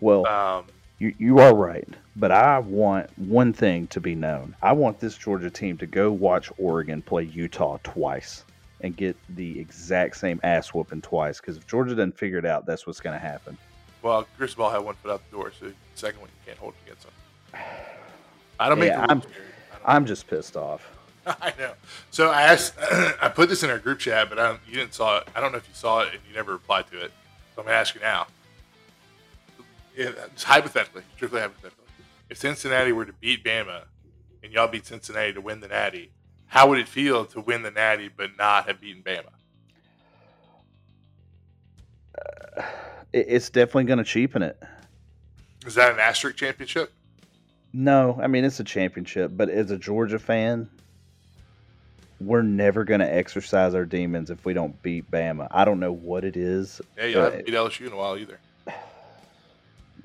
Well, 0.00 0.26
um, 0.26 0.64
You 0.98 1.14
you 1.18 1.38
are 1.38 1.54
right, 1.54 1.88
but 2.16 2.32
I 2.32 2.58
want 2.58 3.08
one 3.16 3.52
thing 3.52 3.86
to 3.86 4.00
be 4.00 4.16
known. 4.16 4.56
I 4.62 4.72
want 4.72 4.98
this 4.98 5.16
Georgia 5.16 5.48
team 5.48 5.78
to 5.78 5.86
go 5.86 6.10
watch 6.10 6.50
Oregon 6.58 7.02
play 7.02 7.22
Utah 7.22 7.78
twice 7.84 8.44
and 8.80 8.96
get 8.96 9.16
the 9.36 9.60
exact 9.60 10.16
same 10.16 10.40
ass 10.42 10.74
whooping 10.74 11.02
twice. 11.02 11.40
Because 11.40 11.56
if 11.56 11.68
Georgia 11.68 11.94
doesn't 11.94 12.18
figure 12.18 12.38
it 12.38 12.44
out, 12.44 12.66
that's 12.66 12.84
what's 12.84 12.98
going 12.98 13.14
to 13.14 13.24
happen. 13.24 13.56
Well, 14.02 14.26
Cristobal 14.36 14.70
had 14.70 14.78
one 14.78 14.96
foot 14.96 15.12
out 15.12 15.22
the 15.30 15.36
door, 15.36 15.52
so 15.60 15.66
the 15.66 15.74
second 15.94 16.20
one 16.20 16.30
you 16.30 16.46
can't 16.46 16.58
hold 16.58 16.74
against 16.84 17.04
him. 17.04 17.12
I 18.58 18.68
don't 18.68 18.80
make 18.80 18.88
Yeah, 18.88 19.02
the 19.06 19.08
I'm- 19.12 19.22
I 19.84 19.94
I'm 19.94 20.04
just 20.04 20.26
pissed 20.26 20.56
off. 20.56 20.82
I 21.26 21.52
know. 21.60 21.74
So 22.10 22.30
I 22.30 22.42
asked, 22.42 22.74
I 23.22 23.28
put 23.32 23.48
this 23.48 23.62
in 23.62 23.70
our 23.70 23.78
group 23.78 24.00
chat, 24.00 24.28
but 24.28 24.38
I 24.40 24.48
don't, 24.48 24.60
you 24.66 24.74
didn't 24.74 24.94
saw 24.94 25.18
it. 25.18 25.28
I 25.36 25.40
don't 25.40 25.52
know 25.52 25.58
if 25.58 25.68
you 25.68 25.74
saw 25.74 26.00
it 26.00 26.08
and 26.12 26.18
you 26.28 26.34
never 26.34 26.52
replied 26.52 26.88
to 26.90 27.00
it. 27.04 27.12
So 27.60 27.64
I'm 27.64 27.66
gonna 27.66 27.78
ask 27.78 27.94
you 27.94 28.00
now. 28.00 28.26
It's 29.94 30.42
hypothetically, 30.42 31.02
strictly 31.14 31.42
hypothetically. 31.42 31.84
If 32.30 32.38
Cincinnati 32.38 32.90
were 32.90 33.04
to 33.04 33.12
beat 33.12 33.44
Bama 33.44 33.82
and 34.42 34.50
y'all 34.50 34.66
beat 34.66 34.86
Cincinnati 34.86 35.34
to 35.34 35.42
win 35.42 35.60
the 35.60 35.68
Natty, 35.68 36.10
how 36.46 36.70
would 36.70 36.78
it 36.78 36.88
feel 36.88 37.26
to 37.26 37.40
win 37.42 37.62
the 37.62 37.70
Natty 37.70 38.08
but 38.08 38.30
not 38.38 38.66
have 38.66 38.80
beaten 38.80 39.02
Bama? 39.02 39.26
Uh, 42.16 42.62
it, 43.12 43.26
it's 43.28 43.50
definitely 43.50 43.84
going 43.84 43.98
to 43.98 44.04
cheapen 44.04 44.40
it. 44.40 44.58
Is 45.66 45.74
that 45.74 45.92
an 45.92 46.00
asterisk 46.00 46.38
championship? 46.38 46.90
No, 47.74 48.18
I 48.22 48.26
mean 48.26 48.46
it's 48.46 48.60
a 48.60 48.64
championship, 48.64 49.32
but 49.34 49.50
as 49.50 49.70
a 49.70 49.76
Georgia 49.76 50.18
fan, 50.18 50.70
we're 52.20 52.42
never 52.42 52.84
going 52.84 53.00
to 53.00 53.12
exercise 53.12 53.74
our 53.74 53.84
demons 53.84 54.30
if 54.30 54.44
we 54.44 54.52
don't 54.52 54.80
beat 54.82 55.10
Bama. 55.10 55.48
I 55.50 55.64
don't 55.64 55.80
know 55.80 55.92
what 55.92 56.24
it 56.24 56.36
is. 56.36 56.80
Yeah, 56.96 57.04
Right. 57.04 57.14
haven't 57.16 57.46
beat 57.46 57.54
LSU 57.54 57.86
in 57.86 57.92
a 57.92 57.96
while 57.96 58.16
either. 58.18 58.38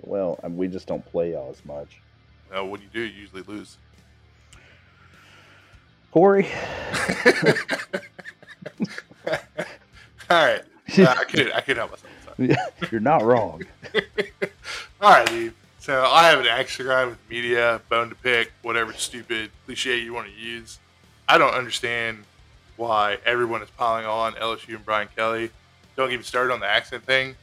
Well, 0.02 0.40
I 0.44 0.50
mean, 0.50 0.58
we 0.58 0.68
just 0.68 0.88
don't 0.88 1.04
play 1.06 1.32
y'all 1.32 1.50
as 1.50 1.66
much. 1.66 2.00
No, 2.52 2.66
when 2.66 2.80
you 2.82 2.88
do, 2.94 3.00
you 3.00 3.22
usually 3.22 3.42
lose. 3.42 3.78
Corey, 6.12 6.48
All 9.28 9.32
right, 10.30 10.62
uh, 11.00 11.16
I 11.18 11.24
could 11.24 11.52
I 11.54 11.62
could 11.62 11.78
help 11.78 11.92
myself. 11.92 12.92
You're 12.92 13.02
not 13.02 13.24
wrong. 13.24 13.64
All 15.02 15.10
right, 15.12 15.28
dude. 15.28 15.54
So 15.80 16.04
I 16.04 16.30
have 16.30 16.40
an 16.40 16.48
action 16.48 16.86
guy 16.88 17.06
with 17.06 17.18
media, 17.30 17.82
bone 17.90 18.10
to 18.10 18.16
pick, 18.16 18.52
whatever 18.62 18.94
stupid 18.94 19.52
cliche 19.66 19.98
you 20.00 20.14
want 20.14 20.28
to 20.28 20.34
use. 20.34 20.80
I 21.28 21.38
don't 21.38 21.54
understand 21.54 22.24
why 22.78 23.18
everyone 23.26 23.62
is 23.62 23.70
piling 23.72 24.06
on 24.06 24.34
LSU 24.34 24.76
and 24.76 24.86
Brian 24.86 25.08
Kelly. 25.16 25.50
Don't 25.96 26.10
get 26.10 26.18
me 26.18 26.24
started 26.24 26.54
on 26.54 26.60
the 26.60 26.68
accent 26.68 27.04
thing. 27.04 27.36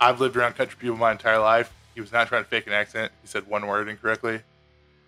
I've 0.00 0.20
lived 0.20 0.36
around 0.36 0.54
country 0.54 0.76
people 0.80 0.96
my 0.96 1.12
entire 1.12 1.38
life. 1.38 1.72
He 1.94 2.00
was 2.00 2.10
not 2.10 2.26
trying 2.26 2.42
to 2.42 2.48
fake 2.48 2.66
an 2.66 2.72
accent. 2.72 3.12
He 3.20 3.28
said 3.28 3.46
one 3.46 3.66
word 3.66 3.88
incorrectly. 3.88 4.40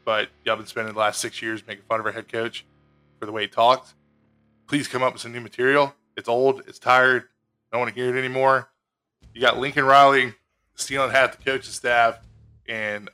But 0.04 0.28
y'all 0.44 0.56
been 0.56 0.66
spending 0.66 0.92
the 0.92 1.00
last 1.00 1.20
six 1.20 1.42
years 1.42 1.66
making 1.66 1.84
fun 1.88 1.98
of 1.98 2.06
our 2.06 2.12
head 2.12 2.30
coach 2.30 2.64
for 3.18 3.26
the 3.26 3.32
way 3.32 3.42
he 3.42 3.48
talks. 3.48 3.94
Please 4.68 4.86
come 4.86 5.02
up 5.02 5.14
with 5.14 5.22
some 5.22 5.32
new 5.32 5.40
material. 5.40 5.94
It's 6.16 6.28
old. 6.28 6.62
It's 6.68 6.78
tired. 6.78 7.24
Don't 7.72 7.80
want 7.80 7.94
to 7.94 8.00
hear 8.00 8.14
it 8.14 8.18
anymore. 8.18 8.70
You 9.32 9.40
got 9.40 9.58
Lincoln 9.58 9.84
Riley 9.84 10.34
stealing 10.76 11.10
half 11.10 11.36
the 11.36 11.42
coaching 11.42 11.72
staff 11.72 12.20
and 12.68 13.10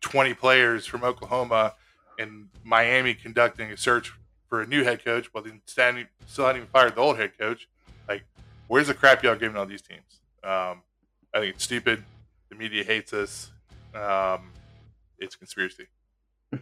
20 0.00 0.34
players 0.34 0.86
from 0.86 1.02
Oklahoma 1.02 1.74
and 2.18 2.48
Miami 2.64 3.14
conducting 3.14 3.70
a 3.70 3.76
search 3.76 4.12
for 4.48 4.62
a 4.62 4.66
new 4.66 4.84
head 4.84 5.04
coach 5.04 5.28
while 5.32 5.42
they 5.42 5.52
standing, 5.66 6.06
still 6.26 6.46
hadn't 6.46 6.62
even 6.62 6.70
fired 6.70 6.94
the 6.94 7.00
old 7.00 7.18
head 7.18 7.36
coach. 7.38 7.68
Like, 8.08 8.24
where's 8.68 8.86
the 8.86 8.94
crap 8.94 9.22
y'all 9.22 9.36
giving 9.36 9.56
all 9.56 9.66
these 9.66 9.82
teams? 9.82 10.20
Um, 10.42 10.82
I 11.34 11.40
think 11.40 11.54
it's 11.56 11.64
stupid. 11.64 12.04
The 12.48 12.54
media 12.54 12.84
hates 12.84 13.12
us. 13.12 13.50
Um, 13.94 14.50
it's 15.18 15.34
conspiracy. 15.34 15.86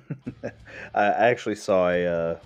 I 0.94 1.04
actually 1.04 1.56
saw 1.56 1.90
a. 1.90 2.06
Uh, 2.06 2.38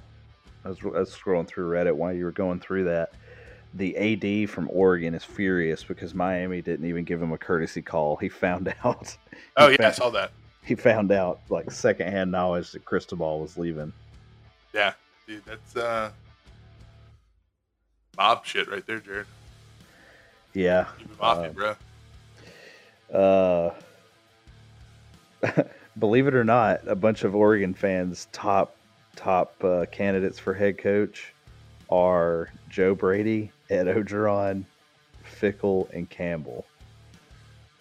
I, 0.64 0.68
was, 0.68 0.78
I 0.82 0.88
was 0.88 1.14
scrolling 1.14 1.46
through 1.46 1.70
Reddit 1.70 1.94
while 1.94 2.12
you 2.12 2.24
were 2.24 2.32
going 2.32 2.60
through 2.60 2.84
that. 2.84 3.12
The 3.74 3.96
AD 3.96 4.50
from 4.50 4.68
Oregon 4.72 5.14
is 5.14 5.24
furious 5.24 5.84
because 5.84 6.14
Miami 6.14 6.62
didn't 6.62 6.86
even 6.86 7.04
give 7.04 7.22
him 7.22 7.32
a 7.32 7.38
courtesy 7.38 7.82
call. 7.82 8.16
He 8.16 8.28
found 8.28 8.74
out. 8.84 9.16
Oh, 9.56 9.68
yeah, 9.68 9.88
I 9.88 9.92
saw 9.92 10.10
that. 10.10 10.32
He 10.68 10.74
found 10.74 11.10
out 11.12 11.40
like 11.48 11.70
secondhand 11.70 12.30
knowledge 12.30 12.72
that 12.72 12.84
Cristobal 12.84 13.40
was 13.40 13.56
leaving. 13.56 13.90
Yeah, 14.74 14.92
dude, 15.26 15.42
that's 15.46 15.74
uh, 15.76 16.10
mob 18.18 18.44
shit 18.44 18.68
right 18.70 18.86
there, 18.86 19.00
Jared. 19.00 19.24
Yeah. 20.52 20.88
Mafia, 21.18 21.48
Uh, 21.48 21.74
bro. 23.08 23.72
Uh, 25.42 25.62
believe 25.98 26.26
it 26.26 26.34
or 26.34 26.44
not, 26.44 26.86
a 26.86 26.94
bunch 26.94 27.24
of 27.24 27.34
Oregon 27.34 27.72
fans' 27.72 28.28
top 28.32 28.76
top 29.16 29.64
uh, 29.64 29.86
candidates 29.90 30.38
for 30.38 30.52
head 30.52 30.76
coach 30.76 31.32
are 31.88 32.50
Joe 32.68 32.94
Brady, 32.94 33.50
Ed 33.70 33.86
Orgeron, 33.86 34.66
Fickell, 35.40 35.90
and 35.94 36.10
Campbell. 36.10 36.66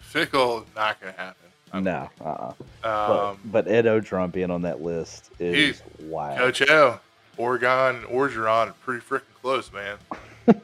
Fickell, 0.02 0.64
not 0.74 0.98
to 1.02 1.12
happen. 1.12 1.47
No, 1.74 2.08
uh-uh. 2.20 2.52
Um, 2.84 3.38
but, 3.44 3.64
but 3.64 3.68
Ed 3.68 3.84
Orgeron 3.84 4.32
being 4.32 4.50
on 4.50 4.62
that 4.62 4.80
list 4.82 5.30
is 5.38 5.82
wild. 6.00 6.38
Coach 6.38 6.62
O, 6.68 7.00
Oregon 7.36 7.96
and 7.96 8.04
Orgeron 8.06 8.68
are 8.68 8.74
pretty 8.84 9.04
freaking 9.04 9.34
close, 9.40 9.70
man. 9.72 9.98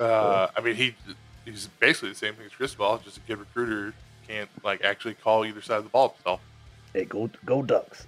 uh, 0.00 0.48
I 0.56 0.60
mean, 0.60 0.76
he 0.76 0.94
he's 1.44 1.68
basically 1.80 2.10
the 2.10 2.14
same 2.14 2.34
thing 2.34 2.46
as 2.46 2.52
Cristobal, 2.52 2.98
just 3.04 3.18
a 3.18 3.20
good 3.20 3.38
recruiter 3.38 3.94
can't 4.26 4.48
like 4.64 4.82
actually 4.82 5.14
call 5.14 5.44
either 5.44 5.60
side 5.60 5.78
of 5.78 5.84
the 5.84 5.90
ball 5.90 6.14
himself. 6.16 6.40
Hey, 6.92 7.04
go 7.04 7.30
go 7.44 7.62
Ducks, 7.62 8.06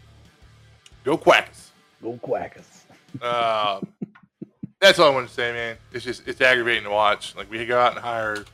Go 1.04 1.16
Quacks. 1.16 1.72
go 2.02 2.18
Quackers. 2.22 2.84
Um, 3.22 3.86
that's 4.80 4.98
all 4.98 5.10
I 5.10 5.14
want 5.14 5.28
to 5.28 5.34
say, 5.34 5.52
man. 5.52 5.76
It's 5.92 6.04
just 6.04 6.26
it's 6.26 6.40
aggravating 6.40 6.84
to 6.84 6.90
watch. 6.90 7.34
Like 7.36 7.50
we 7.50 7.64
go 7.66 7.78
out 7.78 7.92
and 7.92 8.00
hire 8.00 8.44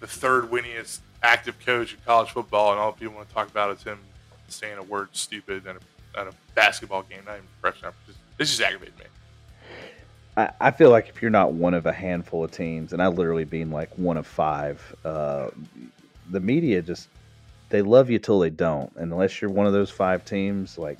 the 0.00 0.06
third 0.06 0.50
winningest 0.50 1.00
active 1.26 1.58
coach 1.64 1.92
in 1.92 1.98
college 2.06 2.30
football, 2.30 2.70
and 2.70 2.80
all 2.80 2.92
people 2.92 3.14
want 3.14 3.28
to 3.28 3.34
talk 3.34 3.50
about 3.50 3.76
is 3.76 3.82
him 3.82 3.98
saying 4.48 4.78
a 4.78 4.82
word 4.82 5.08
stupid 5.12 5.66
at 5.66 5.76
a, 5.76 6.20
at 6.20 6.26
a 6.28 6.32
basketball 6.54 7.02
game, 7.02 7.18
not 7.26 7.34
even 7.36 7.46
professional. 7.60 7.92
Just, 8.06 8.18
it's 8.38 8.50
just 8.50 8.62
aggravating 8.62 8.94
me. 8.98 9.04
I, 10.36 10.50
I 10.60 10.70
feel 10.70 10.90
like 10.90 11.08
if 11.08 11.20
you're 11.20 11.30
not 11.30 11.52
one 11.52 11.74
of 11.74 11.86
a 11.86 11.92
handful 11.92 12.44
of 12.44 12.52
teams, 12.52 12.92
and 12.92 13.02
I 13.02 13.08
literally 13.08 13.44
being 13.44 13.70
like 13.70 13.90
one 13.98 14.16
of 14.16 14.26
five, 14.26 14.94
uh, 15.04 15.48
the 16.30 16.40
media 16.40 16.82
just 16.82 17.08
they 17.68 17.82
love 17.82 18.10
you 18.10 18.18
till 18.18 18.38
they 18.38 18.50
don't. 18.50 18.92
And 18.96 19.12
unless 19.12 19.40
you're 19.40 19.50
one 19.50 19.66
of 19.66 19.72
those 19.72 19.90
five 19.90 20.24
teams, 20.24 20.78
like 20.78 20.98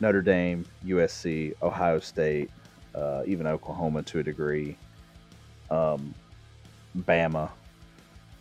Notre 0.00 0.22
Dame, 0.22 0.64
USC, 0.86 1.54
Ohio 1.62 1.98
State, 2.00 2.50
uh, 2.94 3.22
even 3.26 3.46
Oklahoma 3.46 4.02
to 4.04 4.20
a 4.20 4.22
degree, 4.22 4.76
um, 5.70 6.14
Bama, 7.00 7.50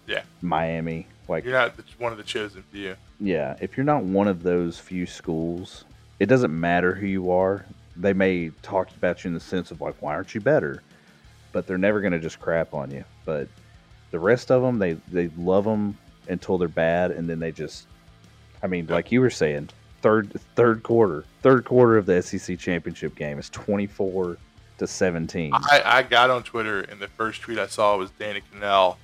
Yeah. 0.07 0.21
Miami, 0.41 1.07
like 1.28 1.43
You're 1.43 1.53
not 1.53 1.78
the, 1.78 1.84
one 1.97 2.11
of 2.11 2.17
the 2.17 2.23
chosen 2.23 2.63
few. 2.71 2.95
yeah, 3.19 3.55
if 3.61 3.78
you're 3.78 3.86
not 3.86 4.03
one 4.03 4.28
of 4.28 4.43
those 4.43 4.80
few 4.80 5.05
schools, 5.05 5.86
it 6.19 6.28
doesn't 6.28 6.57
matter 6.57 6.93
who 6.93 7.05
you 7.07 7.32
are. 7.32 7.65
They 7.95 8.13
may 8.13 8.49
talk 8.61 8.89
about 8.95 9.23
you 9.23 9.30
in 9.30 9.34
the 9.34 9.39
sense 9.39 9.71
of 9.71 9.82
like, 9.82 9.95
why 10.01 10.13
aren't 10.15 10.36
you 10.36 10.41
better? 10.41 10.84
But 11.51 11.67
they're 11.67 11.78
never 11.78 12.01
going 12.01 12.13
to 12.13 12.19
just 12.19 12.39
crap 12.39 12.73
on 12.73 12.91
you. 12.91 13.03
But 13.23 13.47
the 14.11 14.19
rest 14.19 14.51
of 14.51 14.61
them, 14.61 14.80
they 14.80 14.93
they 15.11 15.30
love 15.38 15.63
them 15.63 15.97
until 16.28 16.57
they're 16.57 16.67
bad, 16.67 17.11
and 17.11 17.30
then 17.30 17.39
they 17.39 17.51
just, 17.51 17.88
I 18.63 18.67
mean, 18.67 18.88
like 18.88 19.11
you 19.11 19.21
were 19.21 19.30
saying, 19.30 19.69
third 20.01 20.32
third 20.55 20.84
quarter, 20.84 21.23
third 21.41 21.65
quarter 21.65 21.97
of 21.97 22.05
the 22.05 22.21
SEC 22.21 22.59
championship 22.59 23.15
game 23.15 23.39
is 23.39 23.49
twenty 23.49 23.88
four 23.88 24.38
to 24.78 24.88
seventeen. 24.88 25.53
I, 25.53 25.82
I 25.86 26.03
got 26.03 26.30
on 26.30 26.43
Twitter, 26.43 26.82
and 26.82 26.99
the 26.99 27.07
first 27.07 27.41
tweet 27.41 27.57
I 27.57 27.67
saw 27.67 27.97
was 27.97 28.11
Danny 28.11 28.41
Kanell 28.53 28.97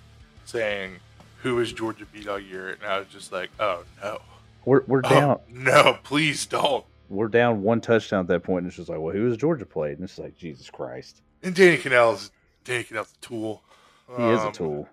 saying, 0.46 0.98
"Who 1.44 1.60
is 1.60 1.72
Georgia 1.74 2.06
beat 2.12 2.28
all 2.28 2.40
year?" 2.40 2.70
And 2.70 2.84
I 2.84 3.00
was 3.00 3.08
just 3.08 3.32
like, 3.32 3.50
"Oh 3.60 3.84
no, 4.02 4.20
We're 4.66 4.84
we're 4.88 5.02
down. 5.02 5.30
oh, 5.32 5.42
no, 5.50 5.98
please 6.04 6.46
don't." 6.46 6.86
We're 7.10 7.28
down 7.28 7.62
one 7.62 7.82
touchdown 7.82 8.22
at 8.22 8.28
that 8.28 8.44
point, 8.44 8.60
and 8.60 8.68
it's 8.68 8.78
just 8.78 8.88
like, 8.88 9.00
well, 9.00 9.14
who 9.14 9.26
has 9.28 9.36
Georgia 9.36 9.66
played? 9.66 9.98
And 10.00 10.04
it's 10.06 10.18
like, 10.18 10.38
Jesus 10.38 10.70
Christ, 10.70 11.22
And 11.44 11.54
Danny 11.54 11.78
Kanell's 11.78 12.32
Danny 12.64 12.86
Kanell's 12.86 13.12
a 13.12 13.26
tool. 13.26 13.62
he 14.16 14.24
is 14.30 14.40
a 14.40 14.48
Um, 14.48 14.54
tool. 14.54 14.90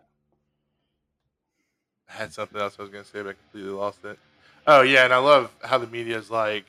I 2.09 2.13
had 2.15 2.33
something 2.33 2.61
else 2.61 2.77
I 2.79 2.83
was 2.83 2.91
going 2.91 3.05
to 3.05 3.09
say, 3.11 3.23
but 3.23 3.31
I 3.31 3.33
completely 3.35 3.71
lost 3.71 4.05
it. 4.05 4.19
Oh 4.67 4.83
yeah, 4.83 5.05
and 5.05 5.15
I 5.15 5.19
love 5.19 5.51
how 5.63 5.79
the 5.79 5.87
media 5.87 6.19
is 6.19 6.31
like 6.31 6.65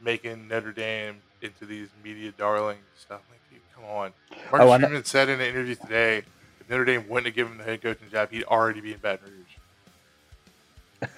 making 0.00 0.48
Notre 0.48 0.72
Dame 0.72 1.16
into 1.42 1.66
these 1.66 1.88
media 2.02 2.32
darlings 2.36 2.80
stuff. 2.98 3.20
Like, 3.30 3.40
dude, 3.50 3.60
come 3.74 3.84
on. 3.84 4.12
Mark 4.50 4.62
Oh, 4.62 4.78
Freeman 4.78 5.04
said 5.04 5.28
in 5.28 5.40
an 5.40 5.46
interview 5.46 5.74
today, 5.74 6.22
Notre 6.68 6.84
Dame 6.84 7.08
wouldn't 7.08 7.26
have 7.26 7.34
given 7.34 7.52
him 7.52 7.58
the 7.58 7.64
head 7.64 7.82
coaching 7.82 8.10
job, 8.10 8.30
he'd 8.30 8.44
already 8.44 8.80
be 8.80 8.92
in 8.92 8.98
Baton 8.98 9.26
Rouge. 9.30 9.44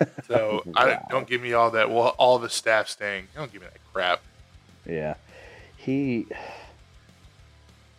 So 0.29 0.63
I 0.77 0.87
Wow. 0.87 1.07
don't 1.09 1.27
give 1.27 1.41
me 1.41 1.55
all 1.55 1.71
that. 1.73 1.91
Well, 1.91 2.15
all 2.19 2.39
the 2.39 2.49
staff 2.51 2.89
staying. 2.89 3.27
Don't 3.35 3.51
give 3.53 3.63
me 3.63 3.69
that 3.73 3.81
crap. 3.93 4.21
Yeah, 4.87 5.15
he. 5.77 6.27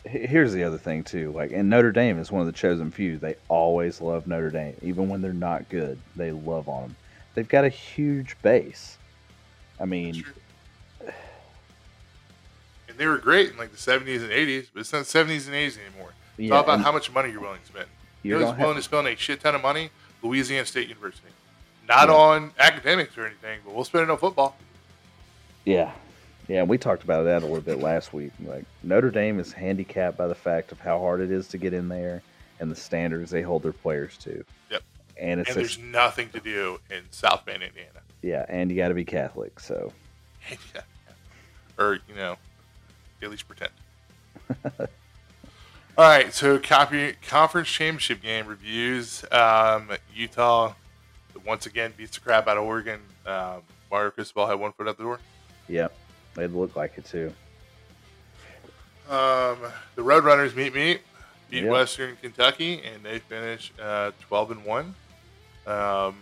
here's 0.05 0.53
the 0.53 0.63
other 0.63 0.77
thing 0.77 1.03
too. 1.03 1.31
Like, 1.31 1.51
and 1.51 1.69
Notre 1.69 1.91
Dame 1.91 2.17
is 2.19 2.31
one 2.31 2.39
of 2.41 2.45
the 2.47 2.53
chosen 2.53 2.89
few. 2.91 3.17
They 3.17 3.35
always 3.49 3.99
love 3.99 4.27
Notre 4.27 4.49
Dame, 4.49 4.77
even 4.81 5.09
when 5.09 5.21
they're 5.21 5.33
not 5.33 5.67
good. 5.69 5.99
They 6.15 6.31
love 6.31 6.69
on 6.69 6.83
them. 6.83 6.95
They've 7.35 7.47
got 7.47 7.65
a 7.65 7.69
huge 7.69 8.37
base. 8.41 8.97
I 9.79 9.85
mean, 9.85 10.23
and 12.87 12.97
they 12.97 13.07
were 13.07 13.17
great 13.17 13.51
in 13.51 13.57
like 13.57 13.71
the 13.71 13.77
70s 13.77 14.21
and 14.21 14.31
80s, 14.31 14.67
but 14.73 14.81
it's 14.81 14.93
not 14.93 15.03
70s 15.03 15.47
and 15.47 15.55
80s 15.55 15.77
anymore. 15.85 16.13
It's 16.41 16.49
yeah, 16.49 16.55
all 16.57 16.63
about 16.63 16.81
how 16.81 16.91
much 16.91 17.11
money 17.11 17.31
you're 17.31 17.41
willing 17.41 17.59
to 17.61 17.65
spend. 17.67 17.85
You 18.23 18.29
you're 18.31 18.39
know 18.39 18.45
who's 18.47 18.51
gonna 18.53 18.61
willing 18.63 18.75
have- 18.75 18.83
to 18.83 18.89
spend 18.89 19.07
a 19.07 19.15
shit 19.15 19.41
ton 19.41 19.55
of 19.55 19.61
money? 19.61 19.89
Louisiana 20.23 20.65
State 20.65 20.87
University. 20.89 21.27
Not 21.87 22.07
Yeah. 22.09 22.15
on 22.15 22.51
academics 22.59 23.17
or 23.17 23.25
anything, 23.25 23.59
but 23.65 23.73
we'll 23.73 23.85
spend 23.85 24.03
it 24.05 24.09
on 24.09 24.17
football. 24.17 24.55
Yeah. 25.65 25.91
Yeah, 26.47 26.63
we 26.63 26.77
talked 26.77 27.03
about 27.03 27.23
that 27.23 27.43
a 27.43 27.45
little 27.45 27.61
bit 27.61 27.79
last 27.79 28.11
week. 28.13 28.31
Like 28.43 28.65
Notre 28.83 29.11
Dame 29.11 29.39
is 29.39 29.53
handicapped 29.53 30.17
by 30.17 30.27
the 30.27 30.35
fact 30.35 30.71
of 30.71 30.79
how 30.79 30.99
hard 30.99 31.21
it 31.21 31.31
is 31.31 31.47
to 31.49 31.57
get 31.57 31.73
in 31.73 31.87
there 31.89 32.21
and 32.59 32.69
the 32.71 32.75
standards 32.75 33.31
they 33.31 33.41
hold 33.41 33.63
their 33.63 33.71
players 33.73 34.17
to. 34.17 34.43
Yep. 34.69 34.83
And 35.17 35.39
it's 35.39 35.49
And 35.49 35.57
a, 35.57 35.59
there's 35.59 35.77
nothing 35.77 36.29
to 36.29 36.39
do 36.39 36.79
in 36.89 37.03
South 37.11 37.45
Bend, 37.45 37.61
Indiana. 37.63 37.99
yeah, 38.21 38.45
and 38.49 38.69
you 38.71 38.77
got 38.77 38.87
to 38.89 38.93
be 38.95 39.05
Catholic. 39.05 39.59
So 39.59 39.93
Yeah. 40.73 40.81
Or, 41.79 41.99
you 42.07 42.15
know, 42.15 42.37
at 43.23 43.29
least 43.31 43.47
pretend. 43.47 43.71
All 46.01 46.07
right, 46.07 46.33
so 46.33 46.57
copy, 46.57 47.13
conference 47.27 47.67
championship 47.67 48.23
game 48.23 48.47
reviews. 48.47 49.23
Um, 49.31 49.91
Utah 50.15 50.73
once 51.45 51.67
again 51.67 51.93
beats 51.95 52.17
the 52.17 52.21
crap 52.21 52.47
out 52.47 52.57
of 52.57 52.63
Oregon. 52.63 53.01
Um, 53.23 53.61
Mario 53.91 54.09
Cristobal 54.09 54.47
had 54.47 54.59
one 54.59 54.71
foot 54.71 54.87
out 54.87 54.97
the 54.97 55.03
door. 55.03 55.19
yeah, 55.67 55.89
it 56.39 56.55
looked 56.55 56.75
like 56.75 56.97
it 56.97 57.05
too. 57.05 57.31
Um, 59.11 59.59
the 59.93 60.01
Roadrunners 60.01 60.55
meet 60.55 60.73
meet 60.73 61.01
beat 61.51 61.65
Yep. 61.65 61.71
Western 61.71 62.15
Kentucky, 62.19 62.81
and 62.81 63.03
they 63.03 63.19
finish 63.19 63.71
uh, 63.79 64.09
12 64.21 64.51
and 64.53 64.65
one. 64.65 64.95
Um, 65.67 66.15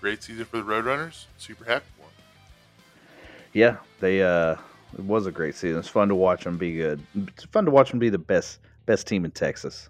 great 0.00 0.20
season 0.24 0.46
for 0.46 0.56
the 0.56 0.64
Roadrunners. 0.64 1.26
Super 1.38 1.64
happy 1.64 1.86
for 1.96 2.06
them. 2.06 3.28
Yeah, 3.52 3.76
they 4.00 4.20
uh, 4.20 4.56
it 4.98 5.04
was 5.04 5.26
a 5.26 5.30
great 5.30 5.54
season. 5.54 5.78
It's 5.78 5.86
fun 5.86 6.08
to 6.08 6.16
watch 6.16 6.42
them 6.42 6.58
be 6.58 6.74
good. 6.74 7.00
It's 7.14 7.44
fun 7.44 7.64
to 7.66 7.70
watch 7.70 7.90
them 7.90 8.00
be 8.00 8.08
the 8.08 8.18
best 8.18 8.58
best 8.90 9.06
team 9.06 9.24
in 9.24 9.30
Texas. 9.30 9.88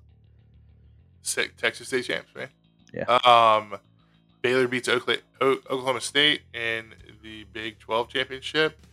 Se- 1.23 1.49
Texas 1.57 1.89
State 1.89 2.05
champs, 2.05 2.35
man. 2.35 2.49
Yeah. 2.93 3.05
Um, 3.25 3.79
Baylor 4.43 4.69
beats 4.69 4.91
Oklahoma 4.91 6.03
State 6.03 6.43
in 6.53 6.95
the 7.23 7.45
Big 7.55 7.79
12 7.79 8.11
championship. 8.11 8.87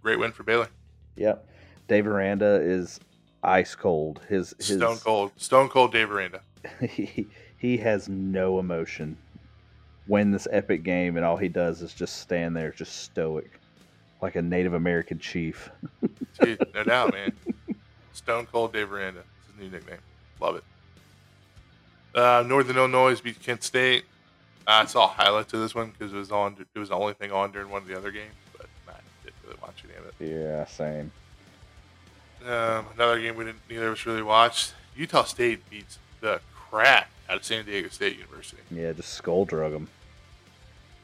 Great 0.00 0.20
win 0.20 0.30
for 0.30 0.44
Baylor. 0.44 0.68
Yep. 1.16 1.44
Dave 1.88 2.06
Aranda 2.06 2.60
is 2.62 3.00
ice 3.42 3.74
cold. 3.74 4.20
His 4.28 4.54
his 4.58 4.76
Stone 4.76 4.98
cold, 4.98 5.32
Stone 5.36 5.70
cold 5.70 5.90
Dave 5.90 6.12
Aranda. 6.12 6.40
he, 6.88 7.26
he 7.56 7.76
has 7.78 8.08
no 8.08 8.60
emotion. 8.60 9.16
Win 10.06 10.30
this 10.30 10.46
epic 10.52 10.84
game, 10.84 11.16
and 11.16 11.26
all 11.26 11.36
he 11.36 11.48
does 11.48 11.82
is 11.82 11.92
just 11.92 12.18
stand 12.18 12.56
there, 12.56 12.70
just 12.70 13.02
stoic, 13.02 13.50
like 14.22 14.36
a 14.36 14.42
Native 14.42 14.74
American 14.74 15.18
chief. 15.18 15.68
Dude, 16.40 16.64
no 16.74 16.84
doubt, 16.84 17.12
man. 17.12 17.32
Stone 18.12 18.46
Cold 18.46 18.72
Dave 18.72 18.92
Aranda. 18.92 19.24
New 19.58 19.68
nickname. 19.68 19.98
Love 20.40 20.56
it. 20.56 20.64
Uh, 22.14 22.44
Northern 22.46 22.76
Illinois 22.76 23.20
beat 23.20 23.40
Kent 23.40 23.62
State. 23.62 24.04
I 24.66 24.84
saw 24.84 25.08
highlights 25.08 25.52
of 25.54 25.60
this 25.60 25.74
one 25.74 25.90
because 25.90 26.12
it 26.12 26.16
was 26.16 26.30
on. 26.30 26.56
It 26.74 26.78
was 26.78 26.90
the 26.90 26.94
only 26.94 27.14
thing 27.14 27.32
on 27.32 27.52
during 27.52 27.70
one 27.70 27.82
of 27.82 27.88
the 27.88 27.96
other 27.96 28.10
games, 28.10 28.34
but 28.56 28.66
I 28.88 28.92
didn't 29.24 29.36
really 29.44 29.56
watch 29.62 29.82
any 29.84 29.94
of 29.96 30.04
it. 30.06 30.14
Yeah, 30.20 30.66
same. 30.66 31.10
Um, 32.44 32.86
another 32.94 33.20
game 33.20 33.36
we 33.36 33.44
didn't 33.44 33.60
neither 33.68 33.88
of 33.88 33.94
us 33.94 34.06
really 34.06 34.22
watched. 34.22 34.74
Utah 34.96 35.24
State 35.24 35.68
beats 35.70 35.98
the 36.20 36.40
crap 36.54 37.10
out 37.28 37.36
of 37.36 37.44
San 37.44 37.64
Diego 37.64 37.88
State 37.88 38.16
University. 38.16 38.62
Yeah, 38.70 38.92
just 38.92 39.14
skull 39.14 39.44
drug 39.44 39.72
them. 39.72 39.88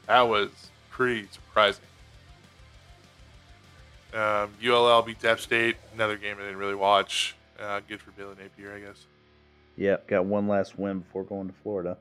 That 0.07 0.21
was 0.21 0.49
pretty 0.91 1.27
surprising. 1.31 1.83
Um, 4.13 4.51
ULL 4.65 5.01
beats 5.01 5.25
App 5.25 5.39
State. 5.39 5.75
Another 5.93 6.17
game 6.17 6.37
I 6.39 6.43
didn't 6.43 6.57
really 6.57 6.75
watch. 6.75 7.34
Uh, 7.59 7.79
good 7.87 8.01
for 8.01 8.11
Billy 8.11 8.35
Napier, 8.37 8.75
I 8.75 8.79
guess. 8.79 9.05
Yep, 9.77 10.07
got 10.07 10.25
one 10.25 10.47
last 10.47 10.77
win 10.77 10.99
before 10.99 11.23
going 11.23 11.47
to 11.47 11.53
Florida. 11.63 11.97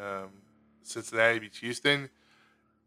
Um, 0.00 0.28
Cincinnati 0.82 1.38
beats 1.38 1.58
Houston. 1.58 2.08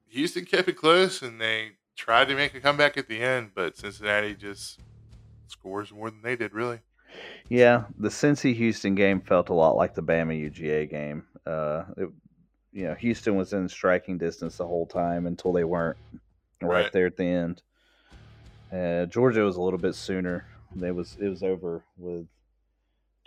Houston 0.09 0.45
kept 0.45 0.67
it 0.67 0.73
close, 0.73 1.21
and 1.21 1.39
they 1.39 1.71
tried 1.95 2.27
to 2.29 2.35
make 2.35 2.53
a 2.55 2.59
comeback 2.59 2.97
at 2.97 3.07
the 3.07 3.19
end, 3.19 3.51
but 3.55 3.77
Cincinnati 3.77 4.35
just 4.35 4.79
scores 5.47 5.91
more 5.91 6.09
than 6.09 6.21
they 6.21 6.35
did, 6.35 6.53
really. 6.53 6.79
Yeah, 7.49 7.83
the 7.99 8.09
Cincy 8.09 8.55
Houston 8.55 8.95
game 8.95 9.21
felt 9.21 9.49
a 9.49 9.53
lot 9.53 9.75
like 9.75 9.93
the 9.93 10.01
Bama 10.01 10.33
UGA 10.51 10.89
game. 10.89 11.23
Uh, 11.45 11.83
it, 11.97 12.09
you 12.71 12.85
know, 12.85 12.95
Houston 12.95 13.35
was 13.35 13.53
in 13.53 13.69
striking 13.69 14.17
distance 14.17 14.57
the 14.57 14.65
whole 14.65 14.87
time 14.87 15.27
until 15.27 15.53
they 15.53 15.63
weren't. 15.63 15.97
Right, 16.61 16.83
Right. 16.83 16.91
there 16.91 17.05
at 17.05 17.17
the 17.17 17.25
end. 17.25 17.61
Uh, 18.71 19.05
Georgia 19.05 19.41
was 19.41 19.57
a 19.57 19.61
little 19.61 19.77
bit 19.77 19.93
sooner. 19.95 20.45
It 20.81 20.95
was 20.95 21.17
it 21.19 21.29
was 21.29 21.43
over 21.43 21.83
with 21.97 22.25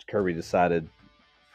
Kirby 0.07 0.33
decided 0.33 0.89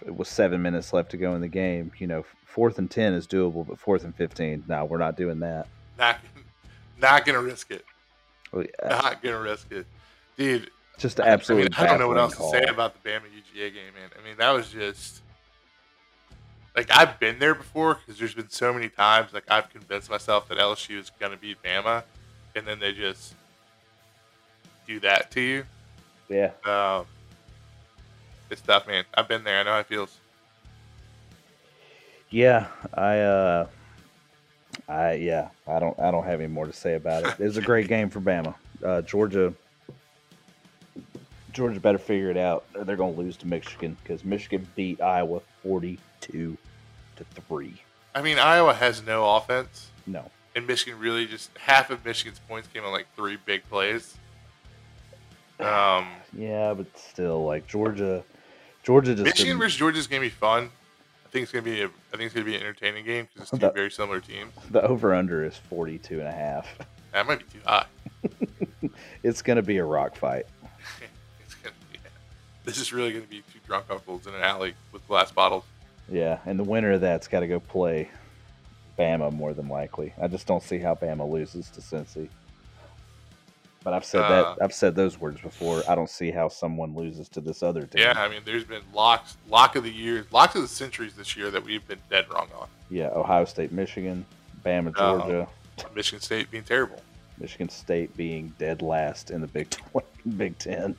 it 0.05 0.15
was 0.15 0.29
seven 0.29 0.63
minutes 0.63 0.93
left 0.93 1.11
to 1.13 1.17
go 1.17 1.35
in 1.35 1.41
the 1.41 1.49
game. 1.49 1.93
You 1.99 2.07
know, 2.07 2.25
fourth 2.45 2.79
and 2.79 2.91
ten 2.91 3.15
is 3.15 3.27
doable, 3.27 3.67
but 3.67 3.79
fourth 3.79 4.05
and 4.05 4.15
fifteen, 4.15 4.65
no, 4.69 4.85
we're 4.85 4.99
not 4.99 5.17
doing 5.17 5.41
that. 5.41 5.67
Not, 5.99 6.19
not 7.01 7.25
gonna 7.25 7.43
risk 7.43 7.71
it. 7.71 7.85
Well, 8.53 8.65
yeah, 8.65 8.89
Not 8.89 9.23
gonna 9.23 9.41
risk 9.41 9.71
it, 9.73 9.87
dude. 10.37 10.71
Just 10.99 11.21
absolutely. 11.21 11.71
I, 11.77 11.81
mean, 11.81 11.89
I 11.89 11.91
don't 11.91 12.01
know 12.01 12.09
what 12.09 12.19
else 12.19 12.37
to 12.37 12.49
say 12.51 12.65
about 12.65 13.03
the 13.03 13.09
Bama 13.09 13.23
UGA 13.23 13.73
game, 13.73 13.95
man. 13.95 14.11
I 14.19 14.25
mean, 14.25 14.37
that 14.39 14.51
was 14.51 14.71
just 14.71 15.23
like 16.77 16.89
I've 16.91 17.19
been 17.19 17.39
there 17.39 17.55
before 17.55 17.95
because 17.95 18.19
there's 18.19 18.35
been 18.35 18.51
so 18.51 18.73
many 18.73 18.89
times 18.89 19.33
like 19.33 19.45
I've 19.49 19.71
convinced 19.71 20.11
myself 20.11 20.49
that 20.49 20.59
LSU 20.59 20.99
is 20.99 21.11
gonna 21.19 21.37
beat 21.37 21.63
Bama, 21.63 22.05
and 22.55 22.67
then 22.67 22.79
they 22.79 22.93
just 22.93 23.35
do 24.87 25.01
that 25.01 25.31
to 25.33 25.41
you. 25.41 25.65
Yeah, 26.33 26.51
Um, 26.65 27.05
it's 28.51 28.63
tough, 28.63 28.87
man. 28.87 29.05
I've 29.15 29.29
been 29.29 29.45
there. 29.45 29.61
I 29.61 29.63
know 29.65 29.73
how 29.73 29.81
it 29.81 29.87
feels. 29.87 30.17
Yeah, 32.31 32.69
I 32.95 33.19
uh 33.19 33.67
I 34.89 35.13
yeah, 35.15 35.49
I 35.69 35.79
don't 35.79 35.99
I 36.01 36.11
don't 36.11 36.25
have 36.25 36.41
any 36.41 36.49
more 36.51 36.65
to 36.67 36.73
say 36.73 36.95
about 36.95 37.25
it. 37.25 37.35
It 37.41 37.45
was 37.45 37.59
a 37.59 37.63
great 37.63 37.89
game 37.89 38.09
for 38.09 38.21
Bama. 38.21 38.55
Uh 38.83 39.03
Georgia 39.03 39.53
Georgia 41.53 41.79
better 41.79 41.99
figure 41.99 42.31
it 42.31 42.39
out. 42.39 42.65
or 42.75 42.85
They're 42.85 42.97
going 42.97 43.15
to 43.15 43.21
lose 43.21 43.37
to 43.39 43.47
Michigan 43.47 43.99
cuz 44.07 44.25
Michigan 44.25 44.67
beat 44.75 45.03
Iowa 45.03 45.41
42 45.63 46.57
to 47.17 47.25
3. 47.25 47.75
I 48.15 48.23
mean, 48.23 48.39
Iowa 48.39 48.73
has 48.73 49.03
no 49.03 49.37
offense, 49.37 49.91
No. 50.07 50.31
and 50.55 50.67
Michigan 50.67 50.99
really 50.99 51.27
just 51.27 51.51
half 51.59 51.91
of 51.91 52.03
Michigan's 52.03 52.39
points 52.49 52.69
came 52.73 52.85
on 52.85 52.93
like 52.93 53.07
three 53.15 53.37
big 53.37 53.69
plays. 53.69 54.17
Um, 55.65 56.09
Yeah, 56.37 56.75
but 56.75 56.87
still 56.99 57.45
like 57.45 57.67
Georgia 57.67 58.25
Georgia 58.83 59.13
just 59.15 59.25
Michigan 59.25 59.47
didn't- 59.53 59.61
versus 59.61 59.79
Georgia 59.79 59.99
is 59.99 60.07
gonna 60.07 60.21
be 60.23 60.29
fun. 60.31 60.71
I 61.25 61.29
think 61.29 61.45
it's 61.45 61.53
gonna 61.53 61.63
be 61.63 61.83
a, 61.83 61.87
I 61.87 61.89
think 62.17 62.23
it's 62.23 62.35
gonna 62.35 62.45
be 62.47 62.55
an 62.57 62.63
entertaining 62.63 63.05
game 63.05 63.27
because 63.33 63.43
it's 63.43 63.51
two 63.53 63.57
That- 63.59 63.75
very 63.75 63.91
similar 63.91 64.21
teams. 64.21 64.53
the 64.71 64.83
over 64.83 65.15
under 65.15 65.45
is 65.45 65.57
42 65.57 66.19
and 66.21 66.29
a 66.29 66.33
half. 66.33 66.67
That 67.13 67.27
might 67.27 67.39
be 67.41 67.45
too 67.59 67.65
high. 67.67 67.87
It's 69.23 69.41
going 69.43 69.57
to 69.57 69.63
be 69.63 69.79
a 69.79 69.85
rock 69.85 70.17
fight. 70.17 70.47
It's 71.45 71.55
gonna 71.57 71.75
be, 71.93 71.99
this 72.65 72.79
is 72.79 72.93
really 72.93 73.13
gonna 73.13 73.25
be 73.27 73.43
two 73.53 73.59
drunk 73.67 73.87
uncles 73.91 74.27
in 74.27 74.35
an 74.35 74.43
alley 74.43 74.75
with 74.93 75.07
glass 75.09 75.31
bottles. 75.31 75.65
Yeah, 76.11 76.39
and 76.47 76.59
the 76.59 76.65
winner 76.65 76.93
of 76.93 77.01
that's 77.01 77.29
got 77.29 77.41
to 77.41 77.47
go 77.47 77.61
play 77.61 78.11
Bama 78.99 79.33
more 79.33 79.55
than 79.55 79.69
likely. 79.69 80.13
I 80.21 80.27
just 80.29 80.47
don't 80.47 80.63
see 80.63 80.79
how 80.79 80.95
Bama 80.95 81.29
loses 81.31 81.71
to 81.71 81.81
Cincy. 81.81 82.29
But 83.85 83.95
I've 83.95 84.05
said 84.05 84.21
Uh, 84.23 84.55
that 84.55 84.63
I've 84.65 84.73
said 84.75 84.95
those 84.95 85.21
words 85.21 85.41
before. 85.41 85.83
I 85.89 85.95
don't 85.95 86.09
see 86.11 86.31
how 86.31 86.49
someone 86.49 86.95
loses 86.95 87.29
to 87.31 87.41
this 87.41 87.63
other 87.63 87.83
team. 87.87 88.03
Yeah, 88.03 88.15
I 88.17 88.29
mean, 88.29 88.43
there's 88.45 88.65
been 88.65 88.83
locks, 88.95 89.37
lock 89.49 89.75
of 89.77 89.83
the 89.85 89.91
years, 89.91 90.25
locks 90.31 90.55
of 90.55 90.63
the 90.63 90.69
centuries 90.69 91.15
this 91.15 91.37
year 91.37 91.51
that 91.51 91.65
we've 91.65 91.87
been 91.89 91.99
dead 92.09 92.27
wrong 92.33 92.49
on. 92.59 92.69
Yeah, 92.91 93.09
Ohio 93.15 93.45
State, 93.45 93.73
Michigan, 93.73 94.25
Bama, 94.65 94.93
Oh. 94.97 95.19
Georgia, 95.19 95.49
Michigan 95.95 96.21
State 96.21 96.51
being 96.51 96.63
terrible. 96.65 97.03
Michigan 97.39 97.69
State 97.69 98.17
being 98.17 98.55
dead 98.59 98.83
last 98.83 99.31
in 99.33 99.41
the 99.41 99.49
Big 99.49 99.69
20, 99.93 100.07
Big 100.37 100.59
10. 100.59 100.95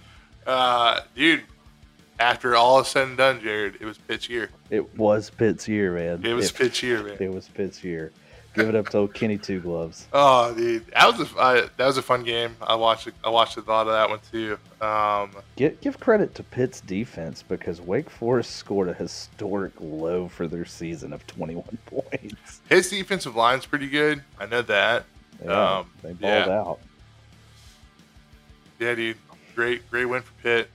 Uh, 0.46 1.00
dude, 1.16 1.44
after 2.20 2.56
all 2.56 2.80
is 2.82 2.88
said 2.90 3.08
and 3.08 3.18
done, 3.18 3.40
Jared, 3.42 3.78
it 3.80 3.86
was 3.86 3.98
pitch 3.98 4.30
year. 4.30 4.50
It 4.70 4.98
was 4.98 5.30
Pitt's 5.30 5.68
year, 5.70 5.94
man. 5.94 6.26
It 6.26 6.34
was 6.34 6.50
it, 6.50 6.56
pitch 6.56 6.84
year, 6.84 7.02
man. 7.04 7.18
It 7.20 7.34
was 7.34 7.48
Pitt's 7.48 7.82
year. 7.84 8.12
Give 8.56 8.70
it 8.70 8.76
up 8.76 8.90
to 8.90 9.00
old 9.00 9.14
Kenny 9.16 9.38
Two 9.40 9.60
Gloves. 9.62 10.08
Oh, 10.14 10.54
dude, 10.54 10.86
that 10.94 11.18
was 11.18 11.32
a 11.32 11.38
uh, 11.38 11.68
that 11.78 11.88
was 11.88 11.98
a 11.98 12.02
fun 12.04 12.24
game. 12.24 12.56
I 12.62 12.76
watched 12.76 13.08
I 13.24 13.30
watched 13.30 13.58
a 13.58 13.62
lot 13.62 13.88
of 13.88 13.94
that 13.94 14.10
one 14.10 14.20
too. 14.32 14.60
Um, 14.86 15.32
Give, 15.56 15.80
give 15.82 16.00
credit 16.00 16.36
to 16.36 16.44
Pitt's 16.44 16.80
defense 16.82 17.42
because 17.42 17.82
Wake 17.82 18.10
Forest 18.12 18.56
scored 18.56 18.90
a 18.90 18.94
historic 18.94 19.72
low 19.80 20.28
for 20.28 20.48
their 20.48 20.66
season 20.66 21.14
of 21.14 21.26
21 21.26 21.64
points. 21.88 22.62
his 22.70 22.90
defensive 22.90 23.36
line's 23.36 23.66
pretty 23.66 23.88
good. 23.90 24.22
I 24.40 24.46
know 24.46 24.62
that. 24.62 25.06
Yeah, 25.44 25.78
Um, 25.80 25.90
they 26.04 26.14
balled 26.14 26.22
yeah. 26.48 26.60
out. 26.60 26.80
Yeah, 28.80 28.96
dude. 28.96 29.18
great, 29.56 29.90
great 29.90 30.06
win 30.06 30.22
for 30.22 30.34
Pitt. 30.44 30.70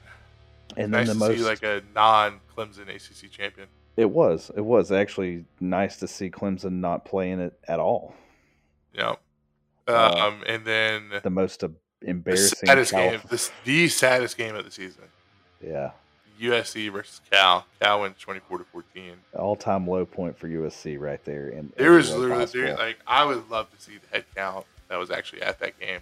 And 0.76 0.92
nice 0.92 1.06
then 1.06 1.18
the 1.18 1.26
most 1.26 1.38
see 1.38 1.44
like 1.44 1.62
a 1.62 1.82
non-Clemson 1.94 2.88
ACC 2.88 3.30
champion. 3.30 3.68
It 3.98 4.08
was 4.10 4.50
it 4.56 4.60
was 4.64 4.90
actually 4.92 5.44
nice 5.60 5.96
to 5.98 6.08
see 6.08 6.30
Clemson 6.30 6.72
not 6.80 7.04
playing 7.04 7.40
it 7.40 7.58
at 7.68 7.80
all. 7.80 8.14
Yeah. 8.94 9.16
Uh, 9.86 10.14
Um, 10.28 10.42
and 10.46 10.64
then 10.64 11.10
The 11.22 11.30
most 11.30 11.64
uh, 11.64 11.68
the 12.00 12.08
embarrassing. 12.10 12.66
saddest 12.66 12.92
Cal- 12.92 13.10
game, 13.10 13.20
this 13.28 13.50
the 13.64 13.88
saddest 13.88 14.36
game 14.38 14.54
of 14.54 14.64
the 14.64 14.70
season. 14.70 15.02
Yeah, 15.60 15.90
USC 16.40 16.92
versus 16.92 17.20
Cal. 17.30 17.66
Cal 17.80 18.02
wins 18.02 18.18
twenty 18.20 18.40
four 18.40 18.58
to 18.58 18.64
fourteen. 18.64 19.14
all 19.36 19.56
time 19.56 19.86
low 19.86 20.06
point 20.06 20.38
for 20.38 20.46
USC 20.48 20.98
right 21.00 21.22
there. 21.24 21.48
And 21.48 21.72
There 21.76 21.92
was 21.92 22.14
literally 22.14 22.44
there, 22.46 22.76
like 22.76 22.98
I 23.06 23.24
would 23.24 23.50
love 23.50 23.70
to 23.74 23.80
see 23.82 23.98
the 23.98 24.06
head 24.14 24.24
count 24.36 24.64
that 24.88 24.98
was 24.98 25.10
actually 25.10 25.42
at 25.42 25.58
that 25.60 25.78
game 25.80 26.00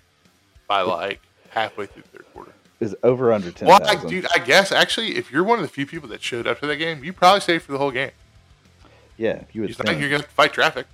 by 0.68 0.82
like 0.82 1.20
halfway 1.50 1.86
through 1.86 2.02
the 2.02 2.08
third 2.18 2.26
quarter. 2.34 2.52
Is 2.80 2.94
over 3.02 3.32
under 3.32 3.50
ten 3.50 3.68
Well, 3.68 3.80
I, 3.84 3.96
dude, 3.96 4.26
I 4.34 4.38
guess 4.38 4.72
actually, 4.72 5.16
if 5.16 5.30
you're 5.30 5.44
one 5.44 5.58
of 5.58 5.62
the 5.62 5.68
few 5.68 5.86
people 5.86 6.08
that 6.10 6.22
showed 6.22 6.46
up 6.46 6.58
for 6.58 6.66
that 6.66 6.76
game, 6.76 7.02
you 7.02 7.12
probably 7.12 7.40
stayed 7.40 7.62
for 7.62 7.72
the 7.72 7.78
whole 7.78 7.90
game. 7.90 8.10
yeah, 9.16 9.42
you 9.52 9.62
would. 9.62 9.76
Think. 9.76 10.00
You're 10.00 10.10
gonna 10.10 10.22
fight 10.22 10.52
traffic 10.52 10.86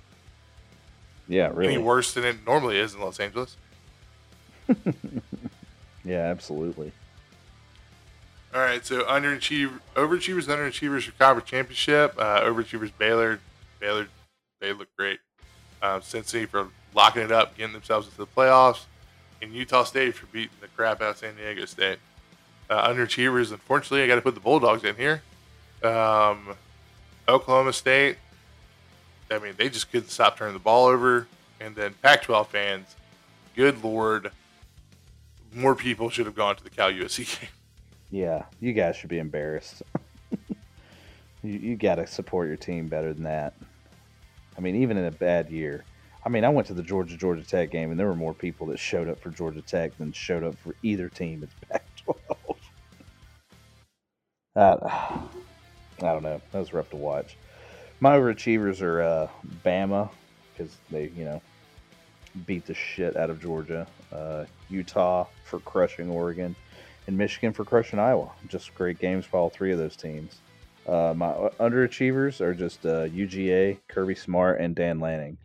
yeah, 1.27 1.51
really. 1.53 1.75
any 1.75 1.83
worse 1.83 2.13
than 2.13 2.23
it 2.23 2.45
normally 2.45 2.77
is 2.77 2.93
in 2.93 3.01
Los 3.01 3.19
Angeles. 3.19 3.57
Yeah, 6.05 6.19
absolutely. 6.19 6.91
All 8.53 8.61
right, 8.61 8.85
so 8.85 9.03
underachiever, 9.03 9.79
overachievers, 9.95 10.47
underachievers 10.47 11.03
for 11.03 11.11
conference 11.13 11.49
championship. 11.49 12.13
Uh, 12.17 12.41
overachievers 12.41 12.91
Baylor, 12.97 13.39
Baylor, 13.79 14.07
they 14.59 14.73
look 14.73 14.89
great. 14.97 15.19
Um, 15.81 16.01
Cincy 16.01 16.47
for 16.47 16.67
locking 16.93 17.23
it 17.23 17.31
up, 17.31 17.57
getting 17.57 17.73
themselves 17.73 18.07
into 18.07 18.17
the 18.17 18.27
playoffs, 18.27 18.81
and 19.43 19.53
Utah 19.53 19.83
State 19.83 20.15
for 20.15 20.25
beating 20.27 20.55
the 20.61 20.67
crap 20.69 21.01
out 21.01 21.11
of 21.11 21.17
San 21.17 21.35
Diego 21.35 21.65
State. 21.65 21.99
Uh, 22.69 22.87
underachievers, 22.87 23.51
unfortunately, 23.51 24.01
I 24.03 24.07
got 24.07 24.15
to 24.15 24.21
put 24.21 24.33
the 24.33 24.39
Bulldogs 24.39 24.83
in 24.83 24.95
here. 24.95 25.21
Um, 25.83 26.55
Oklahoma 27.27 27.73
State, 27.73 28.17
I 29.29 29.39
mean, 29.39 29.53
they 29.57 29.69
just 29.69 29.91
couldn't 29.91 30.09
stop 30.09 30.37
turning 30.37 30.53
the 30.53 30.59
ball 30.59 30.87
over. 30.87 31.27
And 31.59 31.75
then 31.75 31.93
Pac-12 32.01 32.47
fans, 32.47 32.95
good 33.55 33.83
lord, 33.83 34.31
more 35.53 35.75
people 35.75 36.09
should 36.09 36.25
have 36.25 36.35
gone 36.35 36.55
to 36.55 36.63
the 36.63 36.69
Cal 36.69 36.91
USC 36.91 37.39
game. 37.39 37.49
Yeah, 38.11 38.45
you 38.59 38.73
guys 38.73 38.95
should 38.95 39.09
be 39.09 39.19
embarrassed. 39.19 39.83
you 41.43 41.51
you 41.51 41.75
got 41.75 41.95
to 41.95 42.07
support 42.07 42.47
your 42.47 42.57
team 42.57 42.87
better 42.87 43.13
than 43.13 43.23
that. 43.23 43.55
I 44.57 44.61
mean, 44.61 44.75
even 44.75 44.97
in 44.97 45.05
a 45.05 45.11
bad 45.11 45.49
year. 45.49 45.83
I 46.25 46.29
mean, 46.29 46.45
I 46.45 46.49
went 46.49 46.67
to 46.67 46.73
the 46.73 46.83
Georgia 46.83 47.17
Georgia 47.17 47.43
Tech 47.43 47.69
game, 47.69 47.91
and 47.91 47.99
there 47.99 48.07
were 48.07 48.15
more 48.15 48.33
people 48.33 48.67
that 48.67 48.79
showed 48.79 49.09
up 49.09 49.19
for 49.19 49.29
Georgia 49.29 49.61
Tech 49.61 49.97
than 49.97 50.11
showed 50.13 50.43
up 50.43 50.57
for 50.57 50.75
either 50.81 51.09
team 51.09 51.43
in 51.43 51.49
Pac-12. 51.69 52.55
Uh, 54.55 54.77
I 55.99 56.13
don't 56.13 56.23
know. 56.23 56.41
That 56.51 56.59
was 56.59 56.73
rough 56.73 56.89
to 56.91 56.95
watch. 56.95 57.35
My 57.99 58.17
overachievers 58.17 58.81
are 58.81 59.01
uh, 59.01 59.27
Bama 59.65 60.09
because 60.51 60.77
they, 60.91 61.11
you 61.15 61.25
know, 61.25 61.41
beat 62.45 62.65
the 62.65 62.73
shit 62.73 63.15
out 63.17 63.29
of 63.29 63.41
Georgia. 63.41 63.87
Uh, 64.11 64.45
Utah 64.69 65.25
for 65.45 65.59
crushing 65.61 66.09
Oregon 66.09 66.55
and 67.07 67.17
Michigan 67.17 67.51
for 67.51 67.65
crushing 67.65 67.99
Iowa. 67.99 68.31
Just 68.47 68.73
great 68.75 68.99
games 68.99 69.25
for 69.25 69.37
all 69.37 69.49
three 69.49 69.71
of 69.71 69.79
those 69.79 69.95
teams. 69.95 70.39
Uh, 70.87 71.13
my 71.15 71.31
underachievers 71.59 72.41
are 72.41 72.53
just 72.53 72.85
uh, 72.85 73.07
UGA, 73.07 73.77
Kirby 73.87 74.15
Smart, 74.15 74.59
and 74.59 74.75
Dan 74.75 74.99
Lanning. 74.99 75.37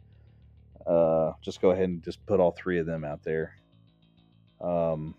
Uh, 0.88 1.32
just 1.42 1.60
go 1.60 1.70
ahead 1.70 1.84
and 1.84 2.02
just 2.02 2.24
put 2.24 2.40
all 2.40 2.52
three 2.52 2.78
of 2.78 2.86
them 2.86 3.04
out 3.04 3.22
there. 3.22 3.56
Um, 4.60 5.14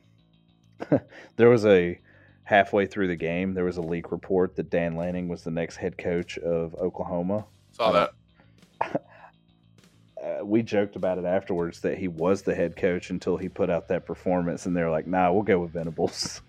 there 1.36 1.50
was 1.50 1.66
a 1.66 2.00
halfway 2.50 2.88
through 2.88 3.08
the 3.08 3.16
game, 3.16 3.54
there 3.54 3.66
was 3.66 3.78
a 3.78 3.82
leak 3.82 4.12
report 4.12 4.56
that 4.56 4.72
Dan 4.72 4.96
Lanning 4.96 5.28
was 5.28 5.44
the 5.44 5.52
next 5.52 5.76
head 5.76 5.98
coach 5.98 6.40
of 6.40 6.74
Oklahoma. 6.76 7.46
Saw 7.74 7.92
that. 7.92 8.12
Uh, 8.82 8.98
we 10.44 10.64
joked 10.64 10.96
about 10.96 11.20
it 11.20 11.26
afterwards 11.26 11.82
that 11.82 12.00
he 12.00 12.08
was 12.08 12.42
the 12.42 12.56
head 12.56 12.76
coach 12.76 13.12
until 13.12 13.38
he 13.38 13.48
put 13.50 13.70
out 13.70 13.88
that 13.90 14.08
performance, 14.08 14.66
and 14.66 14.76
they're 14.76 14.90
like, 14.90 15.06
"Nah, 15.06 15.32
we'll 15.32 15.44
go 15.44 15.60
with 15.60 15.72
Venables." 15.72 16.42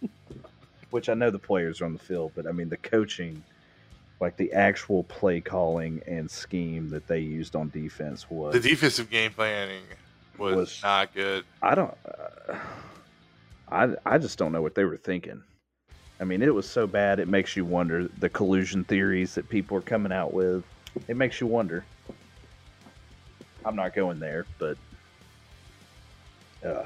Which 0.90 1.08
I 1.08 1.14
know 1.14 1.30
the 1.30 1.38
players 1.38 1.80
are 1.80 1.84
on 1.84 1.92
the 1.92 2.00
field, 2.00 2.32
but 2.34 2.46
I 2.48 2.52
mean 2.52 2.68
the 2.68 2.76
coaching, 2.76 3.44
like 4.22 4.36
the 4.36 4.52
actual 4.52 5.02
play 5.02 5.40
calling 5.40 6.00
and 6.06 6.30
scheme 6.30 6.88
that 6.90 7.08
they 7.08 7.18
used 7.18 7.56
on 7.56 7.68
defense 7.70 8.30
was. 8.30 8.52
The 8.54 8.60
defensive 8.60 9.10
game 9.10 9.32
planning 9.32 9.82
was, 10.38 10.54
Was- 10.54 10.80
not 10.80 11.12
good. 11.12 11.44
I 11.60 11.74
don't. 11.74 11.92
Uh, 12.06 12.54
I 13.68 13.88
I 14.06 14.18
just 14.18 14.38
don't 14.38 14.52
know 14.52 14.62
what 14.62 14.76
they 14.76 14.84
were 14.84 14.96
thinking. 14.96 15.42
I 16.20 16.24
mean, 16.24 16.40
it 16.40 16.54
was 16.54 16.68
so 16.68 16.86
bad. 16.86 17.18
It 17.18 17.26
makes 17.26 17.56
you 17.56 17.64
wonder 17.64 18.06
the 18.20 18.28
collusion 18.28 18.84
theories 18.84 19.34
that 19.34 19.48
people 19.48 19.76
are 19.76 19.82
coming 19.82 20.12
out 20.12 20.32
with. 20.32 20.62
It 21.08 21.16
makes 21.16 21.40
you 21.40 21.48
wonder. 21.48 21.84
I'm 23.64 23.74
not 23.74 23.92
going 23.92 24.20
there, 24.20 24.46
but. 24.60 24.76
Uh, 26.64 26.84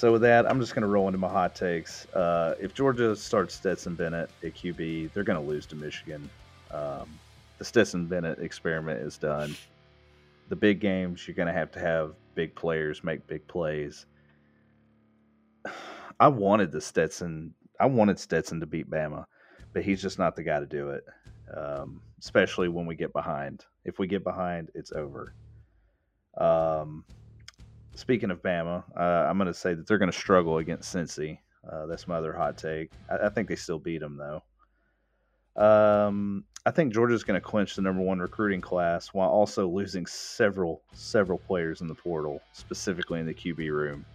so 0.00 0.12
with 0.12 0.22
that, 0.22 0.50
I'm 0.50 0.58
just 0.60 0.74
going 0.74 0.80
to 0.80 0.88
roll 0.88 1.08
into 1.08 1.18
my 1.18 1.28
hot 1.28 1.54
takes. 1.54 2.06
Uh, 2.14 2.54
if 2.58 2.72
Georgia 2.72 3.14
starts 3.14 3.54
Stetson 3.54 3.94
Bennett 3.94 4.30
at 4.42 4.54
QB, 4.54 5.12
they're 5.12 5.24
going 5.24 5.38
to 5.38 5.46
lose 5.46 5.66
to 5.66 5.76
Michigan. 5.76 6.30
Um, 6.70 7.06
the 7.58 7.66
Stetson 7.66 8.06
Bennett 8.06 8.38
experiment 8.38 9.02
is 9.02 9.18
done. 9.18 9.54
The 10.48 10.56
big 10.56 10.80
games, 10.80 11.28
you're 11.28 11.34
going 11.34 11.48
to 11.48 11.52
have 11.52 11.70
to 11.72 11.80
have 11.80 12.14
big 12.34 12.54
players 12.54 13.04
make 13.04 13.26
big 13.26 13.46
plays. 13.46 14.06
I 16.18 16.28
wanted 16.28 16.72
the 16.72 16.80
Stetson. 16.80 17.52
I 17.78 17.84
wanted 17.84 18.18
Stetson 18.18 18.58
to 18.60 18.66
beat 18.66 18.88
Bama, 18.88 19.26
but 19.74 19.82
he's 19.82 20.00
just 20.00 20.18
not 20.18 20.34
the 20.34 20.42
guy 20.42 20.60
to 20.60 20.66
do 20.66 20.88
it. 20.92 21.04
Um, 21.54 22.00
especially 22.18 22.70
when 22.70 22.86
we 22.86 22.94
get 22.94 23.12
behind. 23.12 23.66
If 23.84 23.98
we 23.98 24.06
get 24.06 24.24
behind, 24.24 24.70
it's 24.74 24.92
over. 24.92 25.34
Um, 26.38 27.04
speaking 28.00 28.30
of 28.30 28.42
Bama, 28.42 28.82
uh, 28.96 29.28
I'm 29.28 29.36
going 29.36 29.46
to 29.46 29.54
say 29.54 29.74
that 29.74 29.86
they're 29.86 29.98
going 29.98 30.10
to 30.10 30.18
struggle 30.18 30.58
against 30.58 30.94
Cincy. 30.94 31.38
Uh, 31.70 31.84
that's 31.86 32.08
my 32.08 32.16
other 32.16 32.32
hot 32.32 32.56
take. 32.56 32.90
I, 33.10 33.26
I 33.26 33.28
think 33.28 33.48
they 33.48 33.56
still 33.56 33.78
beat 33.78 34.00
them 34.00 34.16
though. 34.16 34.42
Um, 35.62 36.44
I 36.64 36.70
think 36.70 36.94
Georgia's 36.94 37.24
going 37.24 37.38
to 37.38 37.46
clinch 37.46 37.76
the 37.76 37.82
number 37.82 38.02
one 38.02 38.18
recruiting 38.18 38.62
class 38.62 39.08
while 39.08 39.28
also 39.28 39.68
losing 39.68 40.06
several 40.06 40.80
several 40.94 41.38
players 41.38 41.82
in 41.82 41.86
the 41.86 41.94
portal, 41.94 42.40
specifically 42.52 43.20
in 43.20 43.26
the 43.26 43.34
QB 43.34 43.70
room, 43.70 44.06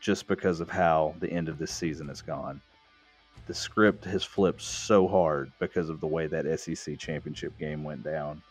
just 0.00 0.26
because 0.26 0.60
of 0.60 0.70
how 0.70 1.14
the 1.20 1.30
end 1.30 1.48
of 1.48 1.58
this 1.58 1.72
season 1.72 2.08
has 2.08 2.22
gone. 2.22 2.60
The 3.46 3.54
script 3.54 4.06
has 4.06 4.24
flipped 4.24 4.62
so 4.62 5.06
hard 5.06 5.52
because 5.60 5.90
of 5.90 6.00
the 6.00 6.06
way 6.06 6.26
that 6.28 6.58
SEC 6.58 6.98
championship 6.98 7.58
game 7.58 7.84
went 7.84 8.02
down. 8.02 8.42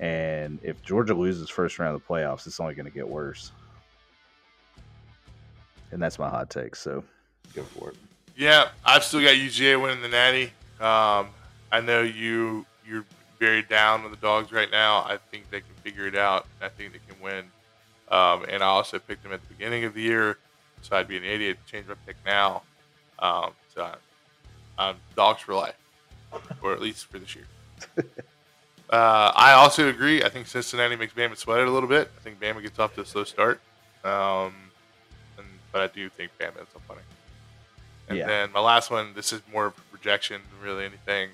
And 0.00 0.58
if 0.62 0.82
Georgia 0.82 1.14
loses 1.14 1.48
first 1.48 1.78
round 1.78 1.94
of 1.94 2.02
the 2.02 2.08
playoffs, 2.08 2.46
it's 2.46 2.58
only 2.58 2.74
going 2.74 2.86
to 2.86 2.92
get 2.92 3.08
worse. 3.08 3.52
And 5.90 6.02
that's 6.02 6.18
my 6.18 6.28
hot 6.28 6.50
take. 6.50 6.76
So 6.76 7.04
go 7.54 7.62
for 7.62 7.90
it. 7.90 7.96
Yeah, 8.36 8.68
I've 8.84 9.02
still 9.02 9.20
got 9.20 9.34
UGA 9.34 9.80
winning 9.80 10.02
the 10.02 10.08
Natty. 10.08 10.52
Um, 10.80 11.28
I 11.72 11.80
know 11.82 12.02
you 12.02 12.64
you're 12.86 13.04
very 13.38 13.62
down 13.62 14.04
on 14.04 14.10
the 14.10 14.16
dogs 14.16 14.52
right 14.52 14.70
now. 14.70 14.98
I 14.98 15.18
think 15.30 15.50
they 15.50 15.60
can 15.60 15.74
figure 15.82 16.06
it 16.06 16.16
out. 16.16 16.46
I 16.60 16.68
think 16.68 16.92
they 16.92 17.00
can 17.12 17.20
win. 17.22 17.44
Um, 18.10 18.44
and 18.48 18.62
I 18.62 18.66
also 18.66 18.98
picked 18.98 19.22
them 19.22 19.32
at 19.32 19.42
the 19.42 19.54
beginning 19.54 19.84
of 19.84 19.94
the 19.94 20.00
year, 20.00 20.38
so 20.80 20.96
I'd 20.96 21.08
be 21.08 21.16
an 21.16 21.24
idiot 21.24 21.58
to 21.64 21.72
change 21.72 21.86
my 21.86 21.94
pick 22.06 22.16
now. 22.24 22.62
Um, 23.18 23.50
so 23.74 23.82
I, 23.82 23.94
I'm 24.78 24.96
dogs 25.14 25.42
for 25.42 25.54
life, 25.54 25.76
or 26.62 26.72
at 26.72 26.80
least 26.80 27.06
for 27.06 27.18
this 27.18 27.34
year. 27.34 27.44
uh, 28.90 29.32
I 29.34 29.52
also 29.52 29.88
agree. 29.88 30.22
I 30.22 30.28
think 30.28 30.46
Cincinnati 30.46 30.96
makes 30.96 31.12
Bama 31.12 31.36
sweat 31.36 31.60
it 31.60 31.68
a 31.68 31.70
little 31.70 31.88
bit. 31.88 32.10
I 32.16 32.20
think 32.22 32.40
Bama 32.40 32.62
gets 32.62 32.78
off 32.78 32.94
to 32.94 33.02
a 33.02 33.06
slow 33.06 33.24
start, 33.24 33.60
um, 34.04 34.54
but 35.72 35.80
I 35.82 35.86
do 35.88 36.08
think 36.08 36.30
Bama 36.38 36.58
ends 36.58 36.70
up 36.74 36.82
winning. 36.88 37.04
And 38.08 38.18
Yeah. 38.18 38.26
then 38.26 38.52
my 38.52 38.60
last 38.60 38.90
one, 38.90 39.12
this 39.14 39.32
is 39.32 39.42
more 39.52 39.66
of 39.66 39.78
a 39.78 39.80
projection 39.96 40.40
than 40.50 40.66
really 40.66 40.84
anything. 40.84 41.30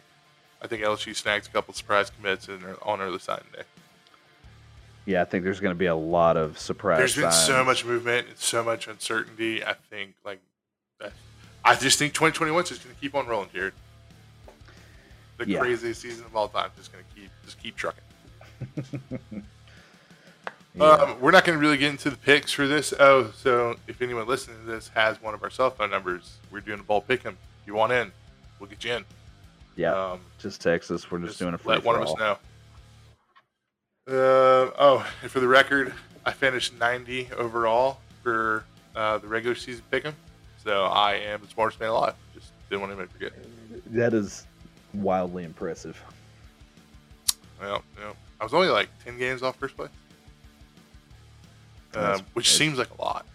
I 0.60 0.66
think 0.66 0.82
LSU 0.82 1.14
snags 1.14 1.46
a 1.46 1.50
couple 1.50 1.74
surprise 1.74 2.10
commits 2.10 2.48
in, 2.48 2.64
on 2.82 3.00
early 3.00 3.18
signing 3.18 3.44
day. 3.52 3.62
Yeah, 5.06 5.20
I 5.20 5.24
think 5.26 5.44
there's 5.44 5.60
going 5.60 5.74
to 5.74 5.78
be 5.78 5.86
a 5.86 5.94
lot 5.94 6.36
of 6.38 6.58
surprise. 6.58 6.96
There's 6.98 7.16
been 7.16 7.30
so 7.30 7.62
much 7.62 7.84
movement 7.84 8.28
and 8.28 8.38
so 8.38 8.64
much 8.64 8.88
uncertainty. 8.88 9.62
I 9.62 9.74
think 9.90 10.14
like 10.24 10.40
I 11.66 11.74
just 11.76 11.98
think 11.98 12.12
2021 12.14 12.62
is 12.62 12.68
just 12.70 12.82
going 12.84 12.94
to 12.94 13.00
keep 13.00 13.14
on 13.14 13.26
rolling, 13.26 13.50
Jared. 13.52 13.74
The 15.36 15.46
Yeah. 15.48 15.60
craziest 15.60 16.00
season 16.00 16.24
of 16.24 16.34
all 16.36 16.48
time, 16.48 16.70
just 16.76 16.92
going 16.92 17.04
to 17.04 17.20
keep 17.20 17.30
just 17.44 17.58
keep 17.62 17.76
trucking. 17.76 18.02
Yeah. 20.74 20.84
Um, 20.84 21.20
we're 21.20 21.30
not 21.30 21.44
going 21.44 21.56
to 21.56 21.60
really 21.60 21.76
get 21.76 21.90
into 21.90 22.10
the 22.10 22.16
picks 22.16 22.50
for 22.52 22.66
this. 22.66 22.92
Oh, 22.98 23.30
so 23.36 23.76
if 23.86 24.02
anyone 24.02 24.26
listening 24.26 24.58
to 24.58 24.64
this 24.64 24.88
has 24.88 25.22
one 25.22 25.32
of 25.34 25.42
our 25.42 25.50
cell 25.50 25.70
phone 25.70 25.90
numbers, 25.90 26.38
we're 26.50 26.60
doing 26.60 26.80
a 26.80 26.82
ball 26.82 27.00
pick 27.00 27.24
'em. 27.24 27.36
If 27.60 27.66
you 27.68 27.74
want 27.74 27.92
in, 27.92 28.10
we'll 28.58 28.68
get 28.68 28.82
you 28.84 28.94
in. 28.94 29.04
yeah, 29.76 29.94
Um, 29.94 30.20
just 30.38 30.60
text 30.60 30.90
us. 30.90 31.08
We're 31.10 31.20
just, 31.20 31.38
doing 31.38 31.54
a 31.54 31.58
free 31.58 31.74
let 31.74 31.84
one 31.84 31.96
of 31.96 32.02
us 32.02 32.14
know. 32.18 32.38
Uh, 34.06 34.70
oh, 34.78 35.06
and 35.22 35.30
for 35.30 35.40
the 35.40 35.48
record, 35.48 35.94
I 36.26 36.32
finished 36.32 36.74
90 36.78 37.30
overall 37.38 38.00
for 38.22 38.64
uh, 38.96 39.18
the 39.18 39.28
regular 39.28 39.54
season 39.54 39.84
pick'em. 39.92 40.14
So 40.62 40.84
I 40.84 41.14
am 41.14 41.40
the 41.40 41.48
smartest 41.48 41.78
man 41.80 41.90
alive. 41.90 42.14
Just 42.34 42.50
didn't 42.68 42.80
want 42.82 42.92
anybody 42.92 43.08
to 43.08 43.14
forget. 43.14 43.92
That 43.92 44.12
is 44.14 44.46
wildly 44.92 45.44
impressive. 45.44 46.02
Well, 47.60 47.82
you 47.96 48.04
know, 48.04 48.12
I 48.40 48.44
was 48.44 48.52
only 48.54 48.68
like 48.68 48.88
ten 49.04 49.18
games 49.18 49.42
off 49.42 49.56
first 49.56 49.76
place, 49.76 49.90
um, 51.96 52.20
which 52.34 52.46
it's- 52.46 52.58
seems 52.58 52.78
like 52.78 52.90
a 52.98 53.02
lot, 53.02 53.26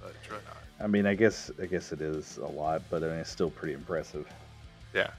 but 0.00 0.10
it's 0.20 0.30
really 0.30 0.42
not. 0.44 0.56
I 0.80 0.86
mean, 0.86 1.06
I 1.06 1.14
guess 1.14 1.50
I 1.60 1.66
guess 1.66 1.92
it 1.92 2.00
is 2.00 2.36
a 2.38 2.46
lot, 2.46 2.82
but 2.90 3.02
I 3.02 3.06
mean, 3.08 3.16
it's 3.16 3.30
still 3.30 3.50
pretty 3.50 3.74
impressive. 3.74 4.26
Yeah. 4.94 5.10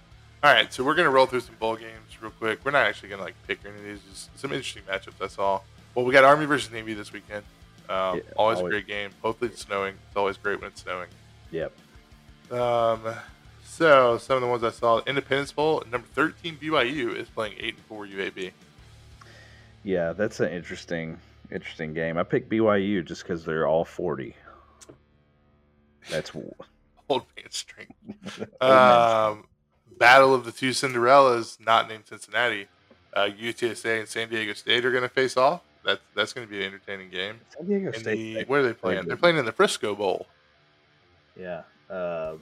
All 0.43 0.53
right, 0.53 0.71
so 0.71 0.83
we're 0.83 0.93
gonna 0.95 1.09
roll 1.09 1.25
through 1.25 1.39
some 1.41 1.55
bowl 1.55 1.75
games 1.75 2.21
real 2.21 2.31
quick. 2.31 2.59
We're 2.63 2.71
not 2.71 2.85
actually 2.85 3.09
gonna 3.09 3.23
like 3.23 3.35
pick 3.47 3.59
any 3.65 3.75
of 3.77 3.83
these. 3.83 3.99
Just 4.11 4.37
some 4.39 4.51
interesting 4.51 4.83
matchups 4.83 5.17
That's 5.19 5.39
all. 5.39 5.65
Well, 5.95 6.05
we 6.05 6.11
got 6.13 6.23
Army 6.23 6.45
versus 6.45 6.71
Navy 6.71 6.93
this 6.93 7.11
weekend. 7.13 7.43
Um, 7.89 8.17
Yeah, 8.17 8.23
always 8.35 8.59
a 8.59 8.63
great 8.63 8.85
game. 8.87 9.11
Hopefully 9.21 9.51
it's 9.51 9.61
snowing. 9.61 9.95
It's 10.07 10.17
always 10.17 10.37
great 10.37 10.59
when 10.59 10.69
it's 10.69 10.81
snowing. 10.83 11.07
Yep. 11.51 11.71
Um, 12.51 13.15
so 13.63 14.17
some 14.17 14.35
of 14.37 14.41
the 14.41 14.47
ones 14.47 14.63
I 14.63 14.71
saw: 14.71 15.01
Independence 15.07 15.51
Bowl, 15.51 15.83
number 15.91 16.07
thirteen 16.13 16.57
BYU 16.57 17.15
is 17.15 17.29
playing 17.29 17.53
eight 17.59 17.75
and 17.75 17.83
four 17.85 18.05
UAB. 18.05 18.51
Yeah, 19.83 20.13
that's 20.13 20.39
an 20.39 20.49
interesting 20.49 21.17
interesting 21.55 21.93
game. 21.93 22.17
I 22.17 22.23
picked 22.23 22.49
BYU 22.49 23.03
just 23.05 23.23
because 23.23 23.43
they're 23.45 23.67
all 23.67 23.85
forty. 23.85 24.35
That's 26.09 26.31
Old 27.09 27.23
man 27.37 27.51
strength. 27.51 27.93
Old 28.61 28.71
Um, 28.71 29.45
Battle 29.97 30.33
of 30.33 30.43
the 30.45 30.51
two 30.51 30.71
Cinderellas, 30.71 31.59
not 31.65 31.87
named 31.87 32.03
Cincinnati. 32.07 32.67
Uh, 33.13 33.29
UTSA 33.29 33.99
and 33.99 34.07
San 34.09 34.29
Diego 34.29 34.51
State 34.53 34.83
are 34.85 34.91
going 34.91 35.03
to 35.03 35.09
face 35.09 35.37
off. 35.37 35.61
That's 35.85 36.01
that's 36.15 36.33
going 36.33 36.45
to 36.47 36.51
be 36.51 36.59
an 36.59 36.65
entertaining 36.73 37.09
game. 37.11 37.39
San 37.55 37.65
Diego 37.67 37.87
In 37.91 37.99
State. 37.99 38.33
the, 38.39 38.43
where 38.45 38.59
are 38.59 38.63
they 38.63 38.73
playing? 38.73 39.05
They're 39.05 39.15
playing 39.15 39.37
in 39.37 39.45
the 39.45 39.51
Frisco 39.53 39.95
Bowl. 39.95 40.25
Yeah. 41.39 41.61
Uh, 41.89 42.33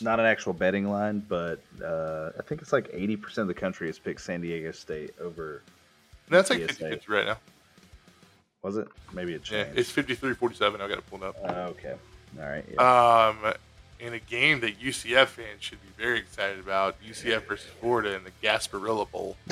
not 0.00 0.20
an 0.20 0.26
actual 0.26 0.52
betting 0.52 0.88
line, 0.90 1.24
but 1.28 1.60
uh, 1.82 2.30
I 2.38 2.42
think 2.42 2.60
it's 2.60 2.72
like 2.72 2.90
80% 2.92 3.38
of 3.38 3.46
the 3.46 3.54
country 3.54 3.86
has 3.86 3.98
picked 3.98 4.20
San 4.20 4.40
Diego 4.40 4.70
State 4.72 5.14
over. 5.20 5.62
And 6.26 6.36
that's 6.36 6.50
like 6.50 6.60
UTSA. 6.60 6.66
50 6.68 6.90
50 6.90 7.12
right 7.12 7.26
now. 7.26 7.38
Was 8.62 8.76
it? 8.76 8.88
Maybe 9.12 9.34
it 9.34 9.42
changed. 9.42 9.72
Yeah, 9.74 9.80
it's 9.80 9.90
53 9.90 10.34
47. 10.34 10.80
I 10.80 10.88
got 10.88 10.96
to 10.96 11.02
pull 11.02 11.22
it 11.22 11.24
up. 11.24 11.36
Uh, 11.42 11.70
okay. 11.70 11.94
All 12.38 12.48
right. 12.48 12.64
Yeah. 12.72 13.28
Um, 13.28 13.54
in 14.00 14.14
a 14.14 14.18
game 14.18 14.60
that 14.60 14.80
UCF 14.80 15.26
fans 15.26 15.60
should 15.60 15.80
be 15.82 15.88
very 15.96 16.18
excited 16.18 16.58
about, 16.58 16.96
UCF 17.02 17.46
versus 17.46 17.68
Florida 17.80 18.14
in 18.14 18.24
the 18.24 18.30
Gasparilla 18.42 19.10
Bowl. 19.10 19.36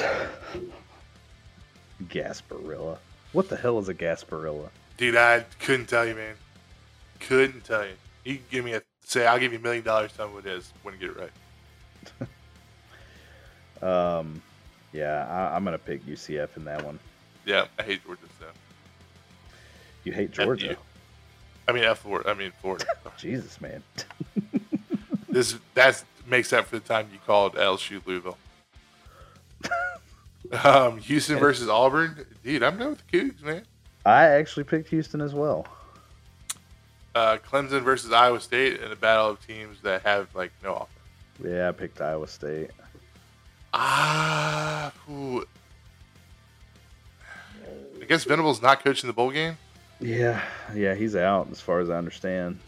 Gasparilla. 2.05 2.99
What 3.33 3.49
the 3.49 3.57
hell 3.57 3.79
is 3.79 3.89
a 3.89 3.95
Gasparilla? 3.95 4.69
Dude, 4.97 5.17
I 5.17 5.45
couldn't 5.61 5.87
tell 5.87 6.07
you, 6.07 6.15
man. 6.15 6.35
Couldn't 7.21 7.65
tell 7.65 7.85
you. 7.85 7.93
You 8.25 8.37
can 8.37 8.45
give 8.51 8.65
me 8.65 8.73
a 8.75 8.83
say, 9.05 9.27
I'll 9.27 9.39
give 9.39 9.53
you 9.53 9.59
a 9.59 9.63
million 9.63 9.85
dollars. 9.85 10.13
Tell 10.17 10.29
me 10.29 10.35
what 10.35 10.47
it 10.47 10.53
is 10.53 10.73
when 10.83 10.95
you 10.95 11.01
get 11.01 11.11
it 11.11 11.21
right. 11.21 11.31
Um, 13.83 14.41
yeah, 14.95 15.27
I, 15.29 15.55
I'm 15.55 15.63
gonna 15.63 15.77
pick 15.77 16.05
UCF 16.07 16.57
in 16.57 16.65
that 16.65 16.83
one. 16.83 16.99
Yeah, 17.45 17.67
I 17.79 17.83
hate 17.83 18.03
Georgia 18.07 18.23
so. 18.41 18.47
You 20.07 20.13
hate 20.13 20.31
Georgia? 20.31 20.69
you. 20.69 20.77
I 21.67 21.73
mean, 21.73 21.83
F 21.83 21.99
Florida. 21.99 22.31
I 22.31 22.35
mean, 22.35 22.53
Florida. 22.63 22.87
Jesus, 23.19 23.61
man. 23.61 23.83
this 25.29 25.59
that 25.75 26.05
makes 26.29 26.53
up 26.53 26.67
for 26.67 26.79
the 26.79 26.87
time 26.87 27.09
you 27.13 27.19
called 27.27 27.55
LSU 27.57 28.01
Louisville. 28.07 28.39
um, 30.65 30.99
Houston 30.99 31.41
versus 31.41 31.69
Auburn. 31.69 32.25
Dude, 32.45 32.63
I'm 32.63 32.79
done 32.79 32.91
with 32.91 33.03
the 33.11 33.19
Cougs, 33.19 33.43
man. 33.43 33.65
I 34.05 34.27
actually 34.27 34.63
picked 34.63 34.91
Houston 34.91 35.21
as 35.21 35.35
well. 35.35 35.67
Uh, 37.17 37.39
Clemson 37.39 37.83
versus 37.83 38.13
Iowa 38.13 38.41
State 38.41 38.81
in 38.81 38.93
a 38.93 38.97
battle 38.97 39.31
of 39.31 39.45
teams 39.45 39.81
that 39.81 40.03
have 40.03 40.33
like 40.37 40.53
no 40.63 40.75
offense. 40.75 40.91
Yeah, 41.43 41.69
I 41.69 41.73
picked 41.73 42.01
Iowa 42.01 42.29
State. 42.29 42.71
Ah, 43.75 44.93
ooh. 45.11 45.45
I 48.01 48.05
guess 48.05 48.23
Venables 48.23 48.63
not 48.63 48.85
coaching 48.85 49.09
the 49.09 49.13
bowl 49.13 49.33
game. 49.33 49.59
Yeah, 50.01 50.43
yeah, 50.75 50.95
he's 50.95 51.17
out 51.17 51.49
as 51.51 51.61
far 51.61 51.81
as 51.81 51.89
I 51.89 51.97
understand. 51.97 52.59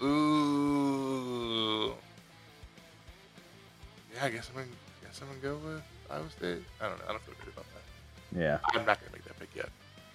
Ooh. 0.00 1.92
Yeah, 4.14 4.24
I 4.24 4.30
guess 4.30 4.48
I'm 4.50 4.62
gonna 4.62 4.66
guess 5.02 5.20
I'm 5.20 5.28
gonna 5.28 5.40
go 5.40 5.56
with 5.66 5.82
Iowa 6.10 6.30
State. 6.30 6.62
I 6.80 6.88
don't 6.88 6.98
know. 6.98 7.04
I 7.08 7.12
don't 7.12 7.22
feel 7.22 7.34
good 7.44 7.52
about 7.52 7.66
that. 7.74 8.38
Yeah, 8.40 8.58
I'm 8.72 8.86
not 8.86 9.00
gonna 9.00 9.12
make 9.12 9.24
that 9.24 9.38
pick 9.38 9.48
yet. 9.56 9.68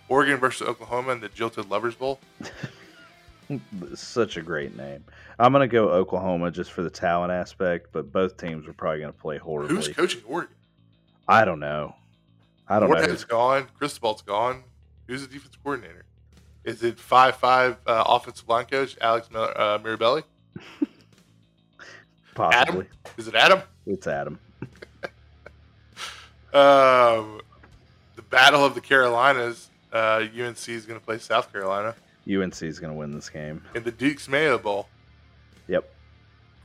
Oregon 0.07 0.37
versus 0.37 0.67
Oklahoma 0.67 1.11
in 1.11 1.19
the 1.19 1.29
Jilted 1.29 1.69
Lovers 1.69 1.95
Bowl. 1.95 2.19
such 3.95 4.37
a 4.37 4.41
great 4.41 4.77
name. 4.77 5.03
I'm 5.39 5.51
gonna 5.51 5.67
go 5.67 5.89
Oklahoma 5.89 6.51
just 6.51 6.71
for 6.71 6.83
the 6.83 6.89
talent 6.89 7.33
aspect, 7.33 7.87
but 7.91 8.11
both 8.11 8.37
teams 8.37 8.67
are 8.67 8.73
probably 8.73 9.01
gonna 9.01 9.11
play 9.13 9.37
horribly. 9.37 9.75
Who's 9.75 9.89
coaching 9.89 10.21
Oregon? 10.25 10.55
I 11.27 11.43
don't 11.43 11.59
know. 11.59 11.95
I 12.67 12.79
don't 12.79 12.89
know. 12.89 12.95
Moorhead's 12.95 13.25
gone. 13.25 13.67
Cristobal's 13.77 14.21
gone. 14.21 14.63
Who's 15.07 15.21
the 15.21 15.27
defense 15.27 15.55
coordinator? 15.61 16.05
Is 16.65 16.83
it 16.83 16.99
five 16.99 17.35
five 17.35 17.77
uh, 17.85 18.03
offensive 18.07 18.47
line 18.47 18.65
coach 18.65 18.97
Alex 19.01 19.27
uh, 19.33 19.79
Mirabelli? 19.83 20.23
Possibly, 22.35 22.87
Is 23.17 23.27
it 23.27 23.35
Adam? 23.35 23.61
it's 23.85 24.07
Adam. 24.07 24.39
Um, 26.53 27.41
the 28.15 28.21
Battle 28.21 28.63
of 28.63 28.75
the 28.75 28.81
Carolinas. 28.81 29.71
Uh, 29.91 30.23
UNC 30.39 30.69
is 30.69 30.85
going 30.85 30.99
to 30.99 31.03
play 31.03 31.17
South 31.17 31.51
Carolina 31.51 31.95
UNC 32.31 32.61
is 32.63 32.79
gonna 32.79 32.93
win 32.93 33.13
this 33.13 33.29
game. 33.29 33.61
in 33.75 33.83
the 33.83 33.91
Duke's 33.91 34.27
Mayo 34.27 34.57
Bowl. 34.57 34.87
Yep. 35.67 35.91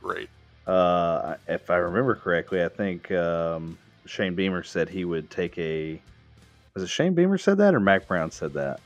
Great. 0.02 0.28
Uh, 0.66 1.34
if 1.48 1.70
I 1.70 1.76
remember 1.76 2.14
correctly, 2.14 2.62
I 2.62 2.68
think 2.68 3.10
um, 3.10 3.76
Shane 4.06 4.34
Beamer 4.34 4.62
said 4.62 4.88
he 4.88 5.04
would 5.04 5.30
take 5.30 5.58
a. 5.58 6.00
Was 6.74 6.84
it 6.84 6.88
Shane 6.88 7.14
Beamer 7.14 7.38
said 7.38 7.58
that 7.58 7.74
or 7.74 7.80
Mack 7.80 8.06
Brown 8.06 8.30
said 8.30 8.52
that? 8.54 8.80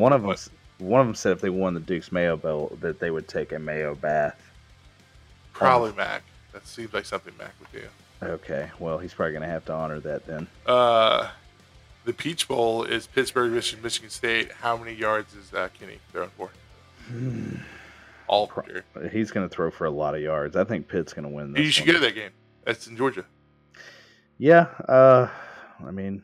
One 0.00 0.14
of 0.14 0.22
them. 0.22 0.34
One 0.78 1.00
of 1.02 1.06
them 1.06 1.14
said 1.14 1.32
if 1.32 1.42
they 1.42 1.50
won 1.50 1.74
the 1.74 1.80
Duke's 1.80 2.10
Mayo 2.10 2.34
Bowl 2.36 2.76
that 2.80 2.98
they 2.98 3.10
would 3.10 3.28
take 3.28 3.52
a 3.52 3.58
Mayo 3.58 3.94
bath. 3.94 4.40
Probably 5.52 5.92
Mack. 5.92 6.22
That 6.54 6.66
seems 6.66 6.94
like 6.94 7.04
something 7.04 7.34
Mack 7.38 7.52
would 7.60 7.82
do. 7.82 7.86
Okay, 8.22 8.70
well 8.78 8.98
he's 8.98 9.12
probably 9.12 9.34
gonna 9.34 9.46
have 9.46 9.64
to 9.66 9.74
honor 9.74 10.00
that 10.00 10.26
then. 10.26 10.46
Uh, 10.64 11.28
the 12.06 12.14
Peach 12.14 12.48
Bowl 12.48 12.84
is 12.84 13.06
Pittsburgh 13.06 13.52
versus 13.52 13.82
Michigan 13.82 14.08
State. 14.08 14.52
How 14.52 14.76
many 14.78 14.94
yards 14.94 15.34
is 15.34 15.52
uh, 15.52 15.68
Kenny 15.78 15.98
throwing 16.12 16.30
for? 16.30 16.50
All 18.26 18.46
Pro- 18.46 18.64
year. 18.66 18.84
He's 19.12 19.30
gonna 19.30 19.50
throw 19.50 19.70
for 19.70 19.84
a 19.84 19.90
lot 19.90 20.14
of 20.14 20.22
yards. 20.22 20.56
I 20.56 20.64
think 20.64 20.88
Pitt's 20.88 21.12
gonna 21.12 21.28
win 21.28 21.52
this. 21.52 21.62
You 21.62 21.70
should 21.70 21.86
one. 21.86 21.94
go 21.94 22.00
to 22.00 22.06
that 22.06 22.14
game. 22.14 22.30
That's 22.64 22.86
in 22.86 22.96
Georgia. 22.96 23.26
Yeah. 24.38 24.66
Uh, 24.88 25.28
I 25.86 25.90
mean, 25.90 26.22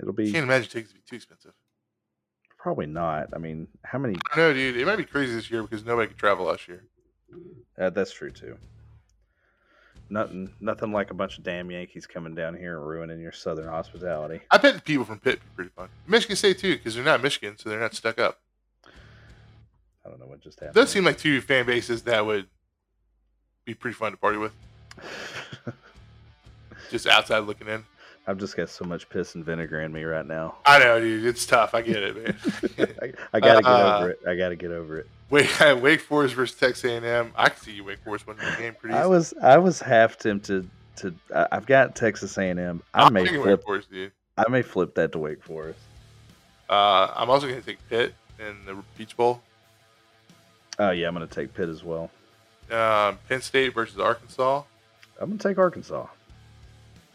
it'll 0.00 0.12
be 0.12 0.32
Can't 0.32 0.42
imagine 0.44 0.68
tickets 0.68 0.92
be 0.92 1.00
too 1.08 1.16
expensive. 1.16 1.52
Probably 2.66 2.86
not. 2.86 3.28
I 3.32 3.38
mean, 3.38 3.68
how 3.84 3.96
many? 3.96 4.16
I 4.32 4.36
know, 4.38 4.52
dude. 4.52 4.76
It 4.76 4.84
might 4.86 4.96
be 4.96 5.04
crazy 5.04 5.32
this 5.32 5.48
year 5.48 5.62
because 5.62 5.84
nobody 5.84 6.08
could 6.08 6.18
travel 6.18 6.46
last 6.46 6.66
year. 6.66 6.82
Uh, 7.78 7.90
that's 7.90 8.12
true 8.12 8.32
too. 8.32 8.56
Nothing, 10.10 10.52
nothing 10.58 10.90
like 10.90 11.12
a 11.12 11.14
bunch 11.14 11.38
of 11.38 11.44
damn 11.44 11.70
Yankees 11.70 12.08
coming 12.08 12.34
down 12.34 12.56
here 12.56 12.76
and 12.76 12.84
ruining 12.84 13.20
your 13.20 13.30
Southern 13.30 13.68
hospitality. 13.68 14.40
I 14.50 14.58
bet 14.58 14.74
the 14.74 14.80
people 14.80 15.04
from 15.04 15.20
Pitt 15.20 15.38
be 15.38 15.46
pretty 15.54 15.70
fun. 15.76 15.90
Michigan 16.08 16.34
State 16.34 16.58
too, 16.58 16.74
because 16.74 16.96
they're 16.96 17.04
not 17.04 17.22
Michigan, 17.22 17.56
so 17.56 17.68
they're 17.68 17.78
not 17.78 17.94
stuck 17.94 18.18
up. 18.18 18.40
I 20.04 20.08
don't 20.08 20.18
know 20.18 20.26
what 20.26 20.40
just 20.40 20.58
happened. 20.58 20.74
does 20.74 20.90
seem 20.90 21.04
like 21.04 21.18
two 21.18 21.40
fan 21.40 21.66
bases 21.66 22.02
that 22.02 22.26
would 22.26 22.48
be 23.64 23.74
pretty 23.74 23.94
fun 23.94 24.10
to 24.10 24.18
party 24.18 24.38
with. 24.38 24.52
Just 26.90 27.06
outside 27.06 27.38
looking 27.40 27.68
in. 27.68 27.84
I've 28.26 28.38
just 28.38 28.56
got 28.56 28.68
so 28.68 28.84
much 28.84 29.08
piss 29.08 29.34
and 29.36 29.44
vinegar 29.44 29.80
in 29.82 29.92
me 29.92 30.02
right 30.04 30.26
now. 30.26 30.56
I 30.66 30.80
know, 30.80 30.98
dude. 30.98 31.24
It's 31.24 31.46
tough. 31.46 31.74
I 31.74 31.82
get 31.82 32.02
it, 32.02 32.16
man. 32.16 32.36
I, 33.02 33.12
I 33.34 33.40
gotta 33.40 33.62
get 33.62 33.70
Uh, 33.70 33.98
over 33.98 34.10
it. 34.10 34.20
I 34.26 34.34
gotta 34.34 34.56
get 34.56 34.70
over 34.72 34.98
it. 34.98 35.06
Wake, 35.30 35.50
Wake 35.82 36.00
Forest 36.00 36.34
versus 36.34 36.56
Texas 36.58 36.84
A&M. 36.90 37.32
I 37.36 37.48
can 37.48 37.60
see 37.62 37.72
you 37.72 37.84
Wake 37.84 37.98
Forest 38.04 38.26
winning 38.26 38.44
the 38.44 38.56
game 38.56 38.74
pretty 38.74 38.96
I 38.96 39.06
was, 39.06 39.32
I 39.42 39.58
was 39.58 39.80
half 39.80 40.16
tempted 40.18 40.68
to. 40.96 41.14
I've 41.52 41.66
got 41.66 41.94
Texas 41.94 42.36
A&M. 42.38 42.82
I 42.94 43.02
I'm 43.04 43.12
may 43.12 43.26
flip. 43.26 43.44
Wake 43.44 43.62
Forest, 43.64 43.90
dude. 43.92 44.12
I 44.36 44.48
may 44.48 44.62
flip 44.62 44.94
that 44.96 45.12
to 45.12 45.18
Wake 45.18 45.42
Forest. 45.42 45.78
Uh, 46.68 47.12
I'm 47.14 47.30
also 47.30 47.46
going 47.46 47.60
to 47.60 47.66
take 47.66 47.78
Pitt 47.88 48.12
in 48.40 48.56
the 48.66 48.82
Peach 48.98 49.16
Bowl. 49.16 49.40
Oh 50.78 50.90
yeah, 50.90 51.06
I'm 51.08 51.14
gonna 51.14 51.26
take 51.26 51.54
Pitt 51.54 51.70
as 51.70 51.82
well. 51.82 52.10
Um, 52.70 53.18
Penn 53.28 53.40
State 53.40 53.72
versus 53.72 53.98
Arkansas. 53.98 54.62
I'm 55.18 55.30
gonna 55.30 55.38
take 55.38 55.56
Arkansas. 55.56 56.06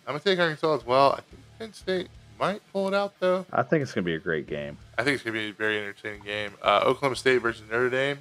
I'm 0.06 0.14
going 0.14 0.20
to 0.20 0.24
take 0.26 0.40
Arkansas 0.40 0.76
as 0.76 0.86
well. 0.86 1.12
I 1.14 1.22
think 1.22 1.42
Penn 1.60 1.74
State 1.74 2.08
might 2.40 2.62
pull 2.74 2.88
it 2.88 2.94
out, 2.94 3.14
though. 3.20 3.46
I 3.52 3.62
think 3.64 3.84
it's 3.84 3.94
gonna 3.94 4.04
be 4.06 4.16
a 4.16 4.20
great 4.20 4.48
game. 4.48 4.78
I 4.98 5.04
think 5.04 5.16
it's 5.16 5.24
going 5.24 5.36
to 5.36 5.40
be 5.40 5.50
a 5.50 5.54
very 5.54 5.78
entertaining 5.78 6.22
game. 6.24 6.52
Uh, 6.62 6.82
Oklahoma 6.84 7.16
State 7.16 7.38
versus 7.40 7.64
Notre 7.70 7.90
Dame. 7.90 8.20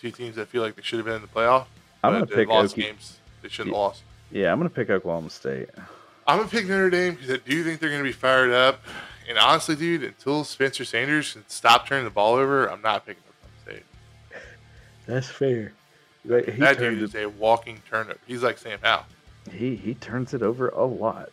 Two 0.00 0.10
teams 0.10 0.36
that 0.36 0.48
feel 0.48 0.62
like 0.62 0.76
they 0.76 0.82
should 0.82 0.98
have 0.98 1.06
been 1.06 1.16
in 1.16 1.22
the 1.22 1.28
playoff. 1.28 1.66
I'm 2.02 2.12
but 2.12 2.20
gonna 2.20 2.26
they 2.26 2.34
pick 2.34 2.48
lost 2.48 2.74
Okie. 2.74 2.82
games 2.82 3.18
they 3.42 3.48
shouldn't 3.48 3.74
have 3.74 3.80
lost. 3.80 4.02
Yeah, 4.30 4.50
I'm 4.50 4.58
gonna 4.58 4.70
pick 4.70 4.88
Oklahoma 4.88 5.28
State. 5.30 5.68
I'm 6.26 6.38
gonna 6.38 6.48
pick 6.48 6.66
Notre 6.66 6.88
Dame 6.88 7.14
because 7.14 7.30
I 7.30 7.36
do 7.36 7.62
think 7.62 7.80
they're 7.80 7.90
gonna 7.90 8.02
be 8.02 8.12
fired 8.12 8.50
up. 8.50 8.80
And 9.28 9.36
honestly, 9.38 9.76
dude, 9.76 10.02
until 10.02 10.42
Spencer 10.44 10.84
Sanders 10.84 11.34
can 11.34 11.44
stop 11.48 11.86
turning 11.86 12.04
the 12.04 12.10
ball 12.10 12.34
over, 12.34 12.66
I'm 12.66 12.80
not 12.80 13.04
picking 13.06 13.22
Oklahoma 13.28 13.82
State. 14.30 14.40
That's 15.06 15.28
fair. 15.28 15.72
Like, 16.24 16.46
he 16.46 16.52
that 16.60 16.78
turned 16.78 16.98
dude 16.98 17.08
is 17.10 17.14
it, 17.14 17.24
a 17.24 17.28
walking 17.28 17.82
turnover. 17.88 18.18
He's 18.26 18.42
like 18.42 18.58
Sam 18.58 18.78
Howell. 18.82 19.04
He 19.52 19.76
he 19.76 19.94
turns 19.94 20.34
it 20.34 20.42
over 20.42 20.68
a 20.70 20.84
lot. 20.84 21.30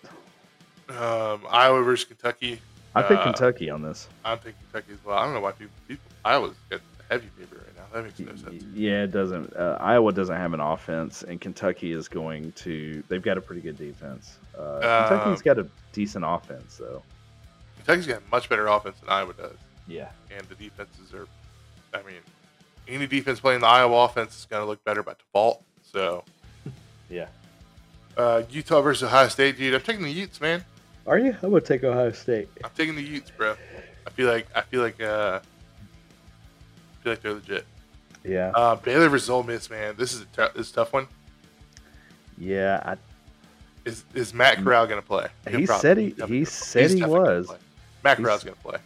Um, 0.89 1.41
Iowa 1.49 1.83
versus 1.83 2.05
Kentucky. 2.05 2.61
I 2.95 3.01
pick 3.03 3.17
Uh, 3.19 3.23
Kentucky 3.25 3.69
on 3.69 3.81
this. 3.81 4.07
I'm 4.23 4.37
thinking 4.39 4.61
Kentucky 4.71 4.93
as 4.93 5.03
well. 5.05 5.17
I 5.17 5.25
don't 5.25 5.33
know 5.33 5.41
why 5.41 5.51
people, 5.51 5.73
people 5.87 6.03
Iowa's 6.25 6.55
got 6.69 6.79
heavy 7.09 7.27
favorite 7.37 7.61
right 7.65 7.75
now. 7.75 7.83
That 7.93 8.03
makes 8.05 8.19
no 8.19 8.35
sense. 8.35 8.63
Yeah, 8.73 9.03
it 9.03 9.11
doesn't. 9.11 9.55
Uh, 9.55 9.77
Iowa 9.79 10.11
doesn't 10.13 10.35
have 10.35 10.53
an 10.53 10.59
offense, 10.61 11.23
and 11.23 11.39
Kentucky 11.41 11.91
is 11.91 12.07
going 12.07 12.51
to. 12.53 13.03
They've 13.09 13.21
got 13.21 13.37
a 13.37 13.41
pretty 13.41 13.61
good 13.61 13.77
defense. 13.77 14.37
Uh, 14.57 14.79
Kentucky's 15.07 15.39
Um, 15.39 15.43
got 15.43 15.59
a 15.59 15.67
decent 15.91 16.25
offense, 16.25 16.77
though. 16.77 17.03
Kentucky's 17.77 18.07
got 18.07 18.17
a 18.19 18.31
much 18.31 18.49
better 18.49 18.67
offense 18.67 18.99
than 18.99 19.09
Iowa 19.09 19.33
does, 19.33 19.57
Yeah, 19.87 20.09
and 20.35 20.45
the 20.47 20.55
defenses 20.55 21.13
are. 21.13 21.27
I 21.93 22.01
mean, 22.03 22.21
any 22.87 23.07
defense 23.07 23.39
playing 23.39 23.61
the 23.61 23.67
Iowa 23.67 24.05
offense 24.05 24.37
is 24.39 24.45
going 24.45 24.61
to 24.61 24.67
look 24.67 24.83
better 24.83 25.03
by 25.03 25.13
default. 25.13 25.63
So, 25.83 26.23
yeah. 27.09 27.27
Uh, 28.17 28.43
Utah 28.49 28.81
versus 28.81 29.03
Ohio 29.03 29.27
State, 29.29 29.57
dude. 29.57 29.73
I'm 29.73 29.81
taking 29.81 30.03
the 30.03 30.11
Utes, 30.11 30.41
man. 30.41 30.63
Are 31.05 31.17
you? 31.17 31.35
I'm 31.41 31.49
gonna 31.51 31.61
take 31.61 31.83
Ohio 31.83 32.11
State. 32.11 32.49
I'm 32.63 32.71
taking 32.75 32.95
the 32.95 33.01
Utes, 33.03 33.31
bro. 33.31 33.55
I 34.05 34.09
feel 34.09 34.27
like 34.29 34.47
I 34.55 34.61
feel 34.61 34.81
like 34.81 35.01
uh, 35.01 35.39
I 35.41 37.03
feel 37.03 37.11
like 37.13 37.21
they're 37.21 37.33
legit. 37.33 37.65
Yeah, 38.25 38.51
Uh, 38.55 38.75
Baylor 38.75 39.07
versus 39.07 39.29
Ole 39.29 39.43
Miss, 39.43 39.69
man. 39.69 39.95
This 39.97 40.13
is 40.13 40.21
a 40.23 40.51
this 40.55 40.67
is 40.67 40.71
a 40.71 40.75
tough 40.75 40.91
one. 40.91 41.07
yeah. 42.37 42.81
I, 42.83 42.97
Is 43.89 44.03
is 44.13 44.33
Matt 44.33 44.57
Corral 44.63 44.85
going 44.87 44.99
to 45.01 45.07
play? 45.07 45.27
He'll 45.49 45.59
he 45.61 45.65
probably- 45.65 45.81
said 45.81 45.97
he 45.97 46.15
he 46.27 46.43
said 46.45 46.91
he 46.91 46.99
gonna 46.99 47.11
was. 47.13 47.47
play. 47.47 47.57
Matt 48.03 48.17
Corral's 48.17 48.43
going 48.43 48.57
to 48.57 48.61
play. 48.61 48.77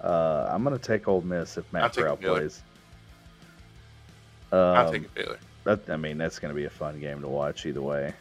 Uh, 0.00 0.48
I'm 0.50 0.62
gonna 0.64 0.78
take 0.78 1.08
Ole 1.08 1.22
Miss 1.22 1.56
if 1.56 1.64
I'm 1.74 1.80
Matt 1.82 1.94
Corral 1.96 2.16
plays. 2.18 2.60
I'm 4.52 4.58
Um, 4.86 4.92
taking 4.92 5.08
Baylor. 5.14 5.38
that, 5.64 5.88
I 5.88 5.96
mean, 5.96 6.18
that's 6.18 6.38
gonna 6.38 6.52
be 6.54 6.64
a 6.66 6.70
fun 6.70 7.00
game 7.00 7.22
to 7.22 7.28
watch 7.28 7.64
either 7.64 7.80
way. 7.80 8.12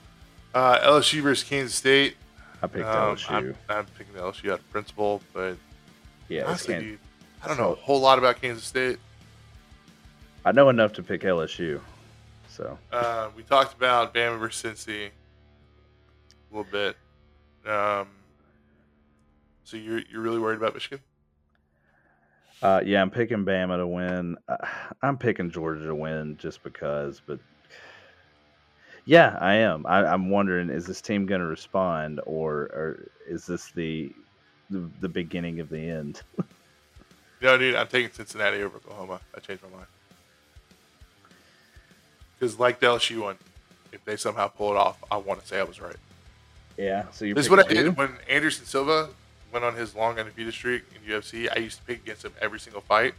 Uh, 0.53 0.79
LSU 0.79 1.21
versus 1.21 1.47
Kansas 1.47 1.75
State. 1.75 2.15
I 2.61 2.67
picked 2.67 2.85
Um, 2.85 3.15
LSU. 3.15 3.29
I'm, 3.31 3.55
I'm 3.69 3.85
picking 3.97 4.13
LSU 4.15 4.51
out 4.51 4.59
of 4.59 4.69
principle, 4.71 5.21
but 5.33 5.57
yeah, 6.27 6.43
honestly, 6.45 6.79
dude, 6.79 6.99
I 7.43 7.47
don't 7.47 7.57
know 7.57 7.71
a 7.71 7.75
whole 7.75 7.99
lot 7.99 8.17
about 8.19 8.41
Kansas 8.41 8.63
State. 8.65 8.99
I 10.45 10.51
know 10.51 10.69
enough 10.69 10.93
to 10.93 11.03
pick 11.03 11.21
LSU. 11.21 11.79
So 12.49 12.77
Uh, 12.91 13.29
we 13.35 13.43
talked 13.43 13.73
about 13.73 14.13
Bama 14.13 14.37
versus 14.39 14.85
Cincy 14.85 15.07
a 15.07 16.55
little 16.55 16.69
bit. 16.71 16.97
Um, 17.65 18.07
so 19.63 19.77
you're 19.77 20.01
you're 20.11 20.21
really 20.21 20.39
worried 20.39 20.57
about 20.57 20.73
Michigan? 20.73 20.99
Uh, 22.61 22.81
yeah, 22.85 23.01
I'm 23.01 23.09
picking 23.09 23.45
Bama 23.45 23.77
to 23.77 23.87
win. 23.87 24.37
Uh, 24.47 24.57
I'm 25.01 25.17
picking 25.17 25.49
Georgia 25.49 25.85
to 25.85 25.95
win 25.95 26.37
just 26.37 26.61
because, 26.61 27.21
but 27.25 27.39
yeah, 29.05 29.37
I 29.39 29.55
am. 29.55 29.85
I, 29.85 30.05
I'm 30.05 30.29
wondering: 30.29 30.69
is 30.69 30.85
this 30.85 31.01
team 31.01 31.25
going 31.25 31.41
to 31.41 31.47
respond, 31.47 32.19
or, 32.25 32.53
or 32.53 33.09
is 33.27 33.45
this 33.45 33.71
the, 33.71 34.11
the 34.69 34.89
the 34.99 35.09
beginning 35.09 35.59
of 35.59 35.69
the 35.69 35.79
end? 35.79 36.21
No, 37.41 37.57
dude, 37.57 37.75
I'm 37.75 37.87
taking 37.87 38.11
Cincinnati 38.11 38.61
over 38.61 38.77
Oklahoma. 38.77 39.19
I 39.35 39.39
changed 39.39 39.63
my 39.63 39.69
mind. 39.69 39.87
Because 42.37 42.59
like 42.59 42.79
the 42.79 42.87
LSU 42.87 43.21
one, 43.21 43.37
if 43.91 44.03
they 44.05 44.15
somehow 44.15 44.47
pull 44.47 44.71
it 44.71 44.77
off, 44.77 45.03
I 45.09 45.17
want 45.17 45.41
to 45.41 45.47
say 45.47 45.59
I 45.59 45.63
was 45.63 45.81
right. 45.81 45.95
Yeah. 46.77 47.05
So 47.11 47.25
you. 47.25 47.33
This 47.33 47.45
is 47.45 47.49
what 47.49 47.65
I 47.65 47.73
did 47.73 47.97
when 47.97 48.11
Anderson 48.29 48.65
Silva 48.65 49.09
went 49.51 49.65
on 49.65 49.75
his 49.75 49.95
long 49.95 50.17
undefeated 50.19 50.53
streak 50.53 50.83
in 50.95 51.11
UFC. 51.11 51.49
I 51.53 51.59
used 51.59 51.79
to 51.79 51.83
pick 51.83 52.03
against 52.03 52.23
him 52.23 52.33
every 52.39 52.59
single 52.59 52.81
fight, 52.81 53.15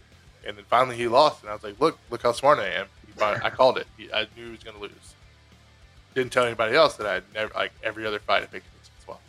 and 0.46 0.56
then 0.56 0.64
finally 0.68 0.96
he 0.96 1.08
lost, 1.08 1.42
and 1.42 1.50
I 1.50 1.54
was 1.54 1.62
like, 1.62 1.80
"Look, 1.80 1.98
look 2.10 2.22
how 2.22 2.32
smart 2.32 2.58
I 2.58 2.68
am." 2.68 2.86
I 3.20 3.50
called 3.50 3.76
it. 3.76 3.86
He, 3.96 4.10
I 4.12 4.26
knew 4.36 4.46
he 4.46 4.50
was 4.50 4.62
going 4.62 4.76
to 4.76 4.82
lose. 4.82 5.14
Didn't 6.14 6.32
tell 6.32 6.44
anybody 6.44 6.74
else 6.76 6.96
that 6.96 7.06
I 7.06 7.14
had 7.14 7.24
never 7.34 7.52
like 7.54 7.72
every 7.82 8.06
other 8.06 8.18
fight 8.18 8.42
I 8.42 8.46
picked 8.46 8.66
against 8.66 8.90
as 9.00 9.08
well. 9.08 9.20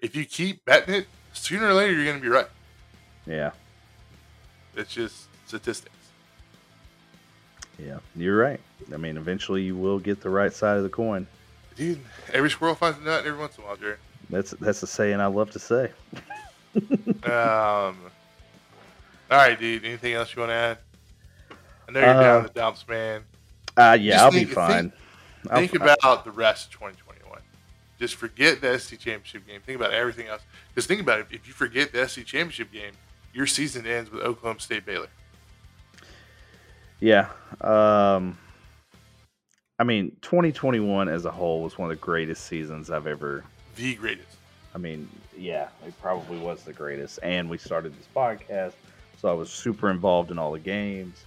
If 0.00 0.16
you 0.16 0.24
keep 0.24 0.64
betting 0.64 0.94
it, 0.94 1.06
sooner 1.32 1.68
or 1.68 1.74
later 1.74 1.92
you're 1.92 2.04
going 2.04 2.16
to 2.18 2.22
be 2.22 2.28
right. 2.28 2.48
Yeah. 3.26 3.52
It's 4.76 4.92
just 4.92 5.26
statistics. 5.46 5.94
Yeah. 7.78 7.98
You're 8.16 8.36
right. 8.36 8.60
I 8.92 8.96
mean, 8.96 9.16
eventually 9.16 9.62
you 9.62 9.76
will 9.76 9.98
get 9.98 10.20
the 10.20 10.30
right 10.30 10.52
side 10.52 10.76
of 10.76 10.82
the 10.82 10.88
coin. 10.88 11.26
Dude, 11.76 12.00
every 12.32 12.50
squirrel 12.50 12.74
finds 12.74 12.98
a 12.98 13.02
nut 13.02 13.24
every 13.26 13.38
once 13.38 13.56
in 13.56 13.64
a 13.64 13.66
while, 13.66 13.76
Jerry. 13.76 13.96
That's 14.30 14.52
that's 14.52 14.82
a 14.82 14.86
saying 14.86 15.20
I 15.20 15.26
love 15.26 15.50
to 15.52 15.58
say. 15.58 15.90
Um, 17.24 17.96
all 19.30 19.38
right, 19.38 19.58
dude. 19.58 19.84
Anything 19.84 20.14
else 20.14 20.34
you 20.34 20.40
want 20.40 20.50
to 20.50 20.54
add? 20.54 20.78
I 21.88 21.92
know 21.92 22.00
you're 22.00 22.08
Uh, 22.08 22.20
down 22.22 22.42
the 22.42 22.48
dumps, 22.48 22.84
man. 22.88 23.22
Uh, 23.76 23.96
yeah, 24.00 24.24
I'll 24.24 24.32
think- 24.32 24.48
be 24.48 24.54
fine. 24.54 24.92
I'll 24.92 25.03
Think 25.52 25.76
fi- 25.76 25.92
about 25.92 26.24
the 26.24 26.30
rest 26.30 26.66
of 26.66 26.72
2021. 26.72 27.40
Just 27.98 28.16
forget 28.16 28.60
the 28.60 28.78
SC 28.78 28.98
championship 28.98 29.46
game. 29.46 29.60
Think 29.64 29.78
about 29.78 29.92
everything 29.92 30.26
else. 30.26 30.42
Because 30.68 30.86
think 30.86 31.00
about 31.00 31.20
it. 31.20 31.26
If 31.30 31.46
you 31.46 31.52
forget 31.52 31.92
the 31.92 32.08
SC 32.08 32.24
championship 32.24 32.72
game, 32.72 32.92
your 33.32 33.46
season 33.46 33.86
ends 33.86 34.10
with 34.10 34.22
Oklahoma 34.22 34.60
State 34.60 34.84
Baylor. 34.84 35.08
Yeah. 37.00 37.28
Um 37.60 38.38
I 39.78 39.84
mean, 39.84 40.16
2021 40.22 41.08
as 41.08 41.24
a 41.24 41.30
whole 41.30 41.62
was 41.62 41.76
one 41.76 41.90
of 41.90 41.96
the 41.96 42.02
greatest 42.02 42.46
seasons 42.46 42.90
I've 42.90 43.06
ever 43.06 43.44
The 43.76 43.94
greatest. 43.96 44.36
I 44.74 44.78
mean, 44.78 45.08
yeah, 45.36 45.68
it 45.86 46.00
probably 46.00 46.38
was 46.38 46.62
the 46.62 46.72
greatest. 46.72 47.18
And 47.22 47.48
we 47.50 47.58
started 47.58 47.96
this 47.96 48.08
podcast, 48.14 48.72
so 49.20 49.28
I 49.28 49.32
was 49.32 49.50
super 49.50 49.90
involved 49.90 50.30
in 50.30 50.38
all 50.38 50.52
the 50.52 50.58
games. 50.58 51.24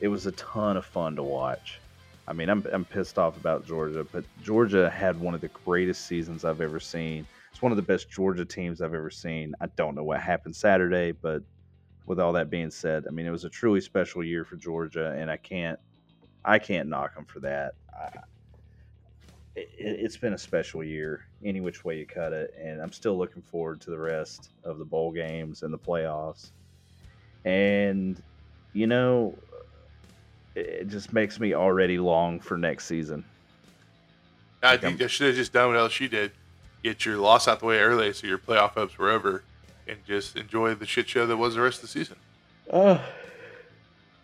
It 0.00 0.08
was 0.08 0.26
a 0.26 0.32
ton 0.32 0.76
of 0.76 0.84
fun 0.84 1.16
to 1.16 1.22
watch. 1.22 1.80
I 2.26 2.32
mean, 2.32 2.48
I'm 2.48 2.64
I'm 2.72 2.86
pissed 2.86 3.18
off 3.18 3.36
about 3.36 3.66
Georgia, 3.66 4.04
but 4.10 4.24
Georgia 4.40 4.88
had 4.90 5.18
one 5.18 5.34
of 5.34 5.40
the 5.42 5.50
greatest 5.50 6.06
seasons 6.06 6.44
I've 6.44 6.60
ever 6.62 6.80
seen. 6.80 7.28
It's 7.50 7.60
one 7.60 7.72
of 7.72 7.76
the 7.76 7.82
best 7.82 8.10
Georgia 8.10 8.46
teams 8.46 8.80
I've 8.80 8.94
ever 8.94 9.10
seen. 9.10 9.54
I 9.60 9.66
don't 9.76 9.94
know 9.94 10.04
what 10.04 10.20
happened 10.20 10.56
Saturday, 10.56 11.12
but 11.12 11.42
with 12.06 12.20
all 12.20 12.34
that 12.34 12.50
being 12.50 12.70
said, 12.70 13.04
I 13.08 13.12
mean, 13.12 13.26
it 13.26 13.30
was 13.30 13.44
a 13.44 13.50
truly 13.50 13.80
special 13.82 14.24
year 14.24 14.44
for 14.44 14.56
Georgia, 14.56 15.12
and 15.18 15.30
I 15.30 15.38
can't 15.38 15.78
I 16.44 16.58
can't 16.60 16.88
knock 16.90 17.14
them 17.14 17.26
for 17.26 17.40
that. 17.40 17.74
I, 17.94 18.08
it, 19.54 19.68
it's 19.78 20.16
been 20.16 20.32
a 20.32 20.38
special 20.38 20.82
year, 20.82 21.24
any 21.42 21.60
which 21.60 21.84
way 21.84 21.98
you 21.98 22.06
cut 22.06 22.32
it, 22.32 22.50
and 22.60 22.80
I'm 22.80 22.92
still 22.92 23.16
looking 23.16 23.42
forward 23.42 23.80
to 23.82 23.90
the 23.90 23.98
rest 23.98 24.50
of 24.64 24.78
the 24.78 24.84
bowl 24.84 25.12
games 25.12 25.62
and 25.62 25.72
the 25.72 25.78
playoffs. 25.78 26.52
And 27.44 28.22
you 28.72 28.86
know, 28.86 29.40
it 30.54 30.88
just 30.88 31.12
makes 31.12 31.40
me 31.40 31.54
already 31.54 31.98
long 31.98 32.40
for 32.40 32.56
next 32.56 32.86
season. 32.86 33.24
I 34.62 34.76
think 34.76 34.98
they 34.98 35.08
should 35.08 35.26
have 35.28 35.36
just 35.36 35.52
done 35.52 35.68
what 35.74 35.76
LSU 35.90 36.08
did. 36.10 36.32
Get 36.82 37.04
your 37.04 37.16
loss 37.18 37.48
out 37.48 37.60
the 37.60 37.66
way 37.66 37.78
early 37.80 38.12
so 38.12 38.26
your 38.26 38.38
playoff 38.38 38.70
hopes 38.70 38.98
were 38.98 39.10
over 39.10 39.42
and 39.86 39.98
just 40.06 40.36
enjoy 40.36 40.74
the 40.74 40.86
shit 40.86 41.08
show 41.08 41.26
that 41.26 41.36
was 41.36 41.54
the 41.54 41.60
rest 41.60 41.78
of 41.78 41.82
the 41.82 41.88
season. 41.88 42.16
Uh, 42.70 42.98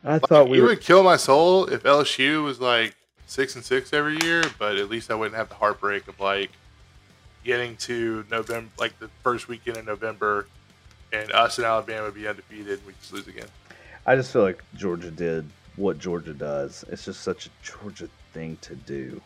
I 0.04 0.18
Like, 0.18 0.26
thought 0.26 0.48
we 0.48 0.58
it 0.58 0.62
were. 0.62 0.68
would 0.68 0.80
kill 0.80 1.02
my 1.02 1.16
soul 1.16 1.66
if 1.66 1.82
LSU 1.82 2.42
was 2.44 2.60
like 2.60 2.94
six 3.26 3.54
and 3.54 3.64
six 3.64 3.92
every 3.92 4.18
year, 4.22 4.44
but 4.58 4.76
at 4.76 4.88
least 4.88 5.10
I 5.10 5.14
wouldn't 5.14 5.36
have 5.36 5.48
the 5.48 5.54
heartbreak 5.56 6.08
of 6.08 6.18
like 6.20 6.50
getting 7.44 7.76
to 7.78 8.24
November, 8.30 8.70
like 8.78 8.98
the 8.98 9.08
first 9.22 9.48
weekend 9.48 9.76
in 9.78 9.84
November, 9.84 10.46
and 11.12 11.30
us 11.32 11.58
in 11.58 11.64
Alabama 11.64 12.10
be 12.10 12.26
undefeated 12.26 12.78
and 12.78 12.86
we 12.86 12.94
just 13.00 13.12
lose 13.12 13.26
again. 13.28 13.48
I 14.06 14.16
just 14.16 14.32
feel 14.32 14.42
like 14.42 14.62
Georgia 14.76 15.10
did 15.10 15.46
what 15.76 15.98
Georgia 15.98 16.34
does. 16.34 16.84
It's 16.88 17.04
just 17.04 17.22
such 17.22 17.46
a 17.46 17.50
Georgia 17.62 18.08
thing 18.32 18.56
to 18.62 18.74
do. 18.74 19.20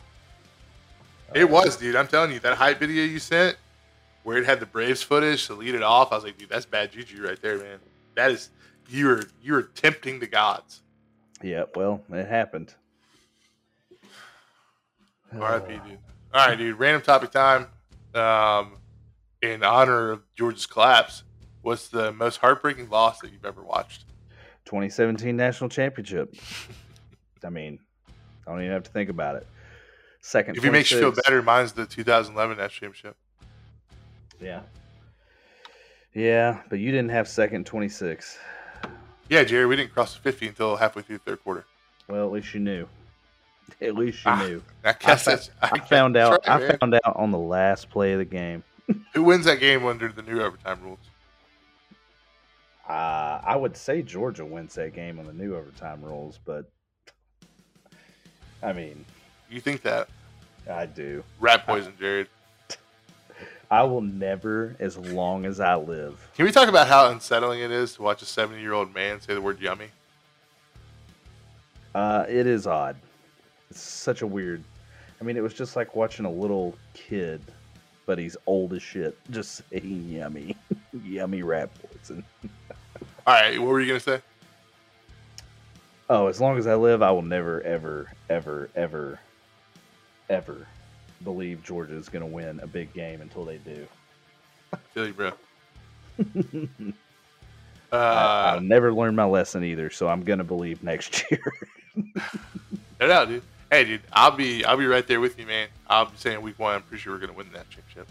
It 1.33 1.43
Uh, 1.43 1.47
was, 1.47 1.75
dude. 1.77 1.95
I'm 1.95 2.07
telling 2.07 2.31
you, 2.31 2.39
that 2.41 2.57
hype 2.57 2.79
video 2.79 3.03
you 3.03 3.19
sent, 3.19 3.57
where 4.23 4.37
it 4.37 4.45
had 4.45 4.59
the 4.59 4.65
Braves 4.65 5.01
footage 5.03 5.47
to 5.47 5.53
lead 5.53 5.75
it 5.75 5.83
off, 5.83 6.11
I 6.11 6.15
was 6.15 6.23
like, 6.23 6.37
dude, 6.37 6.49
that's 6.49 6.65
bad 6.65 6.91
juju 6.91 7.23
right 7.25 7.41
there, 7.41 7.57
man. 7.57 7.79
That 8.15 8.31
is 8.31 8.49
you 8.89 9.07
were 9.07 9.23
you 9.41 9.53
were 9.53 9.63
tempting 9.63 10.19
the 10.19 10.27
gods. 10.27 10.81
Yeah, 11.41 11.65
well, 11.75 12.01
it 12.11 12.27
happened. 12.27 12.73
R.I.P. 15.37 15.73
dude. 15.73 15.99
All 16.33 16.47
right, 16.47 16.57
dude. 16.57 16.79
Random 16.79 17.01
topic 17.01 17.31
time. 17.31 17.67
Um, 18.13 18.77
in 19.41 19.63
honor 19.63 20.11
of 20.11 20.21
Georgia's 20.35 20.65
collapse, 20.65 21.23
what's 21.61 21.89
the 21.89 22.13
most 22.13 22.37
heartbreaking 22.37 22.89
loss 22.89 23.19
that 23.19 23.31
you've 23.33 23.45
ever 23.45 23.61
watched? 23.61 24.05
2017 24.65 25.35
national 25.35 25.69
championship. 25.69 26.33
I 27.43 27.49
mean, 27.49 27.79
I 28.47 28.51
don't 28.51 28.61
even 28.61 28.71
have 28.71 28.83
to 28.83 28.91
think 28.91 29.09
about 29.09 29.35
it. 29.35 29.47
Second. 30.21 30.57
If 30.57 30.65
it 30.65 30.71
makes 30.71 30.91
you 30.91 30.99
feel 30.99 31.11
better, 31.11 31.41
mine's 31.41 31.73
the 31.73 31.85
2011 31.85 32.57
national 32.57 32.69
championship. 32.91 33.15
Yeah. 34.41 34.61
Yeah, 36.13 36.61
but 36.69 36.79
you 36.79 36.91
didn't 36.91 37.09
have 37.11 37.27
second 37.27 37.65
26. 37.65 38.37
Yeah, 39.29 39.43
Jerry, 39.43 39.65
we 39.65 39.75
didn't 39.75 39.93
cross 39.93 40.13
the 40.15 40.21
50 40.21 40.47
until 40.47 40.75
halfway 40.75 41.01
through 41.01 41.17
the 41.17 41.23
third 41.23 41.43
quarter. 41.43 41.65
Well, 42.07 42.25
at 42.25 42.31
least 42.31 42.53
you 42.53 42.59
knew. 42.59 42.87
At 43.81 43.95
least 43.95 44.23
you 44.23 44.31
Ah, 44.31 44.45
knew. 44.45 44.61
I 44.83 44.89
I, 44.89 44.93
guess 44.93 45.23
fa- 45.23 45.29
that's. 45.31 45.49
I 45.61 45.77
guess 45.77 45.89
found 45.89 46.15
out. 46.15 46.31
right, 46.31 46.49
I 46.49 46.59
man. 46.59 46.77
found 46.79 46.93
out 46.95 47.15
on 47.15 47.31
the 47.31 47.37
last 47.39 47.89
play 47.89 48.13
of 48.13 48.19
the 48.19 48.25
game. 48.25 48.63
Who 49.13 49.23
wins 49.23 49.45
that 49.45 49.59
game 49.59 49.85
under 49.85 50.07
the 50.09 50.21
new 50.21 50.41
overtime 50.41 50.79
rules? 50.83 50.99
Uh, 52.87 53.41
I 53.43 53.55
would 53.55 53.75
say 53.75 54.01
Georgia 54.01 54.45
wins 54.45 54.75
that 54.75 54.93
game 54.93 55.17
on 55.19 55.25
the 55.25 55.33
new 55.33 55.55
overtime 55.55 56.03
rules, 56.03 56.39
but 56.45 56.69
I 58.61 58.73
mean, 58.73 59.05
You 59.49 59.59
think 59.59 59.81
that? 59.83 60.07
I 60.69 60.85
do. 60.85 61.23
Rat 61.39 61.65
poison, 61.65 61.93
Jared. 61.99 62.27
I 63.71 63.81
will 63.83 64.01
never, 64.01 64.75
as 64.79 64.97
long 64.97 65.45
as 65.45 65.59
I 65.59 65.75
live. 65.75 66.29
Can 66.35 66.45
we 66.45 66.51
talk 66.51 66.69
about 66.69 66.87
how 66.87 67.09
unsettling 67.09 67.61
it 67.61 67.71
is 67.71 67.95
to 67.95 68.03
watch 68.03 68.21
a 68.21 68.25
70 68.25 68.61
year 68.61 68.73
old 68.73 68.93
man 68.93 69.19
say 69.19 69.33
the 69.33 69.41
word 69.41 69.59
yummy? 69.59 69.87
Uh, 71.95 72.25
it 72.27 72.45
is 72.45 72.67
odd. 72.67 72.95
It's 73.71 73.81
such 73.81 74.21
a 74.21 74.27
weird. 74.27 74.63
I 75.19 75.23
mean, 75.23 75.37
it 75.37 75.41
was 75.41 75.53
just 75.53 75.75
like 75.75 75.95
watching 75.95 76.25
a 76.25 76.31
little 76.31 76.75
kid, 76.93 77.41
but 78.05 78.19
he's 78.19 78.37
old 78.45 78.73
as 78.73 78.83
shit, 78.83 79.17
just 79.31 79.67
saying 79.69 80.09
yummy, 80.09 80.55
yummy 81.03 81.41
rat 81.41 81.69
poison. 81.81 82.23
All 83.27 83.33
right, 83.33 83.59
what 83.59 83.67
were 83.69 83.79
you 83.81 83.87
going 83.87 83.99
to 83.99 84.03
say? 84.03 84.21
Oh, 86.09 86.27
as 86.27 86.39
long 86.39 86.57
as 86.57 86.67
I 86.67 86.75
live, 86.75 87.01
I 87.01 87.11
will 87.11 87.23
never, 87.23 87.61
ever, 87.63 88.11
ever, 88.29 88.69
ever, 88.75 89.19
ever 90.29 90.67
believe 91.23 91.63
Georgia 91.63 91.95
is 91.95 92.09
going 92.09 92.21
to 92.21 92.31
win 92.31 92.59
a 92.61 92.67
big 92.67 92.93
game 92.93 93.21
until 93.21 93.43
they 93.45 93.57
do. 93.57 93.87
I 94.73 94.77
Feel 94.93 95.07
you, 95.07 95.13
bro. 95.13 95.31
I, 97.91 97.95
Uh, 97.95 98.51
I'll 98.55 98.61
never 98.61 98.91
learn 98.93 99.15
my 99.15 99.23
lesson 99.25 99.63
either, 99.63 99.89
so 99.89 100.07
I'm 100.09 100.23
going 100.23 100.39
to 100.39 100.43
believe 100.43 100.83
next 100.83 101.23
year. 101.31 101.39
no 101.95 103.07
doubt, 103.07 103.29
dude. 103.29 103.43
Hey, 103.71 103.85
dude, 103.85 104.01
I'll 104.11 104.31
be 104.31 104.63
I'll 104.65 104.77
be 104.77 104.85
right 104.85 105.05
there 105.07 105.19
with 105.19 105.39
you, 105.39 105.45
man. 105.47 105.67
I'll 105.87 106.05
be 106.05 106.11
saying 106.17 106.41
week 106.41 106.59
one. 106.59 106.75
I'm 106.75 106.81
pretty 106.83 107.01
sure 107.01 107.13
we're 107.13 107.19
gonna 107.19 107.33
win 107.33 107.47
that 107.53 107.69
championship. 107.69 108.07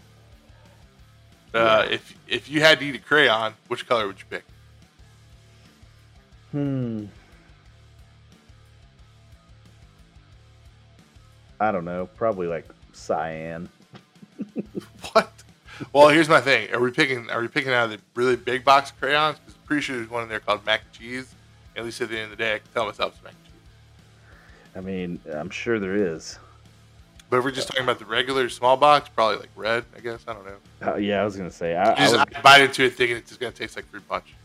Uh, 1.53 1.85
Yeah. 1.87 1.93
If 1.93 2.15
if 2.27 2.49
you 2.49 2.59
had 2.61 2.79
to 2.79 2.85
eat 2.85 2.95
a 2.95 2.99
crayon, 2.99 3.53
which 3.67 3.87
color 3.87 4.05
would 4.07 4.19
you 4.19 4.25
pick? 4.29 4.43
Hmm. 6.51 7.05
I 11.59 11.71
don't 11.71 11.85
know. 11.85 12.07
Probably 12.17 12.47
like 12.47 12.65
cyan. 12.93 13.69
What? 15.11 15.31
Well, 15.93 16.09
here's 16.09 16.29
my 16.29 16.41
thing. 16.41 16.73
Are 16.73 16.79
we 16.79 16.91
picking? 16.91 17.29
Are 17.29 17.41
we 17.41 17.47
picking 17.47 17.71
out 17.71 17.85
of 17.85 17.91
the 17.91 17.99
really 18.15 18.35
big 18.35 18.63
box 18.63 18.91
of 18.91 18.99
crayons? 18.99 19.37
Because 19.39 19.55
I'm 19.55 19.67
pretty 19.67 19.81
sure 19.81 19.97
there's 19.97 20.09
one 20.09 20.23
in 20.23 20.29
there 20.29 20.39
called 20.39 20.65
mac 20.65 20.81
and 20.81 20.91
cheese. 20.91 21.33
At 21.75 21.83
least 21.83 22.01
at 22.01 22.09
the 22.09 22.15
end 22.15 22.25
of 22.25 22.29
the 22.31 22.37
day, 22.37 22.55
I 22.55 22.59
can 22.59 22.67
tell 22.73 22.85
myself 22.85 23.13
it's 23.13 23.23
mac 23.23 23.33
and 23.33 23.43
cheese. 23.45 24.75
I 24.75 24.81
mean, 24.81 25.19
I'm 25.33 25.49
sure 25.49 25.79
there 25.79 25.95
is. 25.95 26.39
But 27.29 27.37
if 27.37 27.43
we're 27.43 27.51
just 27.51 27.67
talking 27.67 27.83
about 27.83 27.99
the 27.99 28.05
regular 28.05 28.49
small 28.49 28.77
box, 28.77 29.09
probably 29.09 29.37
like 29.37 29.49
red. 29.55 29.83
I 29.95 29.99
guess 29.99 30.23
I 30.27 30.33
don't 30.33 30.45
know. 30.45 30.93
Uh, 30.93 30.95
yeah, 30.95 31.21
I 31.21 31.25
was 31.25 31.35
gonna 31.35 31.51
say. 31.51 31.75
I, 31.75 31.91
I, 31.91 31.95
Just, 31.95 32.13
was, 32.13 32.25
I 32.33 32.41
bite 32.41 32.61
into 32.61 32.83
it 32.83 32.95
thinking 32.95 33.17
it's 33.17 33.29
just 33.29 33.41
gonna 33.41 33.51
taste 33.51 33.75
like 33.75 33.85
fruit 33.85 34.07
punch. 34.07 34.35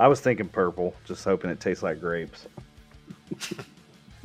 I 0.00 0.08
was 0.08 0.20
thinking 0.20 0.48
purple, 0.48 0.94
just 1.04 1.22
hoping 1.24 1.50
it 1.50 1.60
tastes 1.60 1.82
like 1.82 2.00
grapes. 2.00 2.46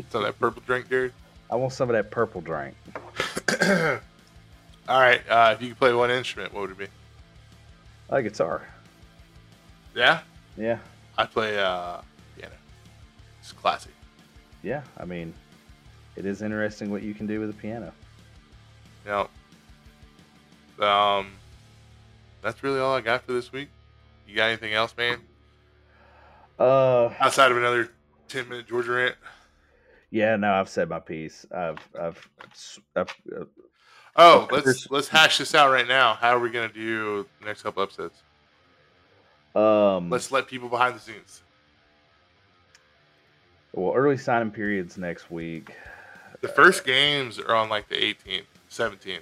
So 0.10 0.22
that 0.22 0.38
purple 0.40 0.62
drink, 0.66 0.90
dude. 0.90 1.14
I 1.50 1.56
want 1.56 1.72
some 1.72 1.90
of 1.90 1.94
that 1.94 2.12
purple 2.12 2.42
drink. 2.42 2.76
All 3.62 5.00
right. 5.02 5.22
Uh, 5.30 5.54
if 5.56 5.62
you 5.62 5.70
could 5.70 5.80
play 5.80 5.94
one 5.94 6.12
instrument, 6.12 6.54
what 6.54 6.62
would 6.62 6.72
it 6.72 6.78
be? 6.78 6.88
Like 8.10 8.26
guitar. 8.26 8.68
Yeah, 9.96 10.20
Yeah, 10.58 10.80
I 11.18 11.26
play 11.26 11.58
uh, 11.58 12.02
piano. 12.38 12.56
It's 13.40 13.54
classic. 13.54 13.94
yeah. 14.64 14.84
I 14.98 15.06
mean, 15.06 15.34
it 16.18 16.26
is 16.26 16.42
interesting 16.42 16.92
what 16.92 17.02
you 17.02 17.14
can 17.14 17.26
do 17.26 17.40
with 17.40 17.50
a 17.50 17.54
piano. 17.54 17.94
Now, 19.06 19.30
um, 20.86 21.32
that's 22.42 22.62
really 22.64 22.80
all 22.82 22.94
I 22.94 23.02
got 23.02 23.26
for 23.26 23.32
this 23.32 23.54
week. 23.54 23.70
You 24.28 24.36
got 24.36 24.48
anything 24.50 24.74
else, 24.74 24.94
man? 24.98 25.20
Uh, 26.60 27.10
Outside 27.20 27.52
of 27.52 27.58
another 27.58 27.90
ten 28.28 28.48
minute 28.50 28.68
Georgia 28.68 28.92
rant. 28.92 29.16
yeah. 30.12 30.36
No, 30.38 30.54
I've 30.54 30.70
said 30.70 30.90
my 30.90 31.00
piece. 31.00 31.46
I've, 31.56 31.78
I've, 32.00 32.30
I've 32.96 33.16
uh, 33.38 33.44
Oh, 34.18 34.44
Of 34.44 34.52
let's 34.52 34.64
course. 34.64 34.88
let's 34.92 35.08
hash 35.10 35.38
this 35.40 35.54
out 35.54 35.72
right 35.72 35.88
now. 35.88 36.14
How 36.14 36.30
are 36.36 36.40
we 36.40 36.50
gonna 36.50 36.70
do 36.72 37.26
the 37.42 37.46
next 37.48 37.64
couple 37.64 37.84
episodes? 37.84 38.22
um. 39.56 40.10
Let's 40.10 40.32
let 40.32 40.48
people 40.48 40.70
behind 40.70 40.96
the 40.96 41.00
scenes. 41.00 41.42
Well, 43.74 43.94
early 43.94 44.18
signing 44.18 44.52
periods 44.52 44.98
next 44.98 45.30
week. 45.30 45.74
The 46.40 46.48
first 46.48 46.86
games 46.86 47.40
are 47.40 47.56
on 47.56 47.68
like 47.68 47.90
the 47.90 47.96
18th, 47.96 48.44
17th. 48.72 49.20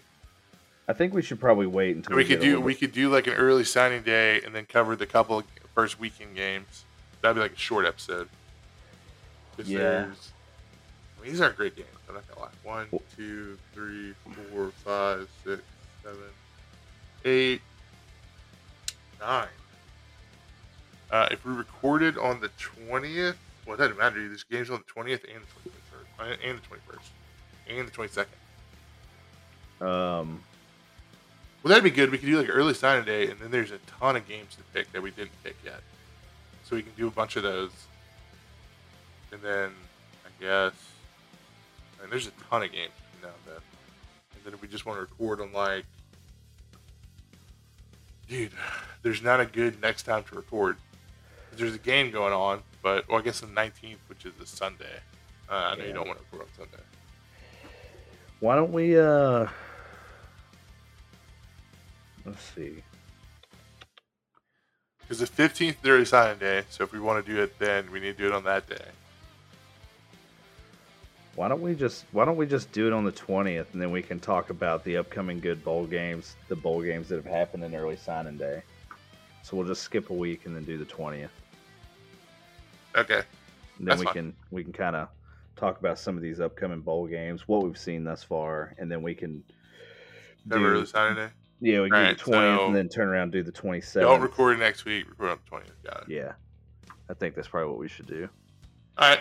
I 0.88 0.94
think 0.94 1.14
we 1.14 1.22
should 1.24 1.40
probably 1.40 1.66
wait 1.66 1.96
until 1.96 2.16
we 2.16 2.24
get 2.24 2.40
could 2.40 2.46
do 2.46 2.60
we 2.62 2.74
bit- 2.74 2.80
could 2.82 2.92
do 2.92 3.10
like 3.10 3.26
an 3.28 3.34
early 3.34 3.64
signing 3.64 4.04
day 4.04 4.42
and 4.44 4.54
then 4.54 4.66
cover 4.66 4.96
the 4.96 5.06
couple 5.08 5.42
first 5.74 6.00
weekend 6.00 6.36
games. 6.36 6.86
That'd 7.24 7.36
be 7.36 7.42
like 7.42 7.54
a 7.54 7.58
short 7.58 7.86
episode. 7.86 8.28
Yeah. 9.64 10.08
I 10.08 11.24
mean, 11.24 11.32
these 11.32 11.40
aren't 11.40 11.56
great 11.56 11.76
games. 11.78 11.88
I'm 12.10 12.16
not 12.16 12.28
gonna 12.28 12.42
lie. 12.42 12.50
One, 12.64 12.88
two, 13.16 13.58
three, 13.74 14.14
four, 14.52 14.72
five, 14.84 15.30
six, 15.46 15.62
seven, 16.04 16.20
eight, 17.24 17.62
nine. 19.22 19.48
Uh, 21.10 21.30
if 21.32 21.46
we 21.46 21.54
recorded 21.54 22.18
on 22.18 22.42
the 22.42 22.50
twentieth, 22.60 23.38
well, 23.66 23.76
it 23.76 23.78
doesn't 23.78 23.98
matter. 23.98 24.28
This 24.28 24.44
game's 24.44 24.70
on 24.70 24.80
the 24.80 24.92
twentieth 24.92 25.24
and 25.24 25.42
the 25.42 25.48
twenty 25.62 25.78
first, 25.90 26.42
and 26.44 26.58
the 26.58 26.62
twenty 26.68 26.84
first, 26.86 27.10
and 27.70 27.88
the 27.88 27.92
twenty 27.92 28.12
second. 28.12 28.34
Um. 29.80 30.44
Well, 31.64 31.70
that'd 31.70 31.86
be 31.86 31.90
good. 31.90 32.12
We 32.12 32.18
could 32.18 32.26
do 32.28 32.38
like 32.38 32.50
an 32.50 32.54
early 32.54 32.74
signing 32.74 33.06
day, 33.06 33.30
and 33.30 33.40
then 33.40 33.50
there's 33.50 33.72
a 33.72 33.78
ton 34.00 34.18
of 34.18 34.28
games 34.28 34.56
to 34.56 34.64
pick 34.74 34.92
that 34.92 35.02
we 35.02 35.12
didn't 35.12 35.42
pick 35.42 35.56
yet. 35.64 35.80
So 36.64 36.76
we 36.76 36.82
can 36.82 36.94
do 36.98 37.08
a 37.08 37.12
bunch 37.12 37.36
of 37.36 37.44
those. 37.44 37.72
And 39.32 39.42
then, 39.42 39.72
I 40.26 40.44
guess, 40.44 40.74
and 42.02 42.12
there's 42.12 42.28
a 42.28 42.32
ton 42.50 42.64
of 42.64 42.72
games 42.72 42.92
now 43.22 43.30
and 43.30 43.36
then. 43.56 43.62
And 44.36 44.44
then 44.46 44.54
if 44.54 44.62
we 44.62 44.68
just 44.68 44.86
want 44.86 44.98
to 44.98 45.02
record 45.02 45.42
on 45.42 45.54
like, 45.54 45.86
dude, 48.28 48.52
there's 49.02 49.22
not 49.22 49.40
a 49.40 49.46
good 49.46 49.82
next 49.82 50.04
time 50.04 50.24
to 50.26 50.36
record. 50.36 50.78
There's 51.56 51.76
a 51.76 51.80
game 51.80 52.12
going 52.12 52.34
on, 52.34 52.62
but 52.82 53.08
well, 53.08 53.20
I 53.20 53.22
guess 53.22 53.40
the 53.40 53.48
19th, 53.48 53.98
which 54.08 54.26
is 54.26 54.34
a 54.42 54.46
Sunday. 54.46 55.00
Uh, 55.50 55.54
I 55.54 55.76
know 55.76 55.86
you 55.86 55.94
don't 55.94 56.08
want 56.08 56.20
to 56.20 56.26
record 56.32 56.50
on 56.50 56.66
Sunday. 56.66 56.84
Why 58.40 58.56
don't 58.56 58.74
we? 58.74 59.00
uh 59.00 59.48
Let's 62.26 62.42
see. 62.56 62.84
Because 65.08 65.20
the 65.20 65.28
15th 65.44 65.70
is 65.84 65.90
early 65.90 66.06
signing 66.06 66.40
day, 66.40 66.64
so 66.70 66.84
if 66.84 66.92
we 66.92 67.00
want 67.00 67.24
to 67.26 67.32
do 67.32 67.42
it 67.42 67.58
then, 67.60 67.92
we 67.92 68.00
need 68.00 68.18
to 68.18 68.24
do 68.24 68.28
it 68.28 68.34
on 68.34 68.44
that 68.46 68.68
day. 68.68 68.86
Why 71.36 71.48
don't 71.48 71.62
we 71.62 71.74
just 71.74 72.06
Why 72.12 72.26
don't 72.26 72.38
we 72.38 72.46
just 72.46 72.72
do 72.72 72.86
it 72.86 72.94
on 72.94 73.04
the 73.06 73.12
twentieth, 73.12 73.74
and 73.74 73.82
then 73.82 73.90
we 73.90 74.04
can 74.04 74.20
talk 74.20 74.52
about 74.52 74.84
the 74.84 74.98
upcoming 74.98 75.40
good 75.40 75.64
bowl 75.64 75.86
games, 75.88 76.36
the 76.48 76.56
bowl 76.56 76.84
games 76.84 77.10
that 77.10 77.16
have 77.16 77.26
happened 77.26 77.64
in 77.64 77.74
early 77.74 77.96
signing 77.96 78.38
day. 78.38 78.62
So 79.42 79.58
we'll 79.58 79.66
just 79.66 79.82
skip 79.82 80.12
a 80.12 80.14
week 80.14 80.46
and 80.46 80.56
then 80.56 80.64
do 80.64 80.78
the 80.78 80.86
twentieth. 80.86 81.32
Okay. 82.96 83.16
And 83.16 83.24
then 83.80 83.86
That's 83.88 84.00
we 84.02 84.06
fine. 84.06 84.14
can 84.14 84.34
we 84.52 84.64
can 84.64 84.74
kind 84.74 84.96
of 84.96 85.08
talk 85.56 85.80
about 85.80 85.98
some 85.98 86.16
of 86.18 86.22
these 86.22 86.40
upcoming 86.40 86.82
bowl 86.82 87.08
games, 87.08 87.48
what 87.48 87.64
we've 87.64 87.80
seen 87.80 88.04
thus 88.04 88.24
far, 88.24 88.76
and 88.78 88.92
then 88.92 89.02
we 89.02 89.16
can 89.16 89.44
Have 90.52 90.60
do- 90.60 90.66
early 90.68 90.86
signing 90.86 91.16
day. 91.16 91.30
Yeah, 91.64 91.82
we 91.82 91.86
Alright, 91.92 92.18
do 92.18 92.24
the 92.26 92.32
twentieth, 92.32 92.60
so- 92.60 92.66
and 92.68 92.76
then 92.76 92.90
turn 92.90 93.08
around 93.08 93.24
and 93.24 93.32
do 93.32 93.44
the 93.44 93.52
twenty 93.52 93.82
Don't 93.94 94.22
record 94.22 94.60
next 94.60 94.86
week. 94.86 95.06
Record 95.18 95.30
on 95.32 95.40
the 95.50 95.58
20th. 95.58 95.92
Got 95.92 96.02
it. 96.04 96.10
Yeah, 96.14 96.34
I 97.10 97.14
think 97.14 97.36
that's 97.36 97.48
probably 97.48 97.70
what 97.70 97.80
we 97.80 97.88
should 97.88 98.08
do. 98.08 98.28
All 98.98 99.10
right. 99.10 99.20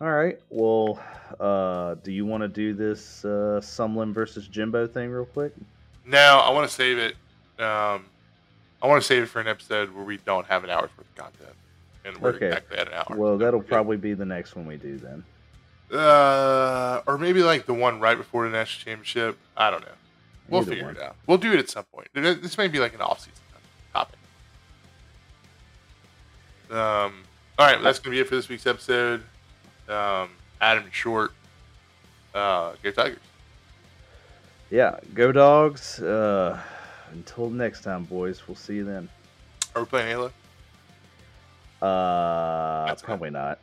All 0.00 0.10
right. 0.10 0.38
Well, 0.50 0.98
uh, 1.40 1.94
do 2.02 2.12
you 2.12 2.26
want 2.26 2.42
to 2.42 2.48
do 2.48 2.72
this 2.74 3.24
uh, 3.24 3.60
Sumlin 3.62 4.12
versus 4.12 4.48
Jimbo 4.48 4.86
thing 4.86 5.10
real 5.10 5.24
quick? 5.24 5.52
No, 6.06 6.18
I 6.44 6.50
want 6.50 6.68
to 6.68 6.74
save 6.74 6.98
it. 6.98 7.12
Um, 7.62 8.04
I 8.82 8.86
want 8.86 9.00
to 9.00 9.06
save 9.06 9.22
it 9.22 9.26
for 9.26 9.40
an 9.40 9.48
episode 9.48 9.94
where 9.94 10.04
we 10.04 10.18
don't 10.18 10.46
have 10.46 10.64
an 10.64 10.70
hour's 10.70 10.90
worth 10.98 11.06
of 11.08 11.14
content, 11.14 11.56
and 12.04 12.16
we're 12.18 12.30
Okay. 12.30 12.46
exactly 12.48 12.78
at 12.78 12.88
an 12.88 12.94
hour. 12.94 13.16
Well, 13.16 13.38
that'll 13.38 13.62
probably 13.62 13.96
be 13.96 14.12
the 14.14 14.26
next 14.26 14.56
one 14.56 14.66
we 14.66 14.76
do 14.76 14.98
then. 14.98 15.24
Uh, 15.92 17.00
or 17.06 17.16
maybe 17.16 17.42
like 17.42 17.66
the 17.66 17.74
one 17.74 18.00
right 18.00 18.16
before 18.18 18.44
the 18.46 18.50
national 18.52 18.84
championship. 18.84 19.38
I 19.56 19.70
don't 19.70 19.82
know. 19.82 19.92
We'll 20.48 20.60
Either 20.62 20.70
figure 20.70 20.84
one. 20.86 20.96
it 20.96 21.02
out. 21.02 21.16
We'll 21.26 21.38
do 21.38 21.52
it 21.52 21.58
at 21.58 21.68
some 21.70 21.84
point. 21.84 22.08
This 22.14 22.58
may 22.58 22.68
be 22.68 22.78
like 22.78 22.94
an 22.94 23.00
off-season 23.00 23.32
topic. 23.92 24.18
Um. 26.70 27.22
All 27.58 27.66
right, 27.66 27.80
that's 27.82 27.98
gonna 28.00 28.14
be 28.14 28.20
it 28.20 28.28
for 28.28 28.34
this 28.34 28.48
week's 28.48 28.66
episode. 28.66 29.22
Um, 29.88 30.30
Adam 30.60 30.84
Short. 30.90 31.32
Uh, 32.34 32.72
go 32.82 32.90
Tigers. 32.90 33.18
Yeah, 34.70 34.98
go 35.14 35.30
dogs. 35.30 36.00
Uh, 36.00 36.58
until 37.12 37.48
next 37.50 37.82
time, 37.82 38.04
boys. 38.04 38.42
We'll 38.48 38.56
see 38.56 38.74
you 38.74 38.84
then. 38.84 39.08
Are 39.76 39.82
we 39.82 39.86
playing 39.86 40.08
Halo? 40.08 40.32
Uh, 41.80 42.86
That's 42.86 43.02
probably 43.02 43.30
not. 43.30 43.60